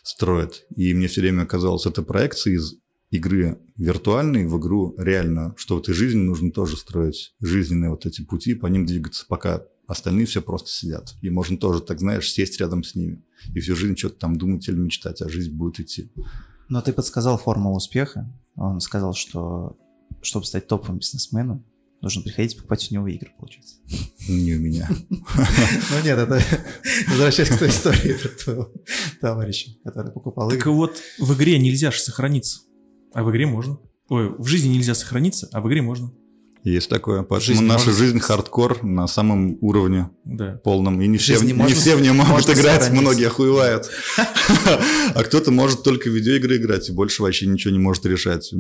строит. 0.04 0.66
И 0.76 0.94
мне 0.94 1.08
все 1.08 1.22
время 1.22 1.46
казалось, 1.46 1.86
это 1.86 2.02
проекция 2.02 2.54
из 2.56 2.74
игры 3.12 3.60
виртуальной 3.78 4.46
в 4.48 4.58
игру 4.58 4.96
реально, 4.98 5.54
что 5.58 5.76
в 5.76 5.80
этой 5.80 5.94
жизни 5.94 6.22
нужно 6.22 6.52
тоже 6.52 6.78
строить 6.78 7.36
жизненные 7.40 7.92
вот 7.92 8.06
эти 8.06 8.24
пути, 8.24 8.56
по 8.56 8.68
ним 8.68 8.86
двигаться, 8.86 9.26
пока 9.28 9.64
остальные 9.86 10.26
все 10.26 10.42
просто 10.42 10.70
сидят. 10.70 11.14
И 11.22 11.30
можно 11.30 11.58
тоже, 11.58 11.82
так 11.82 12.00
знаешь, 12.00 12.32
сесть 12.32 12.60
рядом 12.60 12.84
с 12.84 12.96
ними. 12.96 13.24
И 13.54 13.60
всю 13.60 13.76
жизнь 13.76 13.98
что-то 13.98 14.16
там 14.16 14.38
думать 14.38 14.68
или 14.70 14.78
мечтать, 14.78 15.22
а 15.22 15.30
жизнь 15.30 15.52
будет 15.52 15.80
идти. 15.82 16.12
Но 16.70 16.82
ты 16.82 16.94
подсказал 16.94 17.38
формулу 17.38 17.76
успеха. 17.76 18.34
Он 18.56 18.80
сказал, 18.80 19.14
что 19.14 19.78
чтобы 20.22 20.46
стать 20.46 20.68
топовым 20.68 21.00
бизнесменом, 21.00 21.66
нужно 22.02 22.22
приходить 22.24 22.56
покупать 22.58 22.88
у 22.90 22.94
него 22.94 23.08
игры, 23.08 23.32
получается. 23.40 23.76
Не 24.28 24.54
у 24.56 24.60
меня. 24.60 24.90
Ну 25.10 26.04
нет, 26.04 26.18
это 26.18 26.42
возвращаясь 27.10 27.50
к 27.50 27.58
той 27.60 27.70
истории 27.70 28.14
про 28.14 28.30
твоего 28.30 28.72
товарища, 29.20 29.72
который 29.84 30.12
покупал 30.12 30.50
Так 30.50 30.60
игры. 30.60 30.72
вот, 30.72 31.02
в 31.20 31.34
игре 31.34 31.58
нельзя 31.60 31.92
же 31.92 32.00
сохраниться, 32.00 32.62
а 33.14 33.24
в 33.24 33.32
игре 33.32 33.46
можно. 33.46 33.80
Ой, 34.10 34.30
в 34.38 34.46
жизни 34.48 34.70
нельзя 34.70 34.94
сохраниться, 34.94 35.50
а 35.54 35.62
в 35.62 35.68
игре 35.70 35.82
можно. 35.82 36.12
Есть 36.64 36.90
такое. 36.90 37.24
Поэтому 37.24 37.42
жизни 37.56 37.66
наша 37.66 37.92
жизнь 37.92 38.20
хардкор 38.20 38.84
на 38.84 39.08
самом 39.08 39.58
уровне 39.62 40.10
Да. 40.26 40.60
полном. 40.64 41.02
И 41.02 41.08
не 41.08 41.18
все, 41.18 41.40
не 41.42 41.54
можно- 41.54 41.76
все 41.76 41.96
в 41.96 42.02
нее 42.02 42.14
могут 42.14 42.44
играть, 42.46 42.56
сохраниться. 42.84 42.92
многие 42.94 43.28
охуевают. 43.28 43.90
А 45.14 45.24
кто-то 45.24 45.52
может 45.52 45.84
только 45.84 46.10
в 46.10 46.14
видеоигры 46.14 46.58
играть 46.58 46.88
и 46.90 46.92
больше 46.92 47.22
вообще 47.24 47.48
ничего 47.48 47.72
не 47.74 47.80
может 47.80 48.06
решать. 48.06 48.52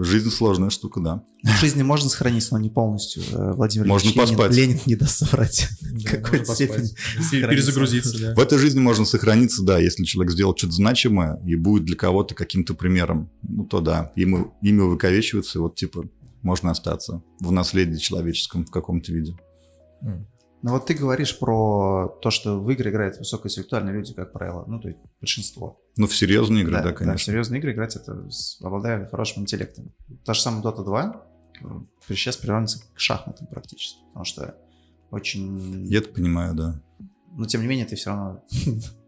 Жизнь 0.00 0.30
сложная 0.30 0.70
штука, 0.70 1.00
да. 1.00 1.22
В 1.42 1.60
жизни 1.60 1.82
можно 1.82 2.08
сохраниться, 2.10 2.54
но 2.54 2.60
не 2.60 2.70
полностью. 2.70 3.22
Э, 3.32 3.52
Владимир 3.54 3.86
Можно 3.86 4.08
Ильич 4.08 4.16
поспать. 4.20 4.54
Ленин 4.56 4.78
не 4.86 4.96
даст 4.96 5.18
соврать. 5.18 5.68
Да, 5.80 6.10
Какой-то 6.18 6.54
степени. 6.54 6.88
Перезагрузиться, 7.30 8.18
да. 8.20 8.34
В 8.34 8.38
этой 8.40 8.58
жизни 8.58 8.80
можно 8.80 9.04
сохраниться, 9.04 9.62
да, 9.62 9.78
если 9.78 10.04
человек 10.04 10.32
сделал 10.32 10.56
что-то 10.56 10.72
значимое 10.74 11.40
и 11.46 11.54
будет 11.54 11.84
для 11.84 11.96
кого-то 11.96 12.34
каким-то 12.34 12.74
примером, 12.74 13.30
ну 13.42 13.64
то 13.64 13.80
да, 13.80 14.12
ему, 14.16 14.54
имя 14.62 14.84
увековечивается, 14.84 15.58
и 15.58 15.62
вот 15.62 15.76
типа 15.76 16.04
можно 16.44 16.70
остаться 16.70 17.22
в 17.40 17.50
наследии 17.50 17.96
человеческом 17.96 18.64
в 18.64 18.70
каком-то 18.70 19.12
виде. 19.12 19.36
М. 20.02 20.28
Ну 20.62 20.70
вот 20.70 20.86
ты 20.86 20.94
говоришь 20.94 21.38
про 21.38 22.08
то, 22.22 22.30
что 22.30 22.58
в 22.58 22.70
игры 22.70 22.90
играют 22.90 23.18
высокоинтеллектуальные 23.18 23.94
люди, 23.94 24.14
как 24.14 24.32
правило, 24.32 24.64
ну 24.66 24.80
то 24.80 24.88
есть 24.88 25.00
большинство. 25.20 25.80
Ну, 25.96 26.06
в 26.06 26.16
серьезные 26.16 26.62
игры, 26.62 26.82
да, 26.82 26.90
в 26.90 26.94
конечно. 26.94 27.32
серьезные 27.32 27.60
игры 27.60 27.72
играть 27.72 27.96
это 27.96 28.28
обладая 28.62 29.06
хорошим 29.08 29.42
интеллектом. 29.42 29.92
Та 30.24 30.32
же 30.32 30.40
самая 30.40 30.62
Dota 30.62 30.84
2 30.84 31.26
э, 31.60 31.66
сейчас 32.08 32.36
приравнивается 32.36 32.82
к 32.94 32.98
шахматам 32.98 33.46
практически, 33.46 34.00
потому 34.08 34.24
что 34.24 34.56
очень... 35.10 35.86
Я 35.86 35.98
это 35.98 36.08
понимаю, 36.08 36.54
да. 36.54 36.80
Но 37.32 37.44
тем 37.44 37.60
не 37.60 37.66
менее 37.66 37.86
ты 37.86 37.96
все 37.96 38.10
равно 38.10 38.42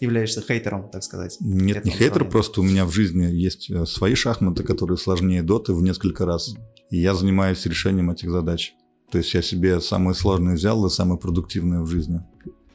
являешься 0.00 0.40
хейтером, 0.40 0.90
так 0.90 1.02
сказать. 1.02 1.36
Нет, 1.40 1.84
не 1.84 1.90
хейтер, 1.90 2.06
направлению. 2.06 2.30
просто 2.32 2.60
у 2.60 2.64
меня 2.64 2.84
в 2.84 2.92
жизни 2.92 3.24
есть 3.24 3.70
э, 3.70 3.86
свои 3.86 4.14
шахматы, 4.14 4.62
которые 4.62 4.98
сложнее 4.98 5.42
доты 5.42 5.72
в 5.72 5.82
несколько 5.82 6.26
раз. 6.26 6.54
И 6.90 6.98
я 6.98 7.14
занимаюсь 7.14 7.64
решением 7.66 8.10
этих 8.10 8.30
задач. 8.30 8.74
То 9.10 9.18
есть 9.18 9.34
я 9.34 9.42
себе 9.42 9.80
самые 9.80 10.14
сложные 10.14 10.56
взял 10.56 10.84
и 10.86 10.90
самые 10.90 11.18
продуктивные 11.18 11.80
в 11.80 11.86
жизни. 11.86 12.22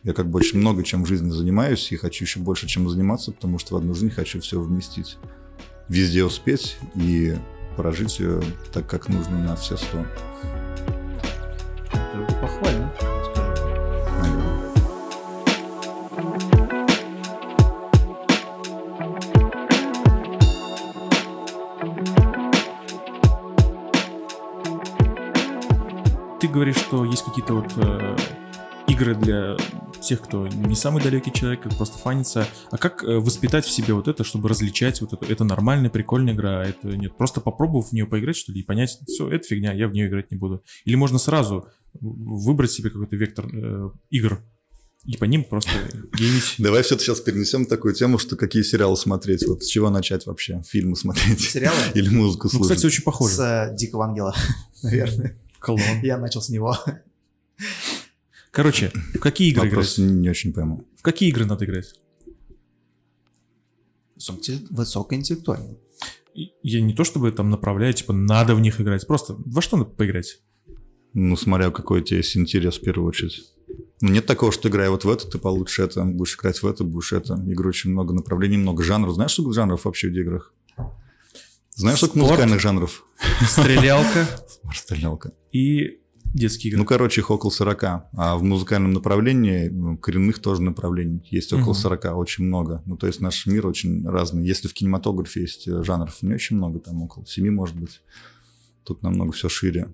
Я 0.03 0.13
как 0.13 0.29
бы 0.29 0.39
очень 0.39 0.59
много 0.59 0.83
чем 0.83 1.03
в 1.03 1.07
жизни 1.07 1.29
занимаюсь 1.29 1.91
и 1.91 1.95
хочу 1.95 2.23
еще 2.23 2.39
больше 2.39 2.67
чем 2.67 2.89
заниматься, 2.89 3.31
потому 3.31 3.59
что 3.59 3.75
в 3.75 3.77
одну 3.77 3.93
жизнь 3.93 4.09
хочу 4.09 4.39
все 4.39 4.59
вместить. 4.59 5.17
Везде 5.89 6.23
успеть 6.23 6.77
и 6.95 7.35
прожить 7.75 8.19
ее 8.19 8.41
так, 8.73 8.89
как 8.89 9.09
нужно 9.09 9.43
на 9.43 9.55
все 9.55 9.77
сто. 9.77 10.05
Говоришь, 26.51 26.77
что 26.77 27.05
есть 27.05 27.23
какие-то 27.23 27.53
вот 27.55 27.71
э, 27.77 28.17
игры 28.87 29.15
для 29.15 29.57
тех, 30.01 30.21
кто 30.21 30.47
не 30.47 30.75
самый 30.75 31.01
далекий 31.03 31.31
человек, 31.31 31.61
как 31.61 31.75
просто 31.75 31.97
фанится. 31.97 32.47
А 32.71 32.77
как 32.77 33.03
э, 33.03 33.17
воспитать 33.19 33.65
в 33.65 33.71
себе 33.71 33.93
вот 33.93 34.07
это, 34.07 34.23
чтобы 34.23 34.49
различать 34.49 35.01
вот 35.01 35.13
это? 35.13 35.25
Это 35.31 35.43
нормальная, 35.43 35.89
прикольная 35.89 36.33
игра, 36.33 36.61
а 36.61 36.65
это 36.65 36.87
нет. 36.87 37.15
Просто 37.17 37.39
попробовав 37.41 37.89
в 37.89 37.93
нее 37.93 38.05
поиграть, 38.05 38.35
что 38.35 38.51
ли, 38.51 38.61
и 38.61 38.63
понять, 38.63 38.97
все, 39.07 39.29
это 39.29 39.47
фигня, 39.47 39.73
я 39.73 39.87
в 39.87 39.93
нее 39.93 40.07
играть 40.07 40.31
не 40.31 40.37
буду. 40.37 40.63
Или 40.85 40.95
можно 40.95 41.19
сразу 41.19 41.67
выбрать 41.99 42.71
себе 42.71 42.89
какой-то 42.89 43.15
вектор 43.15 43.45
э, 43.53 43.89
игр 44.09 44.41
и 45.03 45.17
по 45.17 45.25
ним 45.25 45.43
просто 45.43 45.69
геймить. 46.15 46.55
Давай 46.57 46.83
все 46.83 46.97
сейчас 46.97 47.21
перенесем 47.21 47.65
такую 47.65 47.93
тему, 47.95 48.17
что 48.17 48.35
какие 48.35 48.61
сериалы 48.63 48.95
смотреть, 48.95 49.45
вот 49.47 49.63
с 49.63 49.67
чего 49.67 49.89
начать 49.89 50.25
вообще, 50.27 50.61
фильмы 50.67 50.95
смотреть 50.95 51.41
Сериалы 51.41 51.77
или 51.95 52.09
музыку 52.09 52.49
Ну, 52.53 52.59
слушать. 52.59 52.75
кстати, 52.77 52.85
очень 52.85 53.03
похоже. 53.03 53.35
с 53.35 53.39
э, 53.39 53.75
Дикого 53.75 54.05
Ангела, 54.05 54.35
наверное. 54.83 55.37
Клон. 55.61 55.79
Я 56.01 56.17
начал 56.17 56.41
с 56.41 56.49
него. 56.49 56.75
Короче, 58.51 58.91
в 59.13 59.19
какие 59.19 59.51
игры 59.51 59.69
Вопрос 59.69 59.97
играть? 59.99 60.11
не 60.11 60.29
очень 60.29 60.51
пойму. 60.53 60.83
В 60.97 61.01
какие 61.03 61.29
игры 61.29 61.45
надо 61.45 61.63
играть? 61.65 61.93
Высокоинтеллектуально. 64.69 65.77
И- 66.33 66.51
Я 66.63 66.81
не 66.81 66.93
то 66.93 67.03
чтобы 67.03 67.31
там 67.31 67.49
направляю, 67.49 67.93
типа, 67.93 68.13
надо 68.13 68.55
в 68.55 68.59
них 68.61 68.81
играть. 68.81 69.05
Просто 69.07 69.35
во 69.37 69.61
что 69.61 69.77
надо 69.77 69.91
поиграть? 69.91 70.41
Ну, 71.13 71.35
смотря 71.35 71.71
какой 71.71 72.01
у 72.01 72.03
тебя 72.03 72.17
есть 72.17 72.35
интерес 72.37 72.77
в 72.77 72.81
первую 72.81 73.07
очередь. 73.07 73.43
Ну, 74.01 74.09
Нет 74.11 74.25
такого, 74.25 74.51
что 74.51 74.67
играя 74.69 74.89
вот 74.89 75.05
в 75.05 75.09
это, 75.09 75.27
ты 75.29 75.37
получишь 75.37 75.79
это, 75.79 76.03
будешь 76.03 76.35
играть 76.35 76.61
в 76.61 76.67
это, 76.67 76.83
будешь 76.83 77.13
это. 77.13 77.35
Игр 77.47 77.67
очень 77.67 77.91
много 77.91 78.13
направлений, 78.13 78.57
много 78.57 78.83
жанров. 78.83 79.13
Знаешь, 79.13 79.33
сколько 79.33 79.53
жанров 79.53 79.85
вообще 79.85 80.07
в 80.09 80.13
играх? 80.17 80.53
Знаешь, 81.75 81.97
сколько 81.99 82.13
Спорт. 82.13 82.29
музыкальных 82.31 82.59
жанров? 82.59 83.05
Стрелялка 83.47 84.27
Стрелялка. 84.75 85.31
и 85.51 85.99
детские 86.33 86.69
игры. 86.69 86.79
Ну, 86.79 86.85
короче, 86.85 87.21
их 87.21 87.29
около 87.31 87.49
40. 87.49 87.83
А 87.83 88.37
в 88.37 88.43
музыкальном 88.43 88.91
направлении, 88.93 89.67
ну, 89.67 89.97
коренных 89.97 90.39
тоже 90.39 90.61
направлений, 90.61 91.27
есть 91.29 91.51
около 91.53 91.71
Мгм. 91.73 91.81
40, 91.81 92.05
очень 92.17 92.43
много. 92.45 92.81
Ну, 92.85 92.95
то 92.97 93.07
есть 93.07 93.19
наш 93.19 93.45
мир 93.47 93.67
очень 93.67 94.07
разный. 94.07 94.45
Если 94.45 94.67
в 94.67 94.73
кинематографе 94.73 95.41
есть 95.41 95.67
э, 95.67 95.83
жанров 95.83 96.21
не 96.21 96.33
очень 96.33 96.55
много, 96.57 96.79
там 96.79 97.01
около 97.01 97.25
7, 97.25 97.49
может 97.51 97.75
быть. 97.75 98.01
Тут 98.85 99.01
намного 99.03 99.31
все 99.33 99.49
шире. 99.49 99.93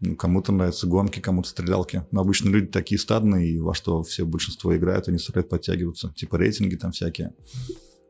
Ну, 0.00 0.16
кому-то 0.16 0.52
нравятся 0.52 0.86
гонки, 0.86 1.20
кому-то 1.20 1.48
стрелялки. 1.48 2.04
Но 2.10 2.20
обычно 2.22 2.48
люди 2.48 2.66
такие 2.66 2.98
стадные, 2.98 3.48
и 3.50 3.58
во 3.58 3.74
что 3.74 4.02
все 4.02 4.24
большинство 4.24 4.74
играют, 4.76 5.08
они 5.08 5.18
стараются 5.18 5.50
подтягиваться. 5.50 6.12
Типа 6.16 6.36
рейтинги 6.38 6.74
там 6.76 6.92
всякие. 6.92 7.32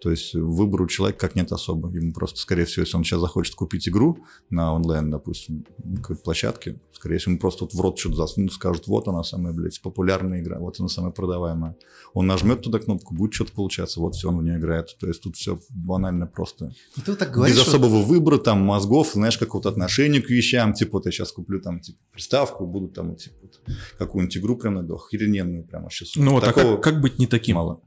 То 0.01 0.11
есть 0.11 0.35
выбор 0.35 0.83
у 0.83 0.87
человека 0.87 1.19
как 1.21 1.35
нет 1.35 1.53
особо. 1.53 1.91
Ему 1.95 2.13
просто, 2.15 2.39
скорее 2.41 2.65
всего, 2.65 2.83
если 2.85 2.97
он 2.97 3.05
сейчас 3.05 3.21
захочет 3.21 3.55
купить 3.55 3.87
игру 3.89 4.19
на 4.49 4.73
онлайн, 4.75 5.11
допустим, 5.11 5.67
на 5.85 6.01
какой-то 6.01 6.23
площадке, 6.23 6.81
скорее 6.93 7.19
всего, 7.19 7.33
ему 7.33 7.41
просто 7.41 7.65
вот 7.65 7.75
в 7.75 7.81
рот 7.81 7.99
что-то 7.99 8.17
засунут, 8.17 8.53
скажут, 8.53 8.87
вот 8.87 9.09
она 9.09 9.23
самая, 9.23 9.53
блядь, 9.53 9.81
популярная 9.83 10.41
игра, 10.41 10.59
вот 10.59 10.81
она 10.81 10.89
самая 10.89 11.13
продаваемая. 11.13 11.77
Он 12.15 12.27
нажмет 12.27 12.63
туда 12.63 12.79
кнопку, 12.79 13.15
будет 13.15 13.35
что-то 13.35 13.53
получаться, 13.53 14.01
вот 14.01 14.15
все, 14.15 14.29
он 14.31 14.39
в 14.39 14.43
нее 14.43 14.57
играет. 14.57 14.97
То 14.99 15.07
есть 15.07 15.23
тут 15.23 15.37
все 15.37 15.61
банально 15.69 16.27
просто. 16.27 16.73
Ну, 16.97 17.03
ты 17.05 17.11
вот 17.13 17.19
так 17.19 17.31
говоришь, 17.31 17.57
Без 17.57 17.63
что- 17.63 17.73
особого 17.73 18.01
выбора, 18.03 18.39
там, 18.39 18.61
мозгов, 18.63 19.11
знаешь, 19.13 19.37
какого-то 19.37 19.69
отношения 19.69 20.23
к 20.23 20.31
вещам. 20.31 20.73
Типа, 20.73 20.93
вот 20.99 21.07
я 21.07 21.13
сейчас 21.13 21.31
куплю 21.33 21.61
там, 21.61 21.81
типа, 21.81 21.99
приставку, 22.13 22.67
буду 22.67 22.89
там, 22.89 23.17
типа, 23.17 23.37
вот, 23.43 23.61
какую-нибудь 23.99 24.37
игру 24.39 24.57
прям 24.57 24.75
найду, 24.77 24.95
охрененную 24.95 25.65
прям 25.65 25.83
вообще. 25.83 26.07
супер. 26.07 26.25
Ну 26.25 26.33
вот, 26.33 26.45
а 26.45 26.47
Такого 26.53 26.77
как, 26.77 26.85
как 26.95 27.01
быть 27.03 27.19
не 27.19 27.27
таким? 27.27 27.57
мало. 27.57 27.83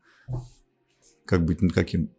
Как 1.26 1.45
быть 1.45 1.61
никаким? 1.61 2.09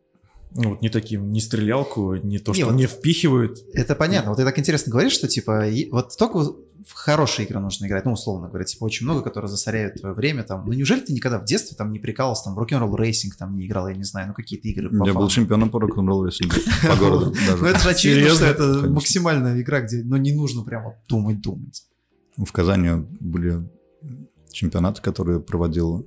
Ну 0.57 0.70
вот 0.70 0.82
не 0.82 0.88
таким, 0.88 1.32
не 1.32 1.40
стрелялку, 1.40 2.14
не 2.14 2.38
то, 2.38 2.52
Не, 2.52 2.59
что 2.59 2.66
вот- 2.66 2.74
мне 2.74 2.86
впихивают. 2.86 3.59
Это 3.72 3.96
понятно. 3.96 4.30
Вот 4.30 4.36
ты 4.38 4.44
так 4.44 4.57
интересно 4.59 4.92
говоришь, 4.92 5.12
что 5.12 5.26
типа 5.26 5.64
вот 5.90 6.16
только 6.16 6.38
в 6.38 6.92
хорошие 6.92 7.46
игры 7.46 7.59
нужно 7.61 7.86
играть, 7.86 8.05
ну, 8.05 8.12
условно 8.12 8.48
говоря, 8.48 8.64
типа 8.64 8.84
очень 8.84 9.05
много, 9.07 9.22
которые 9.22 9.48
засоряют 9.48 9.94
твое 10.00 10.14
время 10.14 10.42
там. 10.44 10.64
Ну, 10.66 10.72
неужели 10.74 11.00
ты 11.00 11.12
никогда 11.12 11.40
в 11.40 11.44
детстве 11.44 11.76
там 11.76 11.90
не 11.90 11.98
прикалывался, 11.98 12.44
там, 12.44 12.59
Rock 12.59 12.73
n' 12.73 12.80
Roll 12.80 12.95
Racing 12.95 13.37
там 13.36 13.57
не 13.57 13.66
играл, 13.66 13.88
я 13.88 13.96
не 13.96 14.05
знаю, 14.05 14.28
ну, 14.28 14.34
какие-то 14.34 14.68
игры 14.68 14.90
по 14.90 14.94
Я 15.07 15.12
был 15.12 15.22
fun 15.22 15.26
у? 15.26 15.28
чемпионом 15.28 15.70
по 15.70 15.80
рок-н-роллу, 15.80 16.26
если 16.26 16.46
по 16.88 16.94
городу 16.96 17.34
Ну, 17.59 17.66
это 17.66 17.78
же 17.80 17.88
очевидно, 17.88 18.28
что 18.28 18.38
Серьезно? 18.38 18.44
это 18.44 18.90
максимальная 18.90 19.61
игра, 19.61 19.80
где, 19.80 20.02
ну, 20.05 20.16
не 20.18 20.32
нужно 20.32 20.62
прям 20.62 20.84
вот 20.84 20.94
думать-думать. 21.09 21.84
В 22.36 22.52
Казани 22.52 22.90
были 23.18 23.66
чемпионаты, 24.52 25.00
которые 25.02 25.40
проводил 25.40 26.07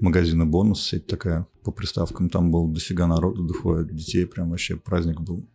магазина 0.00 0.46
«Бонус», 0.46 0.82
сеть 0.82 1.06
такая 1.06 1.46
по 1.62 1.72
приставкам. 1.72 2.28
Там 2.30 2.50
был 2.50 2.68
дофига 2.68 3.06
народу, 3.06 3.44
дофига 3.44 3.84
детей, 3.84 4.26
прям 4.26 4.50
вообще 4.50 4.76
праздник 4.76 5.20
был. 5.20 5.46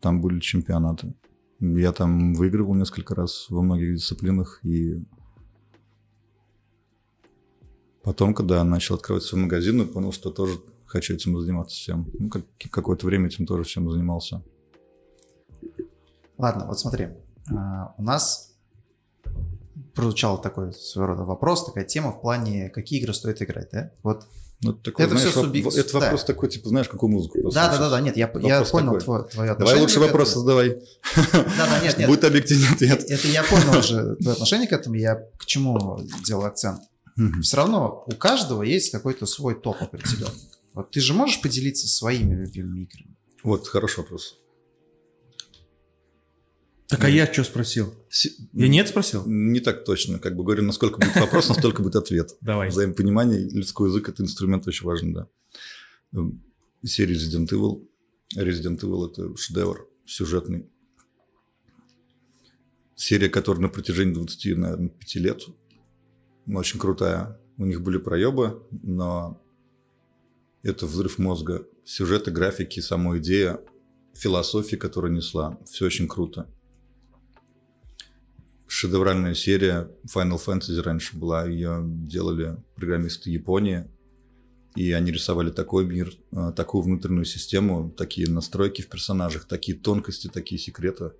Там 0.00 0.20
были 0.20 0.40
чемпионаты. 0.40 1.14
Я 1.60 1.92
там 1.92 2.34
выигрывал 2.34 2.74
несколько 2.74 3.14
раз 3.14 3.46
во 3.50 3.62
многих 3.62 3.96
дисциплинах, 3.96 4.60
и 4.64 5.04
потом, 8.02 8.32
когда 8.32 8.62
начал 8.64 8.94
открывать 8.94 9.24
свой 9.24 9.42
магазин, 9.42 9.80
я 9.80 9.86
понял, 9.86 10.12
что 10.12 10.30
тоже 10.30 10.60
хочу 10.86 11.14
этим 11.14 11.38
заниматься 11.38 11.76
всем. 11.76 12.08
Ну, 12.18 12.28
как- 12.28 12.46
какое-то 12.70 13.06
время 13.06 13.26
этим 13.26 13.44
тоже 13.44 13.64
всем 13.64 13.90
занимался. 13.90 14.42
Ладно, 16.38 16.66
вот 16.66 16.78
смотри, 16.78 17.08
а, 17.50 17.94
у 17.98 18.02
нас 18.02 18.56
прозвучал 19.94 20.40
такой 20.40 20.72
своего 20.72 21.08
рода 21.12 21.24
вопрос, 21.24 21.66
такая 21.66 21.84
тема 21.84 22.12
в 22.12 22.20
плане, 22.20 22.68
какие 22.70 23.00
игры 23.00 23.14
стоит 23.14 23.40
играть, 23.42 23.68
да? 23.72 23.90
Вот 24.02 24.24
Ну, 24.60 24.72
такой, 24.72 25.04
Это 25.06 25.16
знаешь, 25.16 25.34
воп- 25.36 25.44
субъект- 25.44 25.76
это 25.76 25.92
да. 25.92 25.98
вопрос 26.00 26.24
такой, 26.24 26.48
типа, 26.48 26.68
знаешь, 26.68 26.88
какую 26.88 27.10
музыку 27.12 27.38
Да, 27.52 27.68
да, 27.70 27.78
да, 27.78 27.90
да, 27.90 28.00
нет, 28.00 28.16
я, 28.16 28.28
я 28.42 28.64
понял 28.64 28.98
твое, 28.98 29.22
твое 29.24 29.28
Давай 29.30 29.50
отношение 29.52 29.82
лучше 29.82 29.94
к 30.00 30.02
вопрос 30.02 30.34
задавай. 30.34 30.82
Да, 31.32 31.44
да, 31.56 31.80
нет, 31.84 31.96
нет. 31.98 32.08
Будет 32.08 32.24
объективный 32.24 32.68
ответ. 32.74 33.04
Это 33.08 33.28
я 33.28 33.44
понял 33.44 33.78
уже 33.78 34.16
твое 34.16 34.32
отношение 34.32 34.66
к 34.66 34.72
этому, 34.72 34.96
я 34.96 35.14
к 35.38 35.46
чему 35.46 36.00
делаю 36.26 36.46
акцент. 36.48 36.80
Все 37.42 37.56
равно 37.56 38.04
у 38.06 38.12
каждого 38.14 38.62
есть 38.64 38.90
какой-то 38.90 39.26
свой 39.26 39.54
топ 39.54 39.76
определенный. 39.80 40.34
Вот 40.74 40.90
ты 40.90 41.00
же 41.00 41.14
можешь 41.14 41.40
поделиться 41.40 41.86
своими 41.88 42.34
любимыми 42.34 42.80
играми? 42.82 43.14
Вот, 43.44 43.66
хороший 43.68 43.98
вопрос. 43.98 44.38
Так 46.88 47.04
а 47.04 47.08
я 47.10 47.30
что 47.30 47.44
спросил? 47.44 47.94
Си- 48.08 48.48
Я 48.54 48.66
нет 48.66 48.88
спросил? 48.88 49.22
Не 49.26 49.60
так 49.60 49.84
точно. 49.84 50.18
Как 50.18 50.34
бы 50.34 50.42
говорю, 50.42 50.62
насколько 50.62 50.98
будет 50.98 51.14
вопрос, 51.16 51.48
настолько 51.50 51.82
будет 51.82 51.96
ответ. 51.96 52.34
Давай. 52.40 52.70
Взаимопонимание, 52.70 53.40
людской 53.50 53.90
язык– 53.90 54.08
это 54.08 54.22
инструмент 54.22 54.66
очень 54.66 54.86
важный, 54.86 55.12
да. 55.12 55.28
Эм, 56.14 56.42
Серия 56.82 57.14
Resident 57.14 57.48
Evil. 57.50 57.86
Resident 58.34 58.80
Evil– 58.80 59.10
это 59.10 59.36
шедевр 59.36 59.86
сюжетный. 60.06 60.66
Серия, 62.96 63.28
которая 63.28 63.62
на 63.62 63.68
протяжении 63.68 64.14
20, 64.14 64.56
наверное, 64.56 64.88
5 64.88 65.14
лет 65.16 65.42
очень 66.46 66.80
крутая. 66.80 67.38
У 67.58 67.66
них 67.66 67.82
были 67.82 67.98
проебы, 67.98 68.66
но 68.70 69.38
это 70.62 70.86
взрыв 70.86 71.18
мозга. 71.18 71.66
Сюжеты, 71.84 72.30
графики, 72.30 72.80
сама 72.80 73.18
идея, 73.18 73.60
философия, 74.14 74.78
которая 74.78 75.12
несла. 75.12 75.58
Все 75.66 75.84
очень 75.84 76.08
круто 76.08 76.48
шедевральная 78.68 79.34
серия 79.34 79.90
Final 80.04 80.38
Fantasy 80.38 80.80
раньше 80.80 81.16
была. 81.16 81.46
Ее 81.46 81.82
делали 81.84 82.56
программисты 82.76 83.30
Японии. 83.30 83.86
И 84.76 84.92
они 84.92 85.10
рисовали 85.10 85.50
такой 85.50 85.86
мир, 85.86 86.12
э, 86.30 86.52
такую 86.54 86.82
внутреннюю 86.82 87.24
систему, 87.24 87.90
такие 87.90 88.30
настройки 88.30 88.82
в 88.82 88.88
персонажах, 88.88 89.46
такие 89.46 89.76
тонкости, 89.76 90.28
такие 90.28 90.60
секреты. 90.60 91.12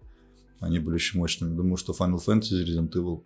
Они 0.60 0.78
были 0.78 0.96
очень 0.96 1.18
мощными. 1.18 1.56
Думаю, 1.56 1.76
что 1.76 1.92
Final 1.92 2.20
Fantasy, 2.24 2.64
Resident 2.64 2.92
Evil, 2.92 3.24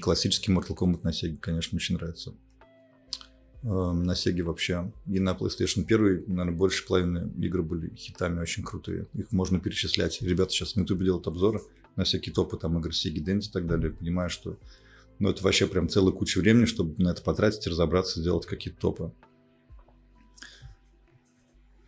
классический 0.00 0.52
Mortal 0.52 0.76
Kombat 0.76 1.00
на 1.04 1.10
Sega, 1.10 1.38
конечно, 1.38 1.76
очень 1.76 1.94
нравится. 1.94 2.34
Э, 3.62 3.92
На 3.92 4.12
Sega 4.12 4.42
вообще. 4.42 4.92
И 5.06 5.20
на 5.20 5.30
PlayStation 5.30 5.84
1, 5.84 6.24
наверное, 6.26 6.52
больше 6.52 6.84
половины 6.84 7.32
игр 7.38 7.62
были 7.62 7.94
хитами 7.94 8.40
очень 8.40 8.64
крутые. 8.64 9.06
Их 9.14 9.30
можно 9.32 9.60
перечислять. 9.60 10.20
Ребята 10.20 10.50
сейчас 10.50 10.74
на 10.74 10.80
YouTube 10.80 11.04
делают 11.04 11.28
обзоры 11.28 11.62
на 11.96 12.04
всякие 12.04 12.32
топы, 12.34 12.56
там, 12.56 12.78
игры 12.78 12.92
Sega, 12.92 13.22
Dendy 13.22 13.48
и 13.48 13.52
так 13.52 13.66
далее. 13.66 13.90
Понимаю, 13.90 14.30
что 14.30 14.58
ну, 15.18 15.28
это 15.28 15.42
вообще 15.44 15.66
прям 15.66 15.88
целая 15.88 16.12
куча 16.12 16.38
времени, 16.38 16.64
чтобы 16.64 17.00
на 17.02 17.10
это 17.10 17.22
потратить, 17.22 17.66
разобраться, 17.66 18.20
сделать 18.20 18.46
какие-то 18.46 18.80
топы. 18.80 19.12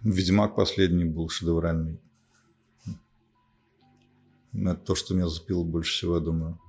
Ведьмак 0.02 0.54
последний 0.54 1.04
был 1.04 1.28
шедевральный. 1.28 1.98
Это 4.52 4.76
то, 4.76 4.94
что 4.94 5.14
меня 5.14 5.28
зацепило 5.28 5.64
больше 5.64 5.92
всего, 5.92 6.14
я 6.16 6.20
думаю. 6.20 6.60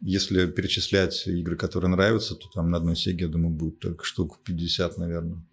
Если 0.00 0.46
перечислять 0.46 1.26
игры, 1.26 1.56
которые 1.56 1.90
нравятся, 1.90 2.34
то 2.34 2.48
там 2.48 2.70
на 2.70 2.76
одной 2.76 2.94
сеге, 2.94 3.24
я 3.24 3.28
думаю, 3.28 3.54
будет 3.54 3.78
только 3.78 4.04
штук 4.04 4.40
50, 4.44 4.98
наверное. 4.98 5.44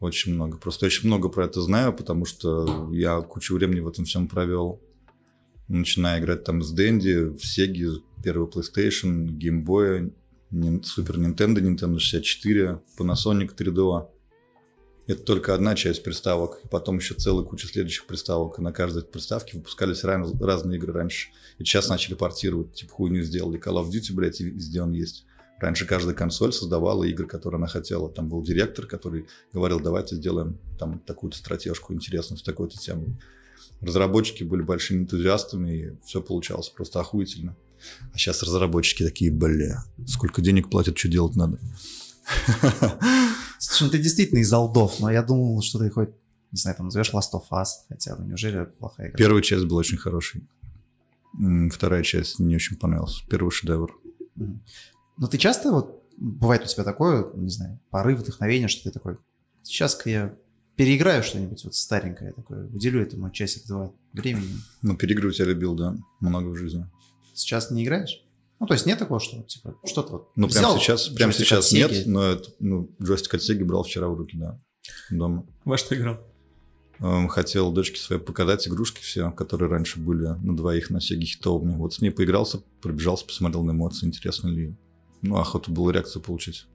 Очень 0.00 0.34
много. 0.34 0.58
Просто 0.58 0.86
очень 0.86 1.06
много 1.06 1.28
про 1.28 1.44
это 1.44 1.60
знаю, 1.60 1.92
потому 1.94 2.24
что 2.24 2.92
я 2.92 3.20
кучу 3.20 3.54
времени 3.54 3.80
в 3.80 3.88
этом 3.88 4.04
всем 4.04 4.28
провел. 4.28 4.82
Начиная 5.68 6.20
играть 6.20 6.44
там 6.44 6.62
с 6.62 6.70
Дэнди, 6.72 7.30
в 7.36 7.40
Сеге, 7.44 8.02
первый 8.22 8.48
PlayStation, 8.48 9.26
Game 9.28 9.64
Boy, 9.64 10.12
Super 10.52 11.16
Nintendo, 11.16 11.60
Nintendo 11.60 11.98
64, 11.98 12.80
Panasonic 12.98 13.56
3DO. 13.56 14.08
Это 15.06 15.22
только 15.22 15.54
одна 15.54 15.74
часть 15.74 16.04
приставок. 16.04 16.60
Потом 16.70 16.98
еще 16.98 17.14
целая 17.14 17.44
куча 17.44 17.66
следующих 17.66 18.06
приставок. 18.06 18.58
И 18.58 18.62
на 18.62 18.72
каждой 18.72 19.02
приставке 19.02 19.56
выпускались 19.56 20.04
раз- 20.04 20.32
разные 20.40 20.78
игры 20.78 20.92
раньше. 20.92 21.30
И 21.58 21.64
сейчас 21.64 21.88
начали 21.88 22.14
портировать. 22.14 22.72
Типа 22.74 22.92
хуйню 22.92 23.22
сделали. 23.22 23.60
Call 23.60 23.82
of 23.82 23.90
Duty, 23.90 24.12
блядь, 24.12 24.40
везде 24.40 24.80
он 24.80 24.92
есть. 24.92 25.26
Раньше 25.58 25.86
каждая 25.86 26.14
консоль 26.14 26.52
создавала 26.52 27.04
игры, 27.04 27.26
которые 27.26 27.58
она 27.58 27.66
хотела. 27.66 28.10
Там 28.10 28.28
был 28.28 28.42
директор, 28.42 28.86
который 28.86 29.26
говорил, 29.52 29.80
давайте 29.80 30.16
сделаем 30.16 30.58
там 30.78 30.98
такую-то 31.00 31.38
стратежку 31.38 31.94
интересную 31.94 32.38
с 32.38 32.42
такой-то 32.42 32.78
темой. 32.78 33.16
Разработчики 33.80 34.44
были 34.44 34.62
большими 34.62 35.00
энтузиастами, 35.02 35.70
и 35.76 35.96
все 36.04 36.20
получалось 36.20 36.68
просто 36.68 37.00
охуительно. 37.00 37.56
А 38.12 38.18
сейчас 38.18 38.42
разработчики 38.42 39.04
такие, 39.04 39.32
бля, 39.32 39.84
сколько 40.06 40.40
денег 40.40 40.70
платят, 40.70 40.96
что 40.96 41.08
делать 41.08 41.34
надо. 41.36 41.58
Слушай, 43.58 43.84
ну 43.84 43.90
ты 43.90 43.98
действительно 43.98 44.38
из 44.38 44.52
алдов, 44.52 45.00
но 45.00 45.10
я 45.10 45.22
думал, 45.22 45.62
что 45.62 45.78
ты 45.78 45.90
хоть, 45.90 46.10
не 46.52 46.58
знаю, 46.58 46.76
там 46.76 46.86
назовешь 46.86 47.12
Last 47.12 47.32
of 47.34 47.44
Us, 47.50 47.66
хотя 47.88 48.16
бы, 48.16 48.24
неужели 48.24 48.64
плохая 48.78 49.08
игра? 49.08 49.18
Первая 49.18 49.42
часть 49.42 49.64
была 49.64 49.80
очень 49.80 49.98
хорошей. 49.98 50.42
Вторая 51.70 52.02
часть 52.02 52.38
не 52.38 52.54
очень 52.54 52.76
понравилась. 52.76 53.24
Первый 53.28 53.50
шедевр. 53.50 53.98
Ну, 54.36 55.28
ты 55.28 55.38
часто 55.38 55.72
вот, 55.72 56.04
бывает 56.16 56.62
у 56.62 56.66
тебя 56.66 56.84
такое, 56.84 57.32
не 57.34 57.50
знаю, 57.50 57.80
порыв, 57.90 58.20
вдохновение, 58.20 58.68
что 58.68 58.84
ты 58.84 58.90
такой, 58.90 59.18
сейчас-ка 59.62 60.10
я 60.10 60.34
переиграю 60.76 61.22
что-нибудь 61.22 61.64
вот 61.64 61.74
старенькое 61.74 62.32
такое, 62.32 62.66
уделю 62.66 63.02
этому 63.02 63.30
часик-два 63.30 63.92
времени. 64.12 64.54
Ну, 64.82 64.96
переигрывать 64.96 65.38
я 65.38 65.44
любил, 65.44 65.74
да, 65.74 65.96
много 66.20 66.48
в 66.48 66.56
жизни. 66.56 66.86
Сейчас 67.34 67.70
не 67.70 67.84
играешь? 67.84 68.24
Ну, 68.60 68.66
то 68.66 68.74
есть 68.74 68.86
нет 68.86 68.98
такого, 68.98 69.18
что 69.18 69.42
типа 69.42 69.76
что-то 69.84 70.12
вот 70.12 70.28
Ну, 70.36 70.48
прямо 70.48 70.78
сейчас, 70.78 71.08
прямо 71.08 71.32
сейчас 71.32 71.72
нет, 71.72 72.06
но 72.06 72.22
это, 72.22 72.50
ну, 72.60 72.90
джойстик 73.02 73.34
от 73.34 73.40
Sega 73.40 73.64
брал 73.64 73.82
вчера 73.82 74.08
в 74.08 74.14
руки, 74.14 74.36
да, 74.36 74.58
дома. 75.10 75.46
Во 75.64 75.76
что 75.76 75.96
играл? 75.96 76.20
Эм, 77.00 77.26
Хотел 77.26 77.72
дочке 77.72 77.98
своей 77.98 78.22
показать 78.22 78.68
игрушки 78.68 79.00
все, 79.00 79.32
которые 79.32 79.68
раньше 79.68 79.98
были 79.98 80.26
на 80.26 80.56
двоих 80.56 80.90
на 80.90 80.98
Sega 80.98 81.22
хитовыми. 81.22 81.74
Вот 81.74 81.94
с 81.94 82.00
ней 82.00 82.10
поигрался, 82.10 82.62
пробежался, 82.80 83.26
посмотрел 83.26 83.64
на 83.64 83.72
эмоции, 83.72 84.06
интересно 84.06 84.48
ли. 84.48 84.76
Ну, 85.22 85.36
охота 85.36 85.70
было 85.72 85.90
реакцию 85.90 86.22
получить. 86.22 86.66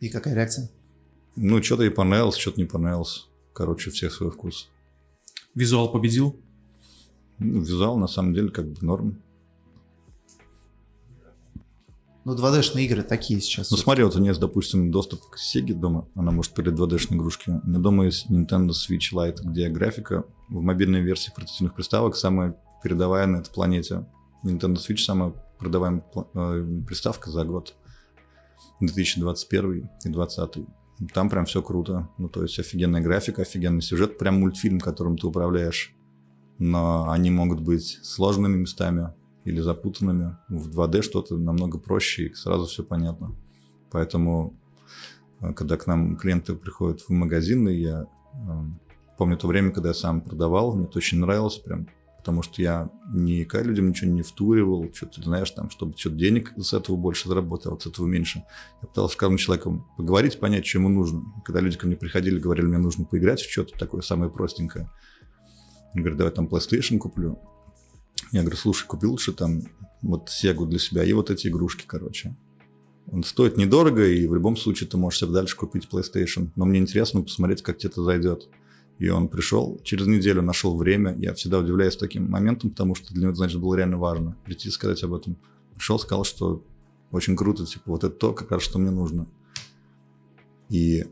И 0.00 0.10
какая 0.10 0.34
реакция? 0.34 0.70
Ну, 1.36 1.62
что-то 1.62 1.84
ей 1.84 1.90
понравилось, 1.90 2.36
что-то 2.36 2.60
не 2.60 2.66
понравилось. 2.66 3.28
Короче, 3.52 3.90
у 3.90 3.92
всех 3.92 4.12
свой 4.12 4.30
вкус. 4.30 4.70
Визуал 5.54 5.90
победил? 5.90 6.40
Ну, 7.38 7.60
визуал, 7.60 7.98
на 7.98 8.06
самом 8.06 8.34
деле, 8.34 8.48
как 8.48 8.66
бы 8.66 8.76
норм. 8.80 9.22
Ну, 12.24 12.34
2D-шные 12.34 12.84
игры 12.84 13.02
такие 13.02 13.40
сейчас. 13.40 13.70
Ну, 13.70 13.76
смотри, 13.76 14.04
вот 14.04 14.14
у 14.14 14.20
нее 14.20 14.28
есть, 14.28 14.40
допустим, 14.40 14.92
доступ 14.92 15.20
к 15.28 15.36
Sega 15.36 15.74
дома, 15.74 16.06
она 16.14 16.30
может 16.30 16.54
перед 16.54 16.74
2D-шные 16.74 17.16
игрушки. 17.16 17.50
У 17.50 17.66
меня 17.66 17.78
дома 17.80 18.04
есть 18.04 18.30
Nintendo 18.30 18.70
Switch 18.70 19.12
Lite, 19.12 19.42
где 19.42 19.68
графика 19.68 20.24
в 20.48 20.62
мобильной 20.62 21.00
версии 21.00 21.32
портативных 21.34 21.74
приставок 21.74 22.14
самая 22.14 22.56
передовая 22.82 23.26
на 23.26 23.38
этой 23.38 23.52
планете. 23.52 24.06
Nintendo 24.44 24.76
Switch 24.76 24.98
самая 24.98 25.34
продаваемая 25.58 26.04
э, 26.34 26.82
приставка 26.86 27.30
за 27.30 27.44
год. 27.44 27.74
2021 28.80 29.88
и 30.04 30.08
2020. 30.08 30.66
Там 31.12 31.28
прям 31.28 31.46
все 31.46 31.62
круто. 31.62 32.08
Ну, 32.18 32.28
то 32.28 32.42
есть 32.42 32.58
офигенная 32.58 33.00
графика, 33.00 33.42
офигенный 33.42 33.82
сюжет, 33.82 34.18
прям 34.18 34.40
мультфильм, 34.40 34.78
которым 34.78 35.16
ты 35.16 35.26
управляешь. 35.26 35.94
Но 36.58 37.10
они 37.10 37.30
могут 37.30 37.60
быть 37.60 37.98
сложными 38.02 38.56
местами 38.56 39.12
или 39.44 39.60
запутанными. 39.60 40.36
В 40.48 40.68
2D 40.68 41.02
что-то 41.02 41.36
намного 41.36 41.78
проще 41.78 42.26
и 42.26 42.34
сразу 42.34 42.66
все 42.66 42.84
понятно. 42.84 43.34
Поэтому, 43.90 44.54
э, 45.40 45.52
когда 45.54 45.76
к 45.76 45.86
нам 45.86 46.16
клиенты 46.16 46.54
приходят 46.54 47.00
в 47.00 47.10
магазины, 47.10 47.70
я 47.70 48.06
э, 48.34 48.36
помню 49.18 49.36
то 49.36 49.48
время, 49.48 49.72
когда 49.72 49.88
я 49.90 49.94
сам 49.94 50.20
продавал, 50.20 50.74
мне 50.74 50.86
это 50.86 50.98
очень 50.98 51.18
нравилось 51.18 51.58
прям, 51.58 51.88
потому 52.22 52.42
что 52.42 52.62
я 52.62 52.88
никогда 53.12 53.68
людям 53.68 53.88
ничего 53.88 54.08
не 54.08 54.22
втуривал, 54.22 54.88
что-то, 54.94 55.20
знаешь, 55.22 55.50
там, 55.50 55.70
чтобы 55.70 55.98
что-то 55.98 56.14
денег 56.14 56.52
с 56.56 56.72
этого 56.72 56.94
больше 56.94 57.28
заработал, 57.28 57.80
с 57.80 57.86
этого 57.86 58.06
меньше. 58.06 58.44
Я 58.80 58.86
пытался 58.86 59.14
с 59.14 59.16
каждым 59.16 59.38
человеком 59.38 59.88
поговорить, 59.96 60.38
понять, 60.38 60.64
что 60.64 60.78
ему 60.78 60.88
нужно. 60.88 61.24
Когда 61.44 61.58
люди 61.58 61.76
ко 61.76 61.88
мне 61.88 61.96
приходили, 61.96 62.38
говорили, 62.38 62.66
мне 62.66 62.78
нужно 62.78 63.04
поиграть 63.04 63.40
в 63.40 63.50
что-то 63.50 63.76
такое 63.76 64.02
самое 64.02 64.30
простенькое. 64.30 64.88
Я 65.94 66.00
говорю, 66.00 66.16
давай 66.16 66.32
там 66.32 66.46
PlayStation 66.46 66.98
куплю. 66.98 67.40
Я 68.30 68.42
говорю, 68.42 68.56
слушай, 68.56 68.86
купи 68.86 69.06
лучше 69.06 69.32
там 69.32 69.62
вот 70.00 70.30
Сегу 70.30 70.64
для 70.64 70.78
себя 70.78 71.02
и 71.02 71.12
вот 71.14 71.28
эти 71.28 71.48
игрушки, 71.48 71.82
короче. 71.84 72.36
Он 73.10 73.24
стоит 73.24 73.56
недорого, 73.56 74.06
и 74.06 74.28
в 74.28 74.34
любом 74.34 74.56
случае 74.56 74.88
ты 74.88 74.96
можешь 74.96 75.18
себе 75.18 75.32
дальше 75.32 75.56
купить 75.56 75.88
PlayStation. 75.90 76.50
Но 76.54 76.66
мне 76.66 76.78
интересно 76.78 77.22
посмотреть, 77.22 77.62
как 77.62 77.78
тебе 77.78 77.90
это 77.90 78.04
зайдет. 78.04 78.48
И 78.98 79.08
он 79.08 79.28
пришел, 79.28 79.80
через 79.82 80.06
неделю 80.06 80.42
нашел 80.42 80.76
время. 80.76 81.14
Я 81.18 81.34
всегда 81.34 81.58
удивляюсь 81.58 81.96
таким 81.96 82.30
моментом, 82.30 82.70
потому 82.70 82.94
что 82.94 83.12
для 83.12 83.24
него, 83.24 83.34
значит, 83.34 83.60
было 83.60 83.74
реально 83.74 83.98
важно 83.98 84.36
прийти 84.44 84.68
и 84.68 84.72
сказать 84.72 85.02
об 85.02 85.14
этом. 85.14 85.36
Пришел, 85.74 85.98
сказал, 85.98 86.24
что 86.24 86.62
очень 87.10 87.36
круто, 87.36 87.66
типа, 87.66 87.84
вот 87.86 88.04
это 88.04 88.14
то, 88.14 88.32
как 88.32 88.50
раз, 88.50 88.62
что 88.62 88.78
мне 88.78 88.90
нужно. 88.90 89.26
И 90.68 91.04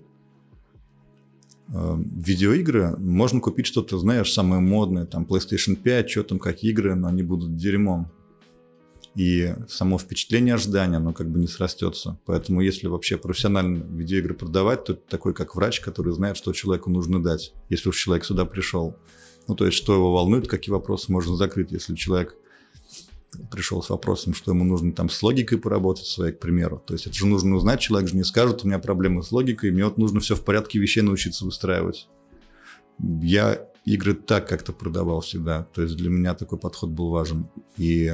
э, 1.68 2.02
видеоигры 2.16 2.96
можно 2.96 3.40
купить 3.40 3.66
что-то, 3.66 3.98
знаешь, 3.98 4.32
самое 4.32 4.62
модное, 4.62 5.04
там 5.04 5.24
PlayStation 5.24 5.74
5, 5.76 6.10
что 6.10 6.22
там, 6.22 6.38
как 6.38 6.62
игры, 6.62 6.94
но 6.94 7.08
они 7.08 7.22
будут 7.22 7.56
дерьмом. 7.56 8.10
И 9.16 9.54
само 9.68 9.98
впечатление 9.98 10.54
ожидания, 10.54 10.98
оно 10.98 11.12
как 11.12 11.30
бы 11.30 11.40
не 11.40 11.48
срастется. 11.48 12.18
Поэтому 12.26 12.60
если 12.60 12.86
вообще 12.86 13.16
профессионально 13.16 13.82
видеоигры 13.82 14.34
продавать, 14.34 14.84
то 14.84 14.92
это 14.92 15.02
такой 15.08 15.34
как 15.34 15.56
врач, 15.56 15.80
который 15.80 16.12
знает, 16.12 16.36
что 16.36 16.52
человеку 16.52 16.90
нужно 16.90 17.22
дать, 17.22 17.52
если 17.68 17.88
уж 17.88 17.96
человек 18.00 18.24
сюда 18.24 18.44
пришел. 18.44 18.96
Ну, 19.48 19.56
то 19.56 19.66
есть, 19.66 19.76
что 19.76 19.94
его 19.94 20.12
волнует, 20.12 20.46
какие 20.46 20.72
вопросы 20.72 21.10
можно 21.10 21.34
закрыть, 21.34 21.72
если 21.72 21.96
человек 21.96 22.36
пришел 23.50 23.82
с 23.82 23.90
вопросом, 23.90 24.34
что 24.34 24.52
ему 24.52 24.64
нужно 24.64 24.92
там 24.92 25.08
с 25.08 25.22
логикой 25.22 25.58
поработать 25.58 26.06
своей, 26.06 26.32
к 26.32 26.40
примеру. 26.40 26.82
То 26.84 26.94
есть 26.94 27.06
это 27.06 27.16
же 27.16 27.26
нужно 27.26 27.56
узнать, 27.56 27.80
человек 27.80 28.08
же 28.08 28.16
не 28.16 28.24
скажет, 28.24 28.64
у 28.64 28.66
меня 28.68 28.78
проблемы 28.78 29.22
с 29.22 29.32
логикой, 29.32 29.70
мне 29.70 29.84
вот 29.84 29.98
нужно 29.98 30.20
все 30.20 30.34
в 30.34 30.44
порядке 30.44 30.78
вещей 30.78 31.00
научиться 31.00 31.44
выстраивать. 31.44 32.08
Я 32.98 33.66
игры 33.84 34.14
так 34.14 34.48
как-то 34.48 34.72
продавал 34.72 35.20
всегда, 35.20 35.64
то 35.72 35.82
есть 35.82 35.96
для 35.96 36.10
меня 36.10 36.34
такой 36.34 36.58
подход 36.58 36.90
был 36.90 37.10
важен. 37.10 37.48
И 37.76 38.12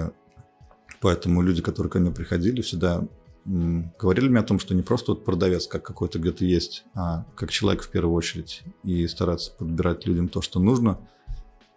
поэтому 1.01 1.42
люди, 1.42 1.62
которые 1.62 1.90
ко 1.90 1.99
мне 1.99 2.11
приходили, 2.11 2.61
всегда 2.61 3.07
говорили 3.44 4.28
мне 4.28 4.40
о 4.40 4.44
том, 4.44 4.59
что 4.59 4.74
не 4.74 4.82
просто 4.82 5.12
вот 5.12 5.24
продавец, 5.24 5.68
как 5.68 5.84
какой-то 5.84 6.18
где-то 6.18 6.44
есть, 6.44 6.84
а 6.94 7.24
как 7.36 7.51
человек 7.51 7.82
в 7.82 7.90
первую 7.90 8.14
очередь, 8.14 8.62
и 8.82 9.07
стараться 9.07 9.53
подбирать 9.53 10.07
людям 10.07 10.28
то, 10.28 10.42
что 10.42 10.59
нужно. 10.59 10.99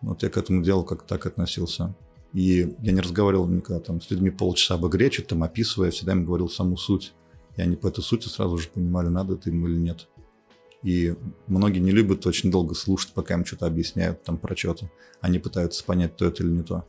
Вот 0.02 0.24
я 0.24 0.30
к 0.30 0.38
этому 0.38 0.64
делу 0.64 0.84
как 0.84 1.04
так 1.04 1.26
относился. 1.26 1.94
И 2.34 2.76
я 2.82 2.92
не 2.92 3.02
разговаривал 3.02 3.48
никогда 3.48 3.82
там 3.82 4.02
с 4.02 4.10
людьми 4.10 4.30
полчаса 4.30 4.76
об 4.76 4.88
игре, 4.88 5.12
что-то 5.12 5.30
там 5.30 5.44
описывая, 5.44 5.92
всегда 5.92 6.14
им 6.14 6.26
говорил 6.26 6.50
саму 6.50 6.78
суть. 6.78 7.14
И 7.56 7.62
они 7.62 7.76
по 7.76 7.88
этой 7.88 8.02
сути 8.04 8.28
сразу 8.28 8.58
же 8.58 8.70
понимали, 8.70 9.08
надо 9.08 9.34
это 9.34 9.50
им 9.50 9.68
или 9.68 9.78
нет. 9.78 10.08
И 10.82 11.16
многие 11.48 11.80
не 11.80 11.92
любят 11.92 12.26
очень 12.26 12.52
долго 12.52 12.74
слушать, 12.74 13.14
пока 13.14 13.34
им 13.34 13.46
что-то 13.46 13.66
объясняют 13.66 14.24
там 14.24 14.38
про 14.38 14.56
что-то. 14.56 14.90
Они 15.22 15.38
пытаются 15.40 15.84
понять, 15.84 16.16
то 16.16 16.26
это 16.26 16.44
или 16.44 16.52
не 16.52 16.64
то. 16.64 16.86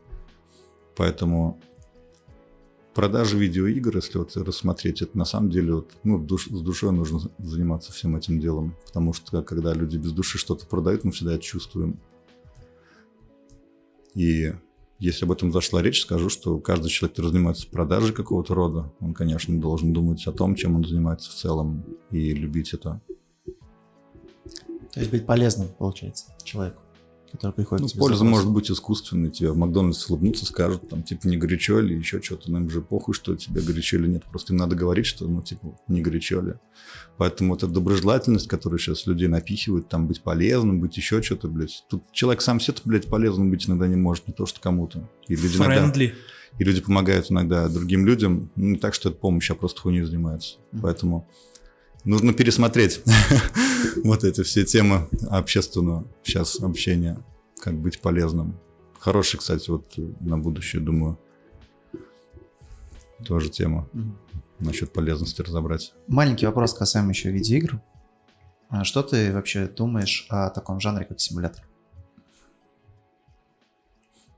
Поэтому 0.95 1.61
продажи 2.95 3.38
видеоигр, 3.38 3.97
если 3.97 4.18
вот 4.18 4.36
рассмотреть, 4.36 5.03
это 5.03 5.16
на 5.16 5.24
самом 5.24 5.51
деле 5.51 5.74
вот, 5.74 5.93
ну, 6.05 6.18
душ- 6.18 6.55
с 6.55 6.61
душой 6.61 6.93
нужно 6.93 7.20
заниматься 7.38 7.93
всем 7.93 8.16
этим 8.16 8.41
делом. 8.41 8.76
Потому 8.86 9.12
что 9.12 9.43
когда 9.43 9.72
люди 9.72 9.97
без 9.97 10.12
души 10.12 10.38
что-то 10.38 10.66
продают, 10.66 11.05
мы 11.05 11.12
всегда 11.12 11.34
это 11.34 11.43
чувствуем. 11.43 12.01
И 14.14 14.53
если 14.99 15.24
об 15.24 15.32
этом 15.32 15.53
зашла 15.53 15.82
речь, 15.82 16.03
скажу, 16.03 16.28
что 16.28 16.59
каждый 16.59 16.91
человек, 16.91 17.16
который 17.16 17.30
занимается 17.30 17.68
продажей 17.68 18.14
какого-то 18.14 18.55
рода, 18.55 18.93
он, 19.01 19.14
конечно, 19.14 19.59
должен 19.59 19.93
думать 19.93 20.26
о 20.26 20.32
том, 20.32 20.55
чем 20.55 20.76
он 20.76 20.84
занимается 20.84 21.30
в 21.30 21.34
целом, 21.34 21.84
и 22.11 22.34
любить 22.34 22.74
это. 22.74 23.01
То 24.93 25.01
есть 25.01 25.11
быть 25.11 25.24
полезным, 25.24 25.68
получается, 25.78 26.34
человеку, 26.43 26.82
который 27.31 27.53
приходит 27.53 27.83
Ну, 27.83 27.89
тебе 27.89 28.01
польза 28.01 28.18
за 28.18 28.24
вопросом. 28.24 28.47
может 28.47 28.55
быть 28.55 28.70
искусственной. 28.70 29.31
Тебе 29.31 29.53
в 29.53 29.57
Макдональдсе 29.57 30.07
улыбнутся, 30.09 30.47
скажут, 30.47 30.89
там, 30.89 31.03
типа, 31.03 31.26
не 31.26 31.37
горячо 31.37 31.81
ли, 31.81 31.97
еще 31.97 32.20
что-то. 32.20 32.51
Нам 32.51 32.68
же 32.70 32.81
похуй, 32.81 33.14
что 33.14 33.37
тебе 33.37 33.61
горячо 33.61 33.97
или 33.99 34.09
нет. 34.09 34.24
Просто 34.24 34.53
им 34.53 34.59
надо 34.59 34.76
говорить, 34.76 35.07
что, 35.07 35.26
ну, 35.26 35.43
типа, 35.43 35.78
не 35.89 36.03
горячо 36.03 36.41
ли. 36.41 36.55
Поэтому 37.16 37.51
вот 37.51 37.62
эта 37.62 37.72
доброжелательность, 37.72 38.49
которую 38.49 38.78
сейчас 38.78 39.07
людей 39.07 39.28
напихивают, 39.28 39.89
там, 39.89 40.07
быть 40.07 40.22
полезным, 40.22 40.81
быть 40.81 40.97
еще 40.97 41.22
что-то, 41.22 41.49
блядь. 41.49 41.85
Тут 41.89 42.05
человек 42.12 42.41
сам 42.43 42.61
себе, 42.61 42.76
блядь, 42.85 43.07
полезным 43.07 43.51
быть 43.51 43.68
иногда 43.68 43.87
не 43.87 43.97
может, 43.97 44.26
не 44.28 44.35
то, 44.35 44.47
что 44.47 44.61
кому-то. 44.61 45.09
И 45.28 45.37
люди 45.37 45.57
иногда... 45.57 45.76
Френдли. 45.76 46.14
И 46.59 46.64
люди 46.64 46.81
помогают 46.81 47.31
иногда 47.31 47.68
другим 47.68 48.05
людям, 48.05 48.51
ну, 48.57 48.70
не 48.70 48.76
так, 48.76 48.93
что 48.93 49.09
это 49.09 49.18
помощь, 49.18 49.51
а 49.51 49.55
просто 49.55 49.81
хуйней 49.81 50.03
занимаются. 50.03 50.57
Мгм. 50.72 50.83
Поэтому 50.83 51.28
нужно 52.05 52.32
пересмотреть 52.32 53.03
вот 54.05 54.24
эти 54.24 54.42
все 54.42 54.64
темы 54.64 55.09
общественного 55.28 56.07
сейчас 56.22 56.61
общения, 56.61 57.18
как 57.61 57.74
быть 57.74 58.01
полезным. 58.01 58.59
Хороший, 58.98 59.38
кстати, 59.38 59.70
вот 59.70 59.92
э, 59.96 60.03
на 60.20 60.38
будущее, 60.38 60.82
думаю, 60.82 61.18
тоже 63.24 63.48
тема 63.51 63.88
насчет 64.59 64.92
полезности 64.92 65.42
разобрать. 65.42 65.94
Маленький 66.07 66.46
вопрос 66.46 66.74
касаемо 66.74 67.11
еще 67.11 67.30
видеоигр. 67.30 67.80
А 68.68 68.84
Что 68.84 69.03
ты 69.03 69.32
вообще 69.32 69.66
думаешь 69.66 70.26
о 70.28 70.51
таком 70.51 70.80
жанре, 70.80 71.05
как 71.05 71.20
симулятор? 71.20 71.64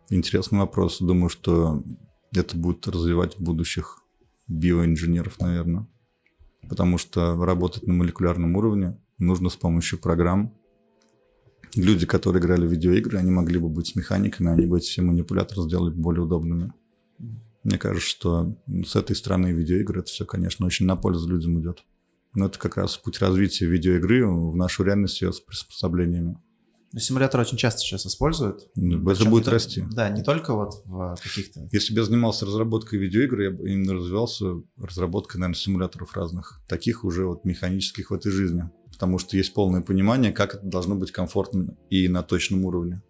Интересный 0.08 0.60
вопрос. 0.60 0.98
Думаю, 1.00 1.28
что 1.28 1.82
это 2.34 2.56
будет 2.56 2.86
развивать 2.86 3.38
будущих 3.38 4.02
биоинженеров, 4.48 5.38
наверное. 5.40 5.86
Потому 6.68 6.98
что 6.98 7.36
работать 7.44 7.86
на 7.86 7.92
молекулярном 7.92 8.56
уровне 8.56 8.98
нужно 9.18 9.50
с 9.50 9.56
помощью 9.56 9.98
программ. 9.98 10.54
Люди, 11.74 12.06
которые 12.06 12.40
играли 12.42 12.66
в 12.66 12.70
видеоигры, 12.70 13.18
они 13.18 13.30
могли 13.30 13.58
бы 13.58 13.68
быть 13.68 13.96
механиками, 13.96 14.50
они 14.50 14.66
бы 14.66 14.78
эти 14.78 14.86
все 14.86 15.02
манипуляторы 15.02 15.62
сделали 15.62 15.92
более 15.92 16.24
удобными. 16.24 16.72
Мне 17.64 17.78
кажется, 17.78 18.08
что 18.08 18.56
с 18.84 18.96
этой 18.96 19.14
стороны 19.16 19.52
видеоигры 19.52 20.00
это 20.00 20.08
все, 20.08 20.24
конечно, 20.24 20.66
очень 20.66 20.86
на 20.86 20.96
пользу 20.96 21.28
людям 21.28 21.60
идет. 21.60 21.84
Но 22.34 22.46
это 22.46 22.58
как 22.58 22.76
раз 22.76 22.96
путь 22.96 23.20
развития 23.20 23.66
видеоигры 23.66 24.26
в 24.26 24.56
нашу 24.56 24.84
реальность 24.84 25.20
ее 25.22 25.32
с 25.32 25.40
приспособлениями. 25.40 26.41
Но 26.93 27.01
симуляторы 27.01 27.43
очень 27.43 27.57
часто 27.57 27.80
сейчас 27.80 28.07
используют. 28.07 28.68
Ну, 28.74 28.99
Это 28.99 29.16
Причем 29.16 29.30
будет 29.30 29.49
расти. 29.49 29.84
Да, 29.93 30.11
не 30.11 30.22
только 30.22 30.55
вот 30.55 30.82
в 30.84 31.16
каких-то... 31.22 31.66
Если 31.72 31.95
бы 31.95 32.01
я 32.01 32.05
занимался 32.05 32.45
разработкой 32.45 32.99
видеоигр, 32.99 33.40
я 33.40 33.51
бы 33.51 33.70
именно 33.70 33.95
развивался 33.95 34.62
разработкой, 34.76 35.40
наверное, 35.40 35.59
симуляторов 35.59 36.14
разных, 36.14 36.61
таких 36.68 37.05
уже 37.05 37.26
вот 37.26 37.45
механических 37.45 38.11
в 38.11 38.14
этой 38.14 38.30
жизни. 38.30 38.68
Потому 38.90 39.18
что 39.18 39.36
есть 39.36 39.55
полное 39.55 39.80
понимание, 39.80 40.32
как 40.32 40.57
это 40.57 40.66
должно 40.66 40.95
быть 40.95 41.12
комфортно 41.12 41.76
и 41.88 42.09
на 42.09 42.22
точном 42.22 42.64
уровне. 42.66 43.03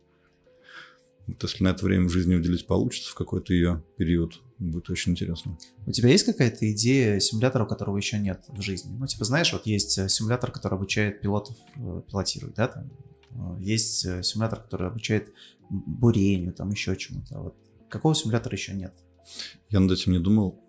Вот 1.27 1.43
если 1.43 1.65
на 1.65 1.69
это 1.69 1.85
время 1.85 2.07
в 2.07 2.11
жизни 2.11 2.35
уделить 2.35 2.67
получится 2.67 3.11
в 3.11 3.15
какой-то 3.15 3.53
ее 3.53 3.83
период, 3.97 4.41
будет 4.59 4.91
очень 4.91 5.13
интересно. 5.13 5.59
У 5.87 5.93
тебя 5.93 6.09
есть 6.09 6.25
какая-то 6.25 6.71
идея 6.73 7.21
симулятора, 7.21 7.65
которого 7.65 7.97
еще 7.97 8.19
нет 8.19 8.45
в 8.49 8.61
жизни? 8.61 8.95
Ну, 8.97 9.07
типа, 9.07 9.25
знаешь, 9.25 9.53
вот 9.53 9.67
есть 9.67 9.99
э, 9.99 10.09
симулятор, 10.09 10.51
который 10.51 10.75
обучает 10.75 11.21
пилотов 11.21 11.57
э, 11.77 12.03
пилотировать, 12.09 12.55
да, 12.55 12.69
там. 12.69 12.91
Э, 13.35 13.57
Есть 13.61 14.05
э, 14.05 14.23
симулятор, 14.23 14.63
который 14.63 14.89
обучает 14.89 15.33
бурению, 15.71 16.53
там 16.53 16.71
еще 16.71 16.97
чему-то. 16.97 17.39
Вот 17.41 17.57
какого 17.89 18.15
симулятора 18.15 18.55
еще 18.55 18.75
нет? 18.75 18.95
Я 19.71 19.81
над 19.81 19.93
этим 19.93 20.13
не 20.13 20.19
думал, 20.19 20.61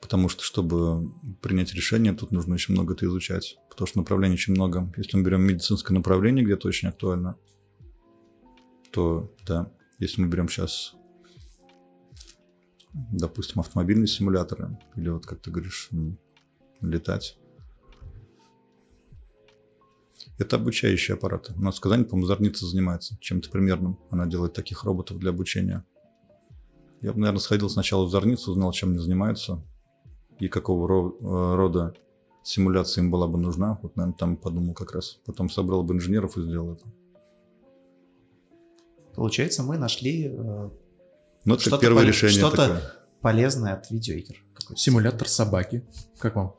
потому 0.00 0.28
что, 0.28 0.42
чтобы 0.42 1.12
принять 1.40 1.74
решение, 1.74 2.12
тут 2.12 2.32
нужно 2.32 2.54
очень 2.54 2.74
много 2.74 2.94
это 2.94 3.06
изучать, 3.06 3.58
потому 3.70 3.86
что 3.86 3.98
направлений 3.98 4.34
очень 4.34 4.52
много. 4.52 4.92
Если 4.96 5.16
мы 5.16 5.24
берем 5.24 5.42
медицинское 5.42 5.94
направление, 5.94 6.44
где 6.44 6.54
это 6.54 6.68
очень 6.68 6.88
актуально, 6.88 7.36
то 8.92 9.34
да, 9.46 9.72
если 9.98 10.20
мы 10.20 10.28
берем 10.28 10.48
сейчас, 10.48 10.94
допустим, 12.92 13.60
автомобильные 13.60 14.06
симуляторы, 14.06 14.78
или 14.96 15.08
вот, 15.08 15.26
как 15.26 15.40
ты 15.40 15.50
говоришь, 15.50 15.90
летать, 16.80 17.38
это 20.38 20.56
обучающие 20.56 21.14
аппараты. 21.14 21.52
У 21.56 21.60
нас 21.60 21.76
в 21.76 21.80
Казани, 21.80 22.04
по-моему, 22.04 22.26
Зорница 22.26 22.66
занимается 22.66 23.16
чем-то 23.20 23.50
примерным. 23.50 23.98
Она 24.10 24.26
делает 24.26 24.52
таких 24.52 24.84
роботов 24.84 25.18
для 25.18 25.30
обучения. 25.30 25.84
Я 27.00 27.12
бы, 27.12 27.20
наверное, 27.20 27.40
сходил 27.40 27.68
сначала 27.68 28.04
в 28.04 28.10
Зорницу, 28.10 28.50
узнал, 28.52 28.72
чем 28.72 28.90
они 28.90 28.98
занимаются 28.98 29.62
и 30.38 30.48
какого 30.48 30.88
ро- 30.88 31.16
э, 31.20 31.56
рода 31.56 31.94
симуляция 32.44 33.02
им 33.02 33.10
была 33.10 33.26
бы 33.26 33.38
нужна. 33.38 33.78
Вот, 33.82 33.96
наверное, 33.96 34.16
там 34.16 34.36
подумал 34.36 34.74
как 34.74 34.92
раз. 34.92 35.18
Потом 35.26 35.50
собрал 35.50 35.82
бы 35.82 35.94
инженеров 35.94 36.36
и 36.36 36.42
сделал 36.42 36.72
это. 36.74 36.84
Получается, 39.14 39.62
мы 39.62 39.76
нашли 39.78 40.26
э, 40.28 40.70
Ну, 41.44 41.54
это 41.54 41.62
Что-то 41.62 41.78
первое 41.78 42.02
поле- 42.04 42.08
решение 42.08 42.38
что-то- 42.38 42.56
такое. 42.56 42.92
полезное 43.20 43.74
от 43.74 43.90
видеоигр. 43.90 44.36
Симулятор 44.76 45.28
собаки. 45.28 45.84
Как 46.18 46.36
вам? 46.36 46.54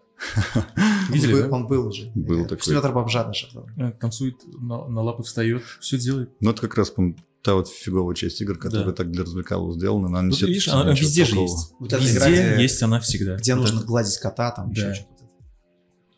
Он 0.55 0.63
Видели, 1.13 1.31
был- 1.33 1.41
да? 1.41 1.49
Он 1.49 1.67
был 1.67 1.87
уже. 1.87 2.11
Был 2.15 2.41
Э, 2.45 2.47
такой. 2.47 2.63
Симулятор 2.63 2.93
бомжа 2.93 3.23
даже 3.23 3.47
был. 3.53 3.65
Танцует, 3.99 4.35
на, 4.59 4.87
на 4.87 5.01
лапы 5.01 5.23
встает, 5.23 5.63
все 5.79 5.97
делает. 5.97 6.29
Ну, 6.39 6.51
это 6.51 6.61
как 6.61 6.75
раз, 6.77 6.89
по-моему, 6.91 7.17
та 7.41 7.55
вот 7.55 7.67
фиговая 7.67 8.15
часть 8.15 8.39
игр, 8.41 8.57
которая 8.57 8.87
Да. 8.87 8.91
так 8.93 9.11
для 9.11 9.23
развлекалов 9.23 9.73
сделана. 9.75 10.07
Она 10.07 10.21
Ну, 10.21 10.29
несет 10.29 10.41
ты 10.41 10.47
видишь, 10.47 10.67
она 10.69 10.91
везде 10.93 11.25
же 11.25 11.35
плохого. 11.35 11.57
есть. 11.57 11.73
Вот 11.79 11.93
везде 11.93 12.11
игра, 12.17 12.29
где- 12.29 12.61
есть 12.63 12.83
она 12.83 12.99
всегда. 12.99 13.35
Где 13.35 13.53
Вот 13.55 13.61
нужно 13.61 13.77
это. 13.79 13.87
гладить 13.87 14.17
кота, 14.17 14.51
там 14.51 14.71
еще 14.71 14.81
Да. 14.87 14.95
что-то. 14.95 15.09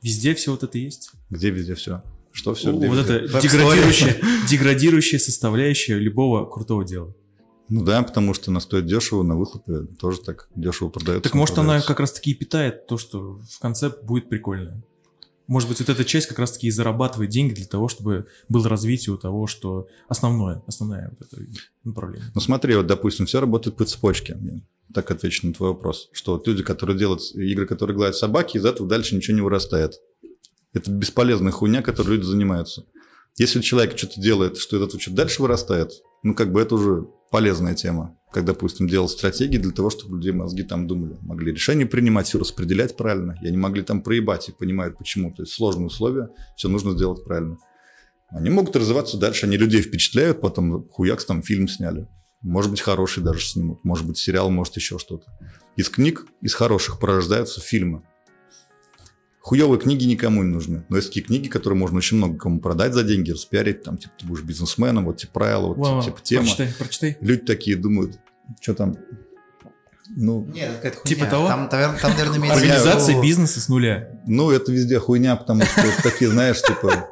Везде 0.02 0.36
все 0.36 0.52
вот 0.52 0.64
это 0.64 0.78
есть. 0.78 1.12
Где 1.30 1.50
везде 1.50 1.74
все? 1.76 2.04
Что 2.32 2.54
все? 2.54 2.70
О, 2.70 2.78
где 2.78 2.88
вот 2.90 2.98
везде? 3.00 3.14
это 3.16 3.42
деградирующая, 3.42 4.18
деградирующая 4.50 5.20
составляющая 5.20 5.98
любого 5.98 6.46
крутого 6.46 6.84
дела. 6.86 7.16
Ну 7.68 7.84
да, 7.84 8.04
потому 8.04 8.34
что 8.34 8.52
она 8.52 8.60
стоит 8.60 8.86
дешево, 8.86 9.24
на 9.24 9.36
выхлопе 9.36 9.88
тоже 10.00 10.22
так 10.22 10.50
дешево 10.56 10.90
продается. 10.90 11.24
Так 11.24 11.34
может 11.34 11.58
она 11.58 11.64
продается. 11.64 11.88
как 11.88 12.00
раз 12.00 12.12
таки 12.14 12.32
и 12.32 12.34
питает 12.36 12.88
то, 12.88 12.98
что 12.98 13.40
в 13.50 13.60
конце 13.60 13.90
будет 13.90 14.30
прикольно. 14.30 14.84
Может 15.48 15.70
быть, 15.70 15.80
вот 15.80 15.90
эта 15.90 16.04
часть 16.06 16.28
как 16.28 16.40
раз 16.40 16.54
таки 16.54 16.68
и 16.68 16.72
зарабатывает 16.72 17.30
деньги 17.30 17.54
для 17.54 17.66
того, 17.66 17.88
чтобы 17.88 18.26
было 18.50 18.68
развитие 18.68 19.14
у 19.14 19.18
того, 19.18 19.46
что 19.46 19.88
основное, 20.08 20.64
основное 20.66 21.12
вот 21.12 21.28
это 21.28 21.42
направление. 21.84 22.32
Ну 22.34 22.42
смотри, 22.42 22.76
вот, 22.76 22.88
допустим, 22.88 23.28
все 23.28 23.40
работает 23.40 23.78
по 23.78 23.86
цепочке. 23.86 24.38
Я 24.42 24.62
Так 24.94 25.12
отвечу 25.12 25.46
на 25.46 25.54
твой 25.54 25.70
вопрос. 25.70 26.10
Что 26.14 26.34
вот 26.34 26.48
люди, 26.48 26.64
которые 26.64 26.98
делают 26.98 27.22
игры, 27.36 27.68
которые 27.68 27.96
гладят 27.96 28.16
собаки, 28.16 28.58
из 28.58 28.66
этого 28.66 28.90
дальше 28.90 29.16
ничего 29.16 29.36
не 29.36 29.42
вырастает. 29.42 30.02
Это 30.74 30.92
бесполезная 30.92 31.52
хуйня, 31.52 31.82
которой 31.82 32.18
люди 32.18 32.26
занимаются. 32.26 32.86
Если 33.38 33.62
человек 33.62 33.98
что-то 33.98 34.20
делает, 34.20 34.58
что 34.58 34.78
из 34.78 34.82
этого 34.82 35.00
что-то 35.00 35.18
дальше 35.18 35.42
вырастает, 35.42 35.92
ну 36.24 36.34
как 36.34 36.52
бы 36.52 36.62
это 36.62 36.76
уже 36.76 37.08
полезная 37.32 37.76
тема. 37.76 38.18
Как, 38.32 38.44
допустим, 38.44 38.88
делал 38.88 39.08
стратегии 39.08 39.58
для 39.58 39.72
того, 39.72 39.90
чтобы 39.90 40.18
людей 40.18 40.34
мозги 40.34 40.64
там 40.64 40.88
думали. 40.88 41.18
Могли 41.22 41.54
решения 41.54 41.86
принимать, 41.86 42.28
все 42.28 42.38
распределять 42.38 42.98
правильно. 42.98 43.38
И 43.42 43.48
они 43.48 43.58
могли 43.58 43.82
там 43.82 44.02
проебать 44.02 44.50
и 44.50 44.52
понимают 44.52 44.98
почему. 44.98 45.34
То 45.34 45.44
есть 45.44 45.54
сложные 45.54 45.88
условия, 45.88 46.30
все 46.56 46.68
нужно 46.68 46.92
сделать 46.92 47.24
правильно. 47.24 47.58
Они 48.30 48.50
могут 48.50 48.76
развиваться 48.76 49.18
дальше, 49.18 49.46
они 49.46 49.56
людей 49.56 49.82
впечатляют, 49.82 50.42
потом 50.42 50.90
хуякс 50.90 51.26
там 51.26 51.42
фильм 51.42 51.68
сняли. 51.68 52.08
Может 52.42 52.72
быть, 52.72 52.82
хороший 52.82 53.24
даже 53.24 53.40
снимут, 53.46 53.84
может 53.84 54.06
быть, 54.06 54.18
сериал, 54.18 54.52
может, 54.52 54.76
еще 54.76 55.00
что-то. 55.00 55.26
Из 55.78 55.90
книг, 55.90 56.26
из 56.42 56.54
хороших 56.54 57.00
порождаются 57.00 57.62
фильмы. 57.62 58.04
Хуевые 59.46 59.80
книги 59.80 60.06
никому 60.06 60.42
не 60.42 60.50
нужны. 60.52 60.86
Но 60.90 60.96
есть 60.96 61.10
такие 61.10 61.24
книги, 61.24 61.48
которые 61.48 61.78
можно 61.78 62.00
очень 62.00 62.18
много 62.18 62.36
кому 62.40 62.60
продать 62.60 62.96
за 62.96 63.04
деньги, 63.04 63.30
распиарить, 63.30 63.84
там, 63.84 63.96
типа, 63.96 64.12
ты 64.18 64.26
будешь 64.26 64.42
бизнесменом, 64.42 65.06
вот, 65.06 65.18
типа, 65.18 65.34
правила, 65.34 65.68
вот, 65.68 65.78
Вау, 65.78 66.02
типа, 66.02 66.20
тема. 66.24 66.46
Прочитай, 66.46 66.74
прочитай. 66.80 67.18
Люди 67.22 67.42
такие 67.42 67.76
думают, 67.78 68.18
что 68.60 68.74
там, 68.74 68.98
ну, 70.10 70.46
Нет, 70.52 70.78
какая-то 70.78 71.08
Типа 71.08 71.20
хуйня. 71.20 71.30
того? 71.30 71.48
Там, 71.48 71.70
наверное, 71.72 72.00
там, 72.00 72.12
наверное, 72.14 72.40
имеется 72.40 72.60
Организация 72.60 73.22
бизнеса 73.22 73.62
с 73.62 73.70
нуля. 73.70 74.20
ну, 74.26 74.50
это 74.50 74.72
везде 74.72 74.98
хуйня, 74.98 75.36
потому 75.36 75.62
что 75.62 75.84
такие, 76.02 76.32
знаешь, 76.32 76.60
типа, 76.64 77.08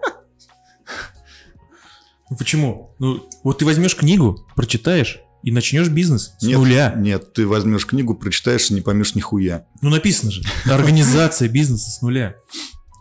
Ну 2.32 2.36
Почему? 2.36 2.96
Ну, 2.98 3.30
вот 3.44 3.60
ты 3.60 3.66
возьмешь 3.66 3.96
книгу, 3.96 4.44
прочитаешь 4.56 5.22
и 5.44 5.52
начнешь 5.52 5.90
бизнес 5.90 6.34
с 6.40 6.44
нет, 6.44 6.58
нуля. 6.58 6.94
нет, 6.98 7.34
ты 7.34 7.46
возьмешь 7.46 7.86
книгу, 7.86 8.16
прочитаешь 8.16 8.72
и 8.72 8.74
не 8.74 8.82
поймешь 8.82 9.14
нихуя. 9.14 9.66
Ну, 9.82 9.90
написано 9.90 10.32
же. 10.32 10.42
Организация 10.66 11.50
бизнеса 11.50 11.92
с 11.92 12.02
нуля. 12.02 12.36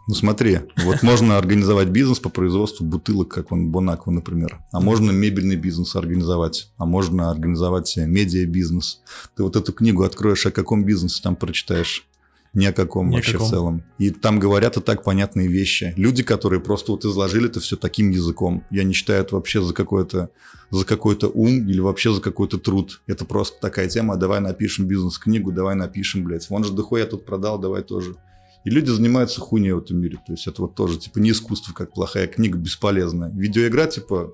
Ну 0.08 0.14
смотри, 0.14 0.58
вот 0.78 1.02
можно 1.02 1.38
организовать 1.38 1.88
бизнес 1.88 2.18
по 2.18 2.28
производству 2.28 2.84
бутылок, 2.84 3.28
как 3.28 3.52
он 3.52 3.70
Бонаква, 3.70 4.10
например. 4.10 4.58
А 4.72 4.80
можно 4.80 5.12
мебельный 5.12 5.54
бизнес 5.54 5.94
организовать. 5.94 6.72
А 6.76 6.84
можно 6.84 7.30
организовать 7.30 7.96
медиа-бизнес. 7.96 9.00
Ты 9.36 9.44
вот 9.44 9.54
эту 9.54 9.72
книгу 9.72 10.02
откроешь, 10.02 10.44
о 10.44 10.50
каком 10.50 10.84
бизнесе 10.84 11.22
там 11.22 11.36
прочитаешь. 11.36 12.08
Ни 12.54 12.66
о 12.66 12.72
каком 12.72 13.08
Ни 13.08 13.16
вообще 13.16 13.32
каком. 13.32 13.46
в 13.46 13.50
целом. 13.50 13.84
И 13.98 14.10
там 14.10 14.38
говорят 14.38 14.76
и 14.76 14.80
так 14.80 15.02
понятные 15.04 15.48
вещи. 15.48 15.94
Люди, 15.96 16.22
которые 16.22 16.60
просто 16.60 16.92
вот 16.92 17.04
изложили 17.04 17.46
это 17.46 17.60
все 17.60 17.76
таким 17.76 18.10
языком. 18.10 18.64
Я 18.70 18.84
не 18.84 18.92
считаю 18.92 19.22
это 19.22 19.36
вообще 19.36 19.62
за 19.62 19.72
какой-то 19.72 20.30
за 20.70 20.86
какой-то 20.86 21.28
ум 21.28 21.68
или 21.68 21.80
вообще 21.80 22.14
за 22.14 22.20
какой-то 22.20 22.58
труд. 22.58 23.02
Это 23.06 23.24
просто 23.26 23.60
такая 23.60 23.88
тема. 23.88 24.16
Давай 24.16 24.40
напишем 24.40 24.86
бизнес-книгу, 24.86 25.52
давай 25.52 25.74
напишем, 25.74 26.24
блядь. 26.24 26.48
Вон 26.48 26.64
же 26.64 26.72
дохуя 26.72 27.06
тут 27.06 27.26
продал, 27.26 27.58
давай 27.58 27.82
тоже. 27.82 28.16
И 28.64 28.70
люди 28.70 28.90
занимаются 28.90 29.40
хуйней 29.40 29.72
в 29.72 29.78
этом 29.78 29.98
мире. 29.98 30.18
То 30.24 30.32
есть 30.32 30.46
это 30.46 30.62
вот 30.62 30.74
тоже, 30.74 30.98
типа, 30.98 31.18
не 31.18 31.32
искусство, 31.32 31.72
как 31.72 31.92
плохая 31.92 32.26
книга, 32.26 32.58
бесполезная. 32.58 33.30
Видеоигра, 33.30 33.86
типа, 33.86 34.32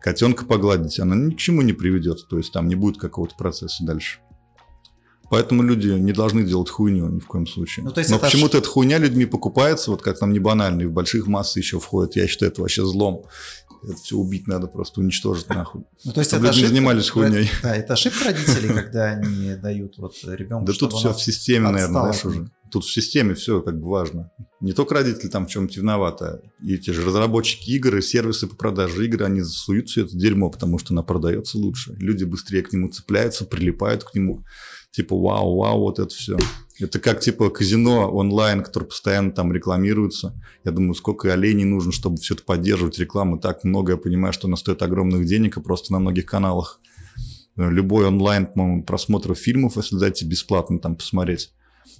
котенка 0.00 0.44
погладить, 0.44 1.00
она 1.00 1.16
ни 1.16 1.32
к 1.32 1.38
чему 1.38 1.62
не 1.62 1.72
приведет. 1.72 2.28
То 2.28 2.38
есть 2.38 2.52
там 2.52 2.68
не 2.68 2.74
будет 2.74 2.98
какого-то 2.98 3.34
процесса 3.36 3.84
дальше. 3.84 4.20
Поэтому 5.32 5.62
люди 5.62 5.88
не 5.88 6.12
должны 6.12 6.44
делать 6.44 6.68
хуйню 6.68 7.08
ни 7.08 7.18
в 7.18 7.26
коем 7.26 7.46
случае. 7.46 7.86
Ну, 7.86 7.92
Но 8.10 8.18
почему-то 8.18 8.58
эта 8.58 8.68
хуйня 8.68 8.98
людьми 8.98 9.24
покупается, 9.24 9.90
вот 9.90 10.02
как 10.02 10.18
там 10.18 10.30
не 10.30 10.38
банально, 10.38 10.82
и 10.82 10.84
в 10.84 10.92
больших 10.92 11.26
массы 11.26 11.58
еще 11.58 11.80
входит. 11.80 12.16
Я 12.16 12.28
считаю, 12.28 12.52
это 12.52 12.60
вообще 12.60 12.84
злом. 12.84 13.24
Это 13.82 13.96
все 13.96 14.16
убить 14.16 14.46
надо, 14.46 14.66
просто 14.66 15.00
уничтожить 15.00 15.48
нахуй. 15.48 15.84
Ну, 16.04 16.12
то 16.12 16.20
есть 16.20 16.30
Чтобы 16.30 16.48
это 16.48 16.54
люди 16.54 16.64
не 16.64 16.68
занимались 16.68 17.08
хуйней. 17.08 17.50
Да, 17.62 17.74
это 17.74 17.94
ошибка 17.94 18.26
родителей, 18.26 18.74
когда 18.74 19.04
они 19.06 19.54
дают 19.54 19.96
вот 19.96 20.12
ребенку. 20.22 20.66
Да 20.66 20.74
тут 20.74 20.92
все 20.92 21.14
в 21.14 21.22
системе, 21.22 21.70
наверное, 21.70 22.12
знаешь, 22.12 22.24
уже. 22.26 22.50
Тут 22.70 22.84
в 22.84 22.92
системе 22.92 23.32
все 23.32 23.62
как 23.62 23.80
бы 23.80 23.88
важно. 23.88 24.30
Не 24.60 24.74
только 24.74 24.94
родители 24.94 25.28
там 25.28 25.46
в 25.46 25.50
чем-то 25.50 25.80
виноваты, 25.80 26.24
а 26.26 26.40
и 26.62 26.76
те 26.76 26.92
же 26.92 27.06
разработчики 27.06 27.70
игр, 27.70 27.96
и 27.96 28.02
сервисы 28.02 28.46
по 28.46 28.54
продаже 28.54 29.06
игр, 29.06 29.22
они 29.22 29.40
засуют 29.40 29.88
все 29.88 30.04
это 30.04 30.14
дерьмо, 30.14 30.50
потому 30.50 30.78
что 30.78 30.92
она 30.92 31.02
продается 31.02 31.56
лучше. 31.56 31.94
Люди 31.96 32.24
быстрее 32.24 32.62
к 32.62 32.72
нему 32.74 32.90
цепляются, 32.90 33.46
прилипают 33.46 34.04
к 34.04 34.14
нему. 34.14 34.44
Типа, 34.92 35.16
вау, 35.16 35.56
вау, 35.56 35.80
вот 35.80 35.98
это 35.98 36.14
все. 36.14 36.36
Это 36.78 37.00
как 37.00 37.20
типа 37.20 37.48
казино 37.48 38.10
онлайн, 38.10 38.62
которое 38.62 38.86
постоянно 38.86 39.32
там 39.32 39.52
рекламируется. 39.52 40.38
Я 40.64 40.72
думаю, 40.72 40.94
сколько 40.94 41.32
оленей 41.32 41.64
нужно, 41.64 41.92
чтобы 41.92 42.18
все 42.18 42.34
это 42.34 42.42
поддерживать 42.44 42.98
рекламу. 42.98 43.38
Так 43.38 43.64
много, 43.64 43.92
я 43.92 43.98
понимаю, 43.98 44.32
что 44.32 44.48
она 44.48 44.56
стоит 44.56 44.82
огромных 44.82 45.24
денег, 45.24 45.56
и 45.56 45.62
просто 45.62 45.92
на 45.92 45.98
многих 45.98 46.26
каналах. 46.26 46.78
Любой 47.56 48.06
онлайн, 48.06 48.82
просмотр 48.84 49.34
фильмов, 49.34 49.76
если 49.76 49.96
дайте 49.96 50.26
бесплатно 50.26 50.78
там 50.78 50.96
посмотреть, 50.96 51.52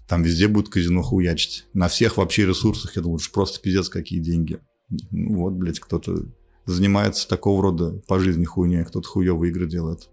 там 0.06 0.22
везде 0.22 0.48
будет 0.48 0.68
казино 0.68 1.02
хуячить. 1.02 1.66
На 1.72 1.88
всех 1.88 2.18
вообще 2.18 2.46
ресурсах, 2.46 2.96
я 2.96 3.02
думаю, 3.02 3.16
уж 3.16 3.30
просто 3.30 3.60
пиздец 3.60 3.88
какие 3.88 4.20
деньги. 4.20 4.60
Ну 5.10 5.40
вот, 5.40 5.54
блядь, 5.54 5.80
кто-то 5.80 6.26
занимается 6.66 7.28
такого 7.28 7.62
рода 7.62 8.02
по 8.06 8.18
жизни 8.18 8.44
хуйней, 8.44 8.82
а 8.82 8.84
кто-то 8.84 9.08
хуевые 9.08 9.50
игры 9.50 9.66
делает. 9.66 10.08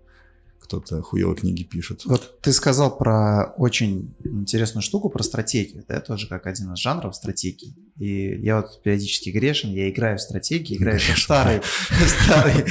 Кто-то 0.69 1.01
хуевые 1.01 1.35
книги 1.35 1.63
пишет. 1.63 2.05
Вот 2.05 2.41
ты 2.41 2.53
сказал 2.53 2.95
про 2.95 3.55
очень 3.57 4.15
интересную 4.23 4.83
штуку, 4.83 5.09
про 5.09 5.23
стратегию. 5.23 5.83
Это 5.87 5.99
тоже 5.99 6.27
как 6.27 6.45
один 6.45 6.71
из 6.71 6.77
жанров 6.77 7.15
стратегии. 7.15 7.75
И 7.97 8.39
я 8.39 8.57
вот 8.57 8.79
периодически 8.83 9.31
грешен, 9.31 9.71
я 9.71 9.89
играю 9.89 10.19
в 10.19 10.21
стратегии, 10.21 10.77
играю 10.77 10.99
в 10.99 11.19
старый, 11.19 11.61
старый 12.05 12.65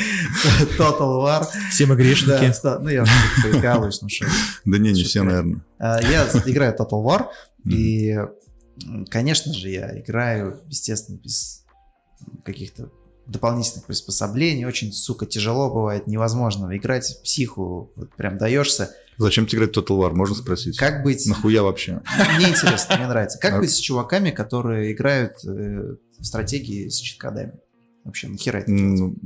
Total 0.79 1.25
War. 1.25 1.45
Все 1.73 1.87
мы 1.87 1.97
грешники. 1.97 2.53
Да, 2.63 2.79
ну 2.79 2.89
я 2.89 3.05
прикалываюсь, 3.43 4.01
ну 4.01 4.09
что. 4.09 4.27
Да 4.65 4.79
не, 4.79 4.93
не 4.93 5.03
все, 5.03 5.25
наверное. 5.25 5.65
А, 5.79 6.01
я 6.01 6.25
играю 6.47 6.77
Total 6.79 7.05
War, 7.05 7.27
и, 7.69 8.17
конечно 9.11 9.53
же, 9.53 9.71
я 9.71 9.99
играю, 9.99 10.61
естественно, 10.69 11.17
без 11.17 11.65
каких-то 12.45 12.93
дополнительных 13.29 13.87
приспособлений. 13.87 14.65
Очень, 14.65 14.93
сука, 14.93 15.27
тяжело 15.27 15.71
бывает, 15.71 16.07
невозможно 16.07 16.75
играть 16.77 17.21
психу, 17.23 17.93
вот 17.95 18.15
прям 18.17 18.39
даешься. 18.39 18.95
Зачем 19.19 19.47
тебе 19.47 19.59
играть 19.59 19.77
Total 19.77 19.99
War, 19.99 20.15
можно 20.15 20.35
спросить? 20.35 20.79
Как 20.79 21.03
быть... 21.03 21.27
Нахуя 21.27 21.63
вообще? 21.63 22.03
Мне 22.37 22.49
интересно, 22.49 22.97
мне 22.97 23.07
нравится. 23.07 23.39
Как 23.39 23.61
быть 23.61 23.71
с 23.71 23.79
чуваками, 23.79 24.31
которые 24.31 24.93
играют 24.93 25.45
э, 25.45 25.97
в 26.19 26.25
стратегии 26.25 26.89
с 26.89 26.97
читкодами? 26.97 27.55
Вообще, 28.05 28.29
нахера 28.29 28.59
это 28.59 28.71
ну, 28.71 29.17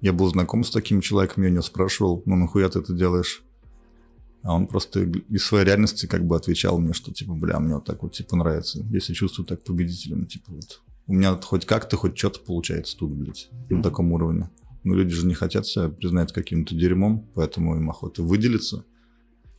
Я 0.00 0.12
был 0.12 0.28
знаком 0.28 0.64
с 0.64 0.70
таким 0.70 1.00
человеком, 1.00 1.42
я 1.44 1.50
у 1.50 1.52
него 1.52 1.62
спрашивал, 1.62 2.22
ну 2.26 2.36
нахуя 2.36 2.68
ты 2.68 2.80
это 2.80 2.94
делаешь? 2.94 3.44
А 4.42 4.54
он 4.54 4.66
просто 4.66 5.00
из 5.04 5.44
своей 5.44 5.64
реальности 5.64 6.06
как 6.06 6.26
бы 6.26 6.36
отвечал 6.36 6.78
мне, 6.78 6.92
что 6.92 7.12
типа, 7.12 7.32
бля, 7.34 7.60
мне 7.60 7.74
вот 7.74 7.84
так 7.84 8.02
вот 8.02 8.12
типа 8.12 8.36
нравится. 8.36 8.80
Если 8.90 9.14
чувствую 9.14 9.46
так 9.46 9.62
победителем, 9.62 10.26
типа 10.26 10.52
вот 10.52 10.82
у 11.06 11.14
меня 11.14 11.36
хоть 11.36 11.66
как-то, 11.66 11.96
хоть 11.96 12.16
что-то 12.16 12.40
получается 12.40 12.96
тут, 12.96 13.12
блядь, 13.12 13.48
на 13.68 13.82
таком 13.82 14.12
уровне. 14.12 14.50
Но 14.84 14.94
люди 14.94 15.14
же 15.14 15.26
не 15.26 15.34
хотят 15.34 15.66
себя 15.66 15.88
признать 15.88 16.32
каким-то 16.32 16.74
дерьмом, 16.74 17.30
поэтому 17.34 17.76
им 17.76 17.90
охота 17.90 18.22
выделиться. 18.22 18.84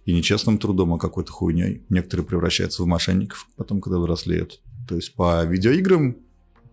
И 0.05 0.13
не 0.13 0.21
честным 0.21 0.59
трудом, 0.59 0.93
а 0.93 0.99
какой-то 0.99 1.31
хуйней. 1.31 1.83
Некоторые 1.89 2.27
превращаются 2.27 2.83
в 2.83 2.85
мошенников 2.85 3.47
потом, 3.55 3.81
когда 3.81 3.97
взрослеют. 3.97 4.61
То 4.87 4.95
есть 4.95 5.15
по 5.15 5.43
видеоиграм 5.43 6.15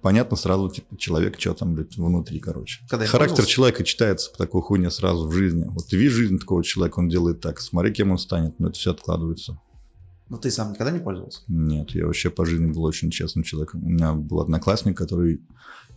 понятно 0.03 0.37
сразу, 0.37 0.69
типа, 0.69 0.99
человек, 0.99 1.41
что 1.41 1.55
там, 1.55 1.75
блядь, 1.75 1.97
внутри, 1.97 2.41
короче. 2.41 2.85
Когда 2.91 3.07
Характер 3.07 3.47
человека 3.47 3.85
читается 3.85 4.31
по 4.31 4.37
такой 4.37 4.61
хуйне 4.61 4.91
сразу 4.91 5.27
в 5.27 5.33
жизни. 5.33 5.65
Вот 5.69 5.87
ты 5.87 5.97
видишь 5.97 6.13
жизнь 6.13 6.39
такого 6.39 6.63
человека, 6.63 6.99
он 6.99 7.09
делает 7.09 7.41
так, 7.41 7.59
смотри, 7.61 7.93
кем 7.93 8.11
он 8.11 8.19
станет, 8.19 8.59
но 8.59 8.69
это 8.69 8.79
все 8.79 8.91
откладывается. 8.91 9.59
Ну, 10.33 10.39
ты 10.39 10.51
сам 10.51 10.73
никогда 10.73 10.91
не 10.93 10.99
пользовался? 10.99 11.43
Нет, 11.47 11.91
я 11.91 12.07
вообще 12.07 12.31
по 12.31 12.47
жизни 12.47 12.73
был 12.73 12.85
очень 12.85 13.11
честным 13.11 13.45
человеком. 13.45 13.85
У 13.85 13.91
меня 13.91 14.15
был 14.15 14.41
одноклассник, 14.41 14.97
который 14.97 15.43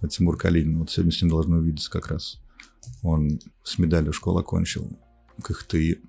Тимур 0.09 0.35
Калинин. 0.35 0.79
Вот 0.79 0.91
сегодня 0.91 1.13
с 1.13 1.21
ним 1.21 1.31
должны 1.31 1.55
увидеться 1.55 1.89
как 1.89 2.07
раз. 2.07 2.41
Он 3.01 3.39
с 3.63 3.79
медалью 3.79 4.11
школу 4.11 4.39
окончил, 4.39 4.91
КХТИ. 5.41 6.01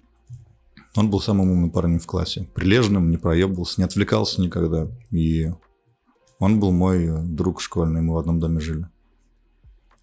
Он 0.97 1.09
был 1.09 1.21
самым 1.21 1.53
умным 1.53 1.71
парнем 1.71 2.01
в 2.01 2.07
классе. 2.07 2.51
Прилежным, 2.53 3.11
не 3.11 3.17
проебывался, 3.17 3.81
не 3.81 3.85
отвлекался 3.85 4.41
никогда. 4.41 4.89
И 5.13 5.53
он 6.41 6.59
был 6.59 6.73
мой 6.73 7.25
друг 7.25 7.61
школьный, 7.61 8.03
мы 8.03 8.15
в 8.15 8.19
одном 8.19 8.41
доме 8.41 8.59
жили. 8.59 8.89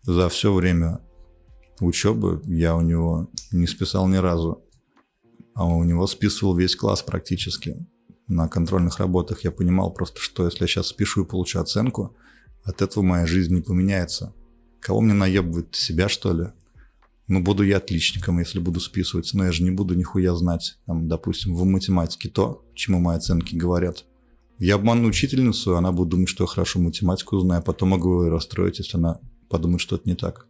За 0.03 0.29
все 0.29 0.53
время 0.53 1.01
учебы 1.81 2.41
я 2.45 2.77
у 2.77 2.81
него 2.81 3.29
не 3.51 3.67
списал 3.67 4.07
ни 4.07 4.15
разу. 4.15 4.63
А 5.55 5.65
у 5.65 5.83
него 5.83 6.07
списывал 6.07 6.55
весь 6.55 6.77
класс 6.77 7.03
практически 7.03 7.85
на 8.27 8.47
контрольных 8.47 8.99
работах 8.99 9.43
я 9.43 9.51
понимал 9.51 9.91
просто, 9.91 10.19
что 10.19 10.45
если 10.45 10.63
я 10.63 10.67
сейчас 10.67 10.87
спешу 10.87 11.23
и 11.23 11.27
получу 11.27 11.59
оценку, 11.59 12.15
от 12.63 12.81
этого 12.81 13.03
моя 13.03 13.25
жизнь 13.25 13.53
не 13.53 13.61
поменяется. 13.61 14.33
Кого 14.79 15.01
мне 15.01 15.13
наебывать? 15.13 15.75
Себя, 15.75 16.09
что 16.09 16.33
ли? 16.33 16.47
Ну, 17.27 17.41
буду 17.41 17.63
я 17.63 17.77
отличником, 17.77 18.39
если 18.39 18.59
буду 18.59 18.79
списывать, 18.79 19.31
но 19.33 19.45
я 19.45 19.51
же 19.51 19.63
не 19.63 19.71
буду 19.71 19.93
нихуя 19.93 20.35
знать, 20.35 20.77
там, 20.85 21.07
допустим, 21.07 21.55
в 21.55 21.63
математике 21.63 22.29
то, 22.29 22.65
чему 22.75 22.99
мои 22.99 23.15
оценки 23.15 23.55
говорят. 23.55 24.05
Я 24.59 24.75
обману 24.75 25.07
учительницу, 25.07 25.77
она 25.77 25.91
будет 25.91 26.09
думать, 26.09 26.29
что 26.29 26.43
я 26.43 26.47
хорошо 26.47 26.79
математику 26.79 27.39
знаю, 27.39 27.59
а 27.59 27.63
потом 27.63 27.89
могу 27.89 28.23
ее 28.23 28.29
расстроить, 28.29 28.79
если 28.79 28.97
она 28.97 29.19
подумает, 29.49 29.81
что 29.81 29.95
это 29.95 30.07
не 30.07 30.15
так. 30.15 30.47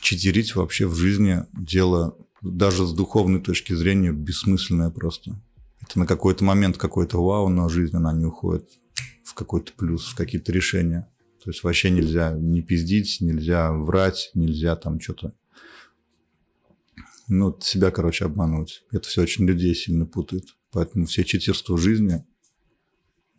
Читерить 0.00 0.54
вообще 0.54 0.86
в 0.86 0.94
жизни 0.94 1.44
дело 1.52 2.16
даже 2.40 2.86
с 2.86 2.92
духовной 2.92 3.40
точки 3.40 3.72
зрения 3.72 4.12
бессмысленное 4.12 4.90
просто. 4.90 5.40
Это 5.92 5.98
на 5.98 6.06
какой-то 6.06 6.42
момент 6.42 6.78
какой-то 6.78 7.22
вау, 7.22 7.50
но 7.50 7.68
жизнь, 7.68 7.94
она 7.94 8.14
не 8.14 8.24
уходит 8.24 8.66
в 9.24 9.34
какой-то 9.34 9.74
плюс, 9.74 10.06
в 10.08 10.16
какие-то 10.16 10.50
решения. 10.50 11.12
То 11.44 11.50
есть 11.50 11.62
вообще 11.62 11.90
нельзя 11.90 12.32
не 12.32 12.62
пиздить, 12.62 13.18
нельзя 13.20 13.70
врать, 13.74 14.30
нельзя 14.32 14.74
там 14.74 14.98
что-то... 15.00 15.34
Ну, 17.28 17.54
себя, 17.60 17.90
короче, 17.90 18.24
обманывать. 18.24 18.84
Это 18.90 19.06
все 19.06 19.20
очень 19.20 19.44
людей 19.44 19.74
сильно 19.74 20.06
путает. 20.06 20.56
Поэтому 20.70 21.04
все 21.04 21.24
читерства 21.24 21.74
в 21.74 21.78
жизни 21.78 22.24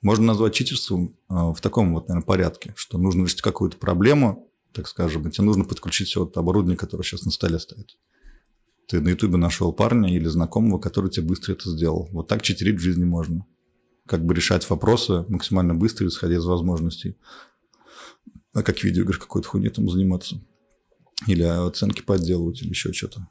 можно 0.03 0.27
назвать 0.27 0.53
читерством 0.53 1.17
а, 1.29 1.53
в 1.53 1.59
таком 1.59 1.91
вот, 1.95 2.07
наверное, 2.07 2.25
порядке, 2.25 2.73
что 2.75 2.99
нужно 2.99 3.23
решить 3.23 3.41
какую-то 3.41 3.77
проблему, 3.77 4.51
так 4.73 4.87
скажем, 4.87 5.27
и 5.27 5.31
тебе 5.31 5.45
нужно 5.45 5.63
подключить 5.63 6.09
все 6.09 6.19
вот 6.19 6.37
оборудование, 6.37 6.77
которое 6.77 7.03
сейчас 7.03 7.23
на 7.25 7.31
столе 7.31 7.57
стоит. 7.57 7.97
Ты 8.87 9.01
на 9.01 9.09
Ютубе 9.09 9.37
нашел 9.37 9.71
парня 9.73 10.13
или 10.13 10.27
знакомого, 10.27 10.79
который 10.79 11.09
тебе 11.09 11.27
быстро 11.27 11.53
это 11.53 11.69
сделал. 11.69 12.09
Вот 12.11 12.27
так 12.27 12.41
читерить 12.41 12.75
в 12.75 12.83
жизни 12.83 13.05
можно. 13.05 13.45
Как 14.05 14.25
бы 14.25 14.33
решать 14.33 14.69
вопросы 14.69 15.25
максимально 15.29 15.73
быстро, 15.73 16.07
исходя 16.07 16.35
из 16.35 16.45
возможностей. 16.45 17.17
А 18.53 18.61
как 18.61 18.77
в 18.77 18.83
видеоиграх 18.83 19.19
какой-то 19.19 19.47
хуйней 19.47 19.69
там 19.69 19.89
заниматься. 19.89 20.41
Или 21.27 21.43
оценки 21.43 22.01
подделывать, 22.01 22.61
или 22.61 22.69
еще 22.69 22.91
что-то. 22.91 23.27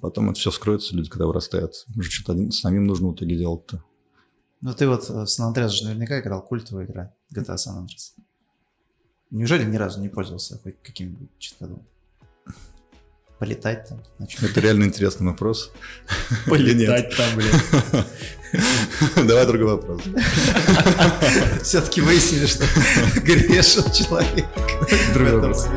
Потом 0.00 0.30
это 0.30 0.40
все 0.40 0.50
скроется, 0.50 0.96
люди 0.96 1.10
когда 1.10 1.26
вырастают. 1.26 1.84
Уже 1.96 2.10
что-то 2.10 2.50
самим 2.50 2.86
нужно 2.86 3.08
в 3.08 3.14
итоге 3.14 3.36
делать-то. 3.36 3.84
Ну 4.62 4.74
ты 4.74 4.88
вот 4.88 5.08
в 5.08 5.26
Сан 5.26 5.48
Андреас 5.48 5.72
же 5.72 5.84
наверняка 5.84 6.20
играл, 6.20 6.42
культовая 6.42 6.86
игра, 6.86 7.14
GTA 7.34 7.56
San 7.56 7.78
Andreas. 7.78 8.14
Неужели 9.30 9.64
ни 9.64 9.76
разу 9.76 10.00
не 10.00 10.08
пользовался 10.08 10.58
хоть 10.58 10.82
каким-нибудь 10.82 11.30
читкодом? 11.38 11.86
Полетать 13.40 13.88
там? 13.88 14.02
Это 14.42 14.60
реально 14.60 14.84
интересный 14.84 15.28
вопрос. 15.28 15.72
Полетать 16.46 17.16
там, 17.16 17.26
блин. 17.36 17.50
Давай 19.26 19.46
другой 19.46 19.76
вопрос. 19.76 20.02
Все-таки 21.62 22.02
выяснили, 22.02 22.44
что 22.44 22.64
грешен 23.22 23.90
человек. 23.92 24.44
Другой 25.14 25.36
вопрос. 25.36 25.68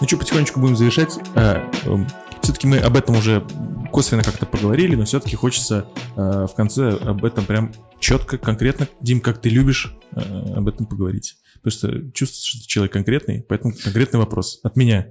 Ну 0.00 0.06
что, 0.08 0.16
потихонечку 0.16 0.58
будем 0.58 0.74
завершать. 0.74 1.16
А, 1.36 1.62
эм, 1.84 2.08
Все-таки 2.48 2.66
мы 2.66 2.78
об 2.78 2.96
этом 2.96 3.14
уже 3.14 3.46
косвенно 3.92 4.22
как-то 4.22 4.46
поговорили, 4.46 4.94
но 4.94 5.04
все-таки 5.04 5.36
хочется 5.36 5.86
э, 6.16 6.46
в 6.50 6.54
конце 6.56 6.92
об 6.92 7.22
этом 7.22 7.44
прям 7.44 7.74
четко, 8.00 8.38
конкретно, 8.38 8.88
Дим, 9.02 9.20
как 9.20 9.42
ты 9.42 9.50
любишь 9.50 9.94
э, 10.12 10.20
об 10.54 10.66
этом 10.66 10.86
поговорить. 10.86 11.36
Потому 11.56 11.70
что 11.72 12.12
чувствуется, 12.12 12.48
что 12.48 12.60
ты 12.60 12.66
человек 12.66 12.94
конкретный, 12.94 13.44
поэтому 13.46 13.74
конкретный 13.74 14.18
вопрос 14.18 14.60
от 14.62 14.76
меня, 14.76 15.10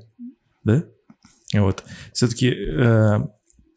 да? 0.63 0.85
Вот. 1.53 1.83
Все-таки 2.11 2.49
э, 2.49 3.19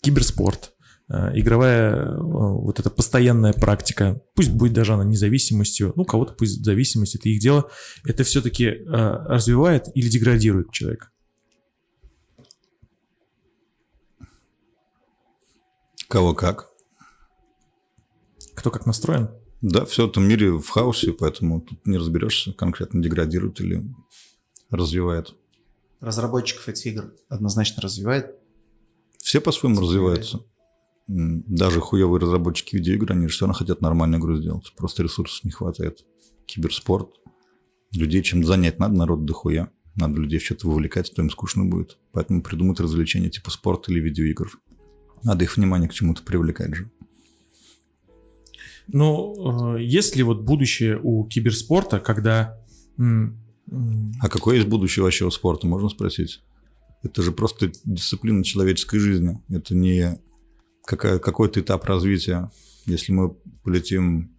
киберспорт, 0.00 0.72
э, 1.10 1.38
игровая 1.38 1.96
э, 1.96 2.18
вот 2.18 2.80
эта 2.80 2.88
постоянная 2.88 3.52
практика, 3.52 4.22
пусть 4.34 4.52
будет 4.52 4.72
даже 4.72 4.94
она 4.94 5.04
независимостью, 5.04 5.92
ну, 5.96 6.06
кого-то 6.06 6.32
пусть 6.32 6.64
зависимость, 6.64 7.14
это 7.14 7.28
их 7.28 7.42
дело, 7.42 7.68
это 8.06 8.24
все-таки 8.24 8.64
э, 8.64 8.82
развивает 8.86 9.88
или 9.94 10.08
деградирует 10.08 10.72
человека? 10.72 11.10
Кого 16.10 16.34
как. 16.34 16.68
Кто 18.56 18.72
как 18.72 18.84
настроен? 18.84 19.30
Да, 19.60 19.84
все 19.84 20.08
в 20.08 20.10
этом 20.10 20.26
мире 20.26 20.50
в 20.50 20.68
хаосе, 20.68 21.12
поэтому 21.12 21.60
тут 21.60 21.86
не 21.86 21.98
разберешься, 21.98 22.52
конкретно 22.52 23.00
деградирует 23.00 23.60
или 23.60 23.84
развивает. 24.70 25.32
Разработчиков 26.00 26.68
этих 26.68 26.86
игр 26.86 27.14
однозначно 27.28 27.80
развивает. 27.80 28.34
Все 29.18 29.40
по-своему 29.40 29.80
развиваются. 29.80 30.40
Даже 31.06 31.80
хуевые 31.80 32.20
разработчики 32.20 32.74
видеоигр, 32.74 33.12
они 33.12 33.28
же 33.28 33.34
все 33.34 33.44
равно 33.44 33.54
хотят 33.54 33.80
нормальную 33.80 34.20
игру 34.20 34.34
сделать. 34.34 34.72
Просто 34.76 35.04
ресурсов 35.04 35.44
не 35.44 35.52
хватает. 35.52 36.04
Киберспорт. 36.44 37.20
Людей 37.92 38.24
чем 38.24 38.44
занять 38.44 38.80
надо, 38.80 38.96
народ 38.96 39.26
дохуя. 39.26 39.70
Надо 39.94 40.20
людей 40.20 40.40
в 40.40 40.44
что-то 40.44 40.66
вовлекать, 40.66 41.14
то 41.14 41.22
им 41.22 41.30
скучно 41.30 41.66
будет. 41.66 41.98
Поэтому 42.10 42.42
придумают 42.42 42.80
развлечения 42.80 43.30
типа 43.30 43.52
спорта 43.52 43.92
или 43.92 44.00
видеоигр. 44.00 44.58
Надо 45.22 45.44
их 45.44 45.56
внимание 45.56 45.88
к 45.88 45.92
чему-то 45.92 46.22
привлекать 46.22 46.74
же. 46.74 46.90
Ну, 48.88 49.76
э, 49.76 49.82
есть 49.82 50.16
ли 50.16 50.22
вот 50.22 50.42
будущее 50.42 50.98
у 51.02 51.24
киберспорта, 51.24 52.00
когда... 52.00 52.58
А 52.98 54.28
какое 54.28 54.56
есть 54.56 54.68
будущее 54.68 55.04
вообще 55.04 55.24
у 55.24 55.30
спорта, 55.30 55.66
можно 55.66 55.88
спросить? 55.88 56.42
Это 57.02 57.22
же 57.22 57.32
просто 57.32 57.70
дисциплина 57.84 58.42
человеческой 58.42 58.98
жизни. 58.98 59.40
Это 59.48 59.74
не 59.74 60.18
какой-то 60.84 61.60
этап 61.60 61.84
развития. 61.84 62.50
Если 62.86 63.12
мы 63.12 63.34
полетим 63.62 64.36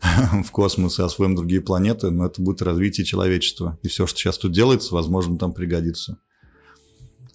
в 0.44 0.50
космос 0.50 0.98
и 0.98 1.02
освоим 1.02 1.34
другие 1.34 1.60
планеты, 1.60 2.10
но 2.10 2.26
это 2.26 2.40
будет 2.40 2.62
развитие 2.62 3.04
человечества. 3.04 3.78
И 3.82 3.88
все, 3.88 4.06
что 4.06 4.18
сейчас 4.18 4.38
тут 4.38 4.52
делается, 4.52 4.94
возможно, 4.94 5.36
там 5.36 5.52
пригодится. 5.52 6.18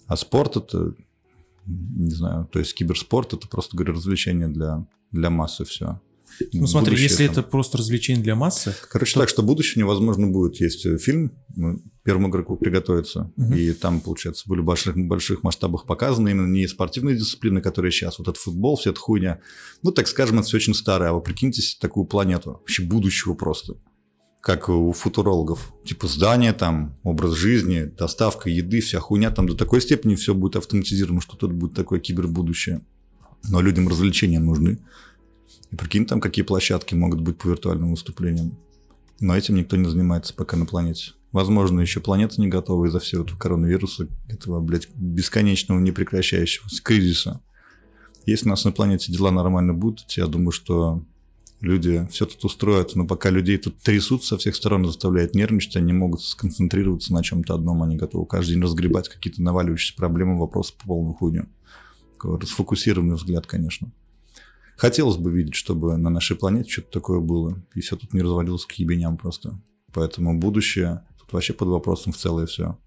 А 0.06 0.16
спорт 0.16 0.56
это, 0.56 0.94
не 1.66 2.10
знаю, 2.10 2.48
то 2.50 2.58
есть 2.58 2.74
киберспорт 2.74 3.34
это 3.34 3.48
просто, 3.48 3.76
говорю, 3.76 3.94
развлечение 3.94 4.48
для, 4.48 4.86
для 5.10 5.30
массы 5.30 5.64
все. 5.64 6.00
Ну 6.52 6.66
смотри, 6.66 6.90
будущее, 6.90 7.08
если 7.08 7.26
там... 7.26 7.32
это 7.32 7.42
просто 7.42 7.78
развлечение 7.78 8.22
для 8.22 8.34
массы... 8.34 8.74
Короче, 8.90 9.14
то... 9.14 9.20
так 9.20 9.28
что 9.28 9.42
будущее 9.42 9.82
невозможно 9.82 10.26
будет. 10.26 10.60
Есть 10.60 10.86
фильм 11.00 11.32
«Первому 12.02 12.28
игроку 12.28 12.56
приготовиться», 12.56 13.32
угу. 13.36 13.54
и 13.54 13.72
там, 13.72 14.00
получается, 14.00 14.44
были 14.46 14.60
в 14.60 14.64
больших, 14.64 14.96
больших 14.96 15.42
масштабах 15.42 15.86
показаны 15.86 16.30
именно 16.30 16.46
не 16.46 16.66
спортивные 16.66 17.16
дисциплины, 17.16 17.60
которые 17.60 17.90
сейчас, 17.90 18.18
вот 18.18 18.28
этот 18.28 18.40
футбол, 18.40 18.76
вся 18.76 18.90
эта 18.90 19.00
хуйня. 19.00 19.40
Ну, 19.82 19.92
так 19.92 20.08
скажем, 20.08 20.38
это 20.38 20.46
все 20.46 20.58
очень 20.58 20.74
старое. 20.74 21.10
А 21.10 21.12
вы 21.14 21.22
прикиньте 21.22 21.62
себе 21.62 21.78
такую 21.80 22.06
планету, 22.06 22.50
вообще 22.52 22.82
будущего 22.82 23.34
просто 23.34 23.76
как 24.46 24.68
у 24.68 24.92
футурологов. 24.92 25.72
Типа 25.84 26.06
здание 26.06 26.52
там, 26.52 26.94
образ 27.02 27.32
жизни, 27.32 27.82
доставка 27.82 28.48
еды, 28.48 28.80
вся 28.80 29.00
хуйня. 29.00 29.32
Там 29.32 29.48
до 29.48 29.56
такой 29.56 29.80
степени 29.80 30.14
все 30.14 30.34
будет 30.34 30.54
автоматизировано, 30.54 31.20
что 31.20 31.36
тут 31.36 31.50
будет 31.50 31.74
такое 31.74 31.98
кибербудущее. 31.98 32.80
Но 33.48 33.60
людям 33.60 33.88
развлечения 33.88 34.38
нужны. 34.38 34.78
И 35.72 35.74
прикинь, 35.74 36.06
там 36.06 36.20
какие 36.20 36.44
площадки 36.44 36.94
могут 36.94 37.22
быть 37.22 37.38
по 37.38 37.48
виртуальным 37.48 37.90
выступлениям. 37.90 38.56
Но 39.18 39.36
этим 39.36 39.56
никто 39.56 39.76
не 39.76 39.90
занимается 39.90 40.32
пока 40.32 40.56
на 40.56 40.64
планете. 40.64 41.14
Возможно, 41.32 41.80
еще 41.80 41.98
планета 41.98 42.40
не 42.40 42.46
готова 42.46 42.86
из-за 42.86 43.00
всего 43.00 43.24
этого 43.24 43.36
коронавируса, 43.36 44.06
этого, 44.28 44.60
блядь, 44.60 44.88
бесконечного, 44.94 45.80
непрекращающегося 45.80 46.84
кризиса. 46.84 47.40
Если 48.26 48.46
у 48.46 48.50
нас 48.50 48.64
на 48.64 48.70
планете 48.70 49.10
дела 49.10 49.32
нормально 49.32 49.74
будут, 49.74 50.12
я 50.12 50.28
думаю, 50.28 50.52
что 50.52 51.02
люди 51.60 52.06
все 52.10 52.26
тут 52.26 52.44
устроят, 52.44 52.94
но 52.94 53.06
пока 53.06 53.30
людей 53.30 53.58
тут 53.58 53.78
трясут 53.78 54.24
со 54.24 54.36
всех 54.36 54.56
сторон, 54.56 54.84
заставляют 54.84 55.34
нервничать, 55.34 55.76
они 55.76 55.92
могут 55.92 56.22
сконцентрироваться 56.22 57.12
на 57.12 57.22
чем-то 57.22 57.54
одном, 57.54 57.82
они 57.82 57.96
готовы 57.96 58.26
каждый 58.26 58.54
день 58.54 58.62
разгребать 58.62 59.08
какие-то 59.08 59.42
наваливающиеся 59.42 59.96
проблемы, 59.96 60.38
вопросы 60.38 60.74
по 60.78 60.86
полную 60.86 61.14
хуйню. 61.14 61.46
Такой 62.14 62.38
расфокусированный 62.38 63.16
взгляд, 63.16 63.46
конечно. 63.46 63.92
Хотелось 64.76 65.16
бы 65.16 65.30
видеть, 65.30 65.54
чтобы 65.54 65.96
на 65.96 66.10
нашей 66.10 66.36
планете 66.36 66.70
что-то 66.70 66.92
такое 66.92 67.20
было, 67.20 67.62
и 67.74 67.80
все 67.80 67.96
тут 67.96 68.12
не 68.12 68.20
развалилось 68.20 68.66
к 68.66 68.72
ебеням 68.72 69.16
просто. 69.16 69.58
Поэтому 69.92 70.38
будущее 70.38 71.02
тут 71.18 71.32
вообще 71.32 71.54
под 71.54 71.68
вопросом 71.68 72.12
в 72.12 72.18
целое 72.18 72.46
все. 72.46 72.78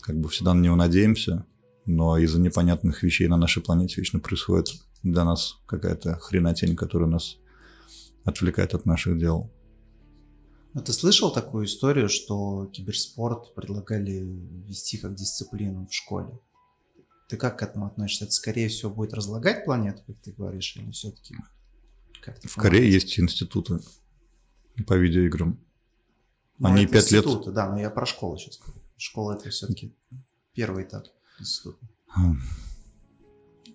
Как 0.00 0.18
бы 0.18 0.30
всегда 0.30 0.54
на 0.54 0.60
него 0.62 0.76
надеемся, 0.76 1.44
но 1.84 2.16
из-за 2.16 2.40
непонятных 2.40 3.02
вещей 3.02 3.28
на 3.28 3.36
нашей 3.36 3.62
планете 3.62 4.00
вечно 4.00 4.18
происходит 4.18 4.68
для 5.02 5.24
нас 5.24 5.58
какая-то 5.66 6.18
хренотень, 6.18 6.74
которая 6.74 7.08
нас 7.08 7.36
отвлекает 8.26 8.74
от 8.74 8.84
наших 8.84 9.18
дел. 9.18 9.50
А 10.74 10.80
ты 10.80 10.92
слышал 10.92 11.32
такую 11.32 11.64
историю, 11.64 12.10
что 12.10 12.66
киберспорт 12.66 13.54
предлагали 13.54 14.20
вести 14.66 14.98
как 14.98 15.14
дисциплину 15.14 15.86
в 15.86 15.94
школе? 15.94 16.38
Ты 17.28 17.38
как 17.38 17.58
к 17.58 17.62
этому 17.62 17.86
относишься? 17.86 18.24
Это, 18.24 18.34
скорее 18.34 18.68
всего, 18.68 18.90
будет 18.90 19.14
разлагать 19.14 19.64
планету, 19.64 20.02
как 20.06 20.20
ты 20.20 20.32
говоришь, 20.32 20.76
или 20.76 20.90
все-таки 20.90 21.34
как-то... 22.20 22.46
В 22.48 22.56
Корее 22.56 22.92
есть 22.92 23.18
институты 23.18 23.80
по 24.86 24.94
видеоиграм. 24.94 25.58
Ну, 26.58 26.68
Они 26.68 26.86
пять 26.86 27.10
лет... 27.10 27.24
да, 27.52 27.70
но 27.70 27.80
я 27.80 27.90
про 27.90 28.04
школу 28.04 28.36
сейчас 28.36 28.58
говорю. 28.58 28.80
Школа 28.98 29.32
это 29.32 29.48
все-таки 29.50 29.94
первый 30.52 30.84
этап 30.84 31.06
института. 31.38 31.86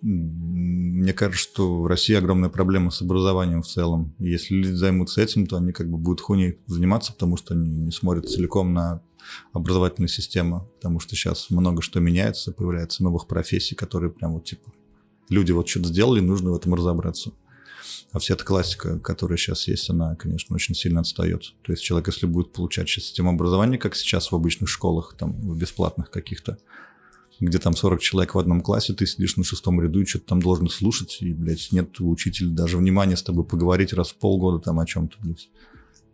Мне 0.02 1.14
кажется, 1.14 1.44
что 1.44 1.82
в 1.82 1.88
России 1.88 2.16
огромная 2.16 2.50
проблема 2.50 2.90
с 2.90 3.02
образованием 3.02 3.62
в 3.62 3.68
целом. 3.68 4.16
Если 4.18 4.56
люди 4.56 4.74
займутся 4.74 5.22
этим, 5.22 5.46
то 5.46 5.58
они 5.58 5.74
как 5.74 5.90
бы 5.90 5.98
будут 5.98 6.22
хуйней 6.22 6.58
заниматься, 6.66 7.14
потому 7.14 7.38
что 7.38 7.54
они 7.54 7.70
не 7.70 7.92
смотрят 7.92 8.30
целиком 8.30 8.74
на 8.74 9.04
образовательную 9.54 10.10
систему, 10.10 10.68
потому 10.76 11.00
что 11.00 11.16
сейчас 11.16 11.52
много 11.52 11.82
что 11.84 12.00
меняется, 12.00 12.52
появляется 12.52 13.04
новых 13.04 13.28
профессий, 13.28 13.76
которые 13.76 14.12
прям 14.12 14.34
вот 14.34 14.46
типа 14.46 14.72
люди 15.30 15.52
вот 15.52 15.68
что-то 15.70 15.90
сделали, 15.90 16.20
нужно 16.20 16.52
в 16.52 16.56
этом 16.56 16.74
разобраться. 16.74 17.32
А 18.12 18.20
вся 18.20 18.34
эта 18.34 18.44
классика, 18.44 19.00
которая 19.00 19.38
сейчас 19.38 19.68
есть, 19.68 19.90
она, 19.90 20.16
конечно, 20.16 20.56
очень 20.56 20.76
сильно 20.76 21.00
отстает. 21.00 21.54
То 21.62 21.72
есть 21.72 21.84
человек, 21.84 22.08
если 22.08 22.26
будет 22.26 22.52
получать 22.52 22.90
сейчас 22.90 23.06
систему 23.06 23.30
образования, 23.30 23.78
как 23.78 23.96
сейчас 23.96 24.32
в 24.32 24.36
обычных 24.36 24.70
школах, 24.70 25.16
там, 25.18 25.34
в 25.34 25.58
бесплатных 25.58 26.10
каких-то, 26.10 26.58
где 27.42 27.58
там 27.58 27.76
40 27.76 28.00
человек 28.00 28.36
в 28.36 28.40
одном 28.40 28.62
классе, 28.62 28.94
ты 28.94 29.06
сидишь 29.06 29.36
на 29.36 29.44
шестом 29.44 29.82
ряду 29.82 30.02
и 30.02 30.06
что-то 30.06 30.28
там 30.28 30.42
должен 30.42 30.70
слушать, 30.70 31.18
и, 31.22 31.34
блядь, 31.34 31.72
нет 31.72 32.00
у 32.00 32.10
учителя 32.10 32.50
даже 32.50 32.78
внимания 32.78 33.18
с 33.18 33.24
тобой 33.24 33.44
поговорить 33.44 33.94
раз 33.94 34.12
в 34.12 34.16
полгода 34.16 34.60
там 34.60 34.80
о 34.80 34.86
чем-то, 34.86 35.18
блядь. 35.22 35.50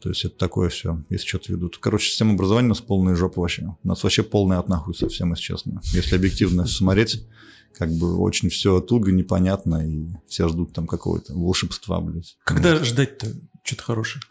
То 0.02 0.10
есть 0.10 0.24
это 0.24 0.38
такое 0.38 0.70
все, 0.70 1.04
если 1.10 1.28
что-то 1.28 1.52
ведут. 1.52 1.80
Короче, 1.80 2.10
система 2.10 2.34
образования 2.34 2.68
у 2.68 2.70
нас 2.70 2.82
полная 2.82 3.16
жопа 3.16 3.42
вообще. 3.42 3.76
У 3.84 3.88
нас 3.88 4.04
вообще 4.04 4.24
полная 4.24 4.60
от 4.60 4.70
нахуй 4.70 4.96
совсем, 4.96 5.32
если 5.32 5.44
честно. 5.44 5.82
Если 5.92 6.16
объективно 6.16 6.66
смотреть, 6.66 7.26
как 7.74 7.92
бы 7.92 8.18
очень 8.18 8.50
все 8.50 8.80
туго, 8.80 9.12
непонятно, 9.12 9.86
и 9.88 10.08
все 10.28 10.48
ждут 10.48 10.74
там 10.74 10.88
какого-то 10.88 11.34
волшебства, 11.34 12.00
блядь. 12.00 12.38
Когда 12.44 12.74
вот. 12.74 12.86
ждать-то 12.86 13.28
что-то 13.64 13.84
хорошее? 13.84 14.24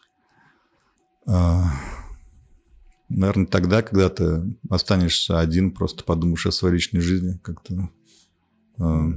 А, 1.27 1.73
Наверное, 3.09 3.47
тогда, 3.47 3.83
когда 3.83 4.09
ты 4.09 4.43
останешься 4.69 5.39
один, 5.39 5.71
просто 5.71 6.05
подумаешь 6.05 6.47
о 6.47 6.53
своей 6.53 6.75
личной 6.75 7.01
жизни, 7.01 7.39
как-то 7.43 7.91
э, 8.79 9.13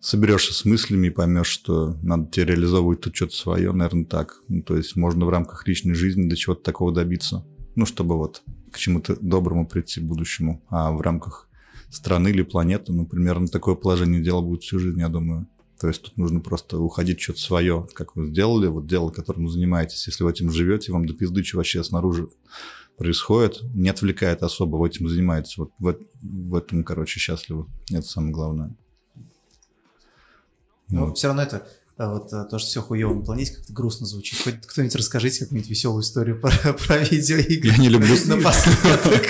соберешься 0.00 0.54
с 0.54 0.64
мыслями 0.64 1.08
и 1.08 1.10
поймешь, 1.10 1.48
что 1.48 1.98
надо 2.02 2.30
тебе 2.30 2.46
реализовывать 2.46 3.00
тут 3.00 3.14
что-то 3.14 3.34
свое, 3.34 3.72
наверное, 3.72 4.06
так. 4.06 4.40
Ну, 4.48 4.62
то 4.62 4.76
есть 4.76 4.96
можно 4.96 5.26
в 5.26 5.28
рамках 5.28 5.66
личной 5.66 5.94
жизни 5.94 6.28
до 6.28 6.36
чего-то 6.36 6.62
такого 6.62 6.92
добиться. 6.92 7.44
Ну, 7.74 7.84
чтобы 7.84 8.16
вот 8.16 8.42
к 8.72 8.78
чему-то 8.78 9.16
доброму 9.20 9.66
прийти 9.66 10.00
будущему. 10.00 10.62
А 10.68 10.92
в 10.92 11.00
рамках 11.00 11.48
страны 11.90 12.28
или 12.28 12.42
планеты, 12.42 12.92
ну, 12.92 13.06
примерно 13.06 13.48
такое 13.48 13.74
положение 13.74 14.22
дела 14.22 14.40
будет 14.40 14.62
всю 14.62 14.78
жизнь, 14.78 15.00
я 15.00 15.08
думаю. 15.08 15.46
То 15.78 15.88
есть 15.88 16.02
тут 16.02 16.16
нужно 16.16 16.40
просто 16.40 16.78
уходить 16.78 17.20
что-то 17.20 17.40
свое, 17.40 17.86
как 17.92 18.16
вы 18.16 18.28
сделали, 18.28 18.66
вот 18.66 18.86
дело, 18.86 19.10
которым 19.10 19.44
вы 19.44 19.50
занимаетесь. 19.50 20.06
Если 20.06 20.24
вы 20.24 20.30
этим 20.30 20.50
живете, 20.50 20.92
вам 20.92 21.06
до 21.06 21.14
пизды, 21.14 21.44
что 21.44 21.58
вообще 21.58 21.84
снаружи 21.84 22.28
происходит, 22.96 23.62
не 23.74 23.90
отвлекает 23.90 24.42
особо, 24.42 24.76
вы 24.76 24.88
этим 24.88 25.08
занимаетесь. 25.08 25.58
Вот 25.58 25.70
в, 25.78 25.96
в 26.22 26.54
этом, 26.54 26.82
короче, 26.82 27.20
счастливы. 27.20 27.66
Это 27.90 28.06
самое 28.06 28.32
главное. 28.32 28.74
Но 30.88 31.06
вот. 31.06 31.18
все 31.18 31.28
равно 31.28 31.42
это 31.42 31.66
а 31.98 32.10
вот 32.10 32.30
э, 32.30 32.44
то, 32.50 32.58
что 32.58 32.68
все 32.68 32.82
хуево 32.82 33.14
на 33.14 33.22
планете, 33.22 33.54
как-то 33.54 33.72
грустно 33.72 34.06
звучит. 34.06 34.38
Хоть 34.42 34.66
кто-нибудь 34.66 34.94
расскажите 34.96 35.40
какую-нибудь 35.40 35.70
веселую 35.70 36.02
историю 36.02 36.38
про, 36.38 36.50
про 36.86 36.98
видеоигры. 36.98 37.70
Я 37.70 37.78
не 37.78 37.88
люблю 37.88 38.14
Напоследок. 38.26 39.26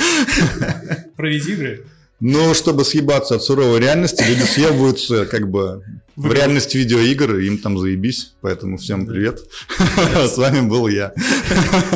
Про 1.16 1.28
видеоигры? 1.30 1.86
Ну, 2.20 2.54
чтобы 2.54 2.84
съебаться 2.84 3.34
от 3.34 3.42
суровой 3.42 3.78
реальности, 3.78 4.22
люди 4.22 4.42
съебываются 4.42 5.26
как 5.26 5.50
бы 5.50 5.82
в 6.16 6.32
реальность 6.32 6.74
видеоигр, 6.74 7.36
им 7.40 7.58
там 7.58 7.78
заебись. 7.78 8.34
Поэтому 8.40 8.78
всем 8.78 9.06
привет. 9.06 9.40
С 10.14 10.38
вами 10.38 10.66
был 10.66 10.88
я. 10.88 11.12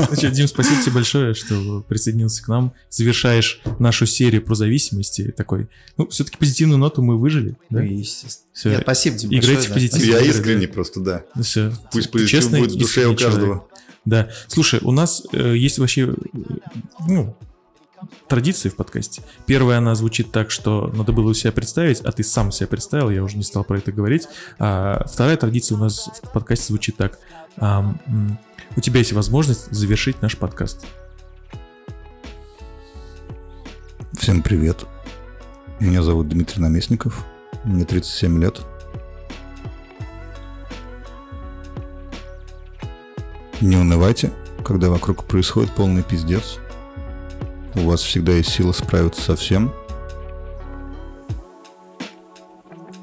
Значит, 0.08 0.32
Дим, 0.32 0.46
спасибо 0.46 0.82
тебе 0.82 0.92
большое, 0.92 1.32
что 1.32 1.82
присоединился 1.88 2.42
к 2.44 2.48
нам. 2.48 2.74
Завершаешь 2.90 3.62
нашу 3.78 4.04
серию 4.04 4.42
про 4.42 4.54
зависимости. 4.54 5.32
Такой, 5.34 5.68
ну, 5.96 6.06
все-таки 6.08 6.36
позитивную 6.36 6.78
ноту 6.78 7.00
мы 7.02 7.18
выжили. 7.18 7.56
Да? 7.70 7.80
Ну, 7.80 7.86
естественно. 7.86 8.72
Нет, 8.72 8.82
спасибо, 8.82 9.16
Дим, 9.16 9.30
Играйте 9.32 9.72
позитивно. 9.72 10.04
Я 10.04 10.20
искренне 10.20 10.68
просто, 10.68 11.00
да. 11.00 11.24
Ну, 11.34 11.42
все. 11.42 11.72
Пусть 11.90 12.10
позитив 12.10 12.50
будет 12.50 12.72
в 12.72 12.78
душе 12.78 13.06
у 13.06 13.16
каждого. 13.16 13.66
Да. 14.04 14.30
Слушай, 14.48 14.80
у 14.82 14.92
нас 14.92 15.22
э, 15.32 15.56
есть 15.56 15.78
вообще, 15.78 16.14
ну, 17.06 17.36
традиции 18.28 18.68
в 18.68 18.76
подкасте. 18.76 19.22
Первая, 19.46 19.78
она 19.78 19.94
звучит 19.94 20.32
так, 20.32 20.50
что 20.50 20.90
надо 20.94 21.12
было 21.12 21.34
себя 21.34 21.52
представить, 21.52 22.00
а 22.00 22.12
ты 22.12 22.22
сам 22.22 22.52
себя 22.52 22.66
представил, 22.66 23.10
я 23.10 23.22
уже 23.22 23.36
не 23.36 23.42
стал 23.42 23.64
про 23.64 23.78
это 23.78 23.92
говорить. 23.92 24.28
А 24.58 25.04
вторая 25.06 25.36
традиция 25.36 25.76
у 25.76 25.80
нас 25.80 26.08
в 26.22 26.32
подкасте 26.32 26.66
звучит 26.68 26.96
так. 26.96 27.18
А, 27.56 27.94
у 28.76 28.80
тебя 28.80 28.98
есть 28.98 29.12
возможность 29.12 29.70
завершить 29.70 30.22
наш 30.22 30.36
подкаст. 30.36 30.86
Всем 34.12 34.42
привет. 34.42 34.84
Меня 35.78 36.02
зовут 36.02 36.28
Дмитрий 36.28 36.60
Наместников. 36.60 37.24
Мне 37.64 37.84
37 37.84 38.40
лет. 38.40 38.60
Не 43.60 43.76
унывайте, 43.76 44.32
когда 44.64 44.88
вокруг 44.88 45.24
происходит 45.24 45.70
полный 45.72 46.02
пиздец– 46.02 46.58
у 47.74 47.80
вас 47.80 48.00
всегда 48.00 48.32
есть 48.32 48.50
сила 48.50 48.72
справиться 48.72 49.22
со 49.22 49.36
всем. 49.36 49.72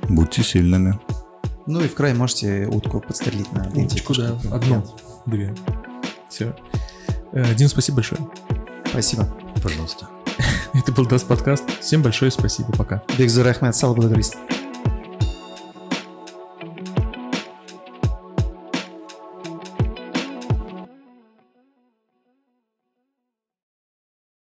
Будьте 0.10 0.44
сильными. 0.44 1.00
Ну 1.66 1.82
и 1.82 1.88
в 1.88 1.96
край 1.96 2.14
можете 2.14 2.66
утку 2.66 3.02
подстрелить 3.02 3.52
на 3.52 3.68
Уточку, 3.70 4.14
да. 4.14 4.40
Одну, 4.52 4.86
две. 5.26 5.54
Все. 6.30 6.56
Э, 7.34 7.54
Дим, 7.56 7.68
спасибо 7.68 7.98
большое. 7.98 8.22
Спасибо. 8.86 9.28
Пожалуйста. 9.62 10.08
Это 10.74 10.92
был 10.92 11.06
Dast 11.06 11.28
подкаст. 11.28 11.64
Всем 11.82 12.02
большое 12.02 12.32
спасибо. 12.32 12.72
Пока. 12.72 13.04
Бекзур 13.18 13.48
Ахмед, 13.48 13.76
Сал 13.76 13.94
благодарность. 13.94 14.38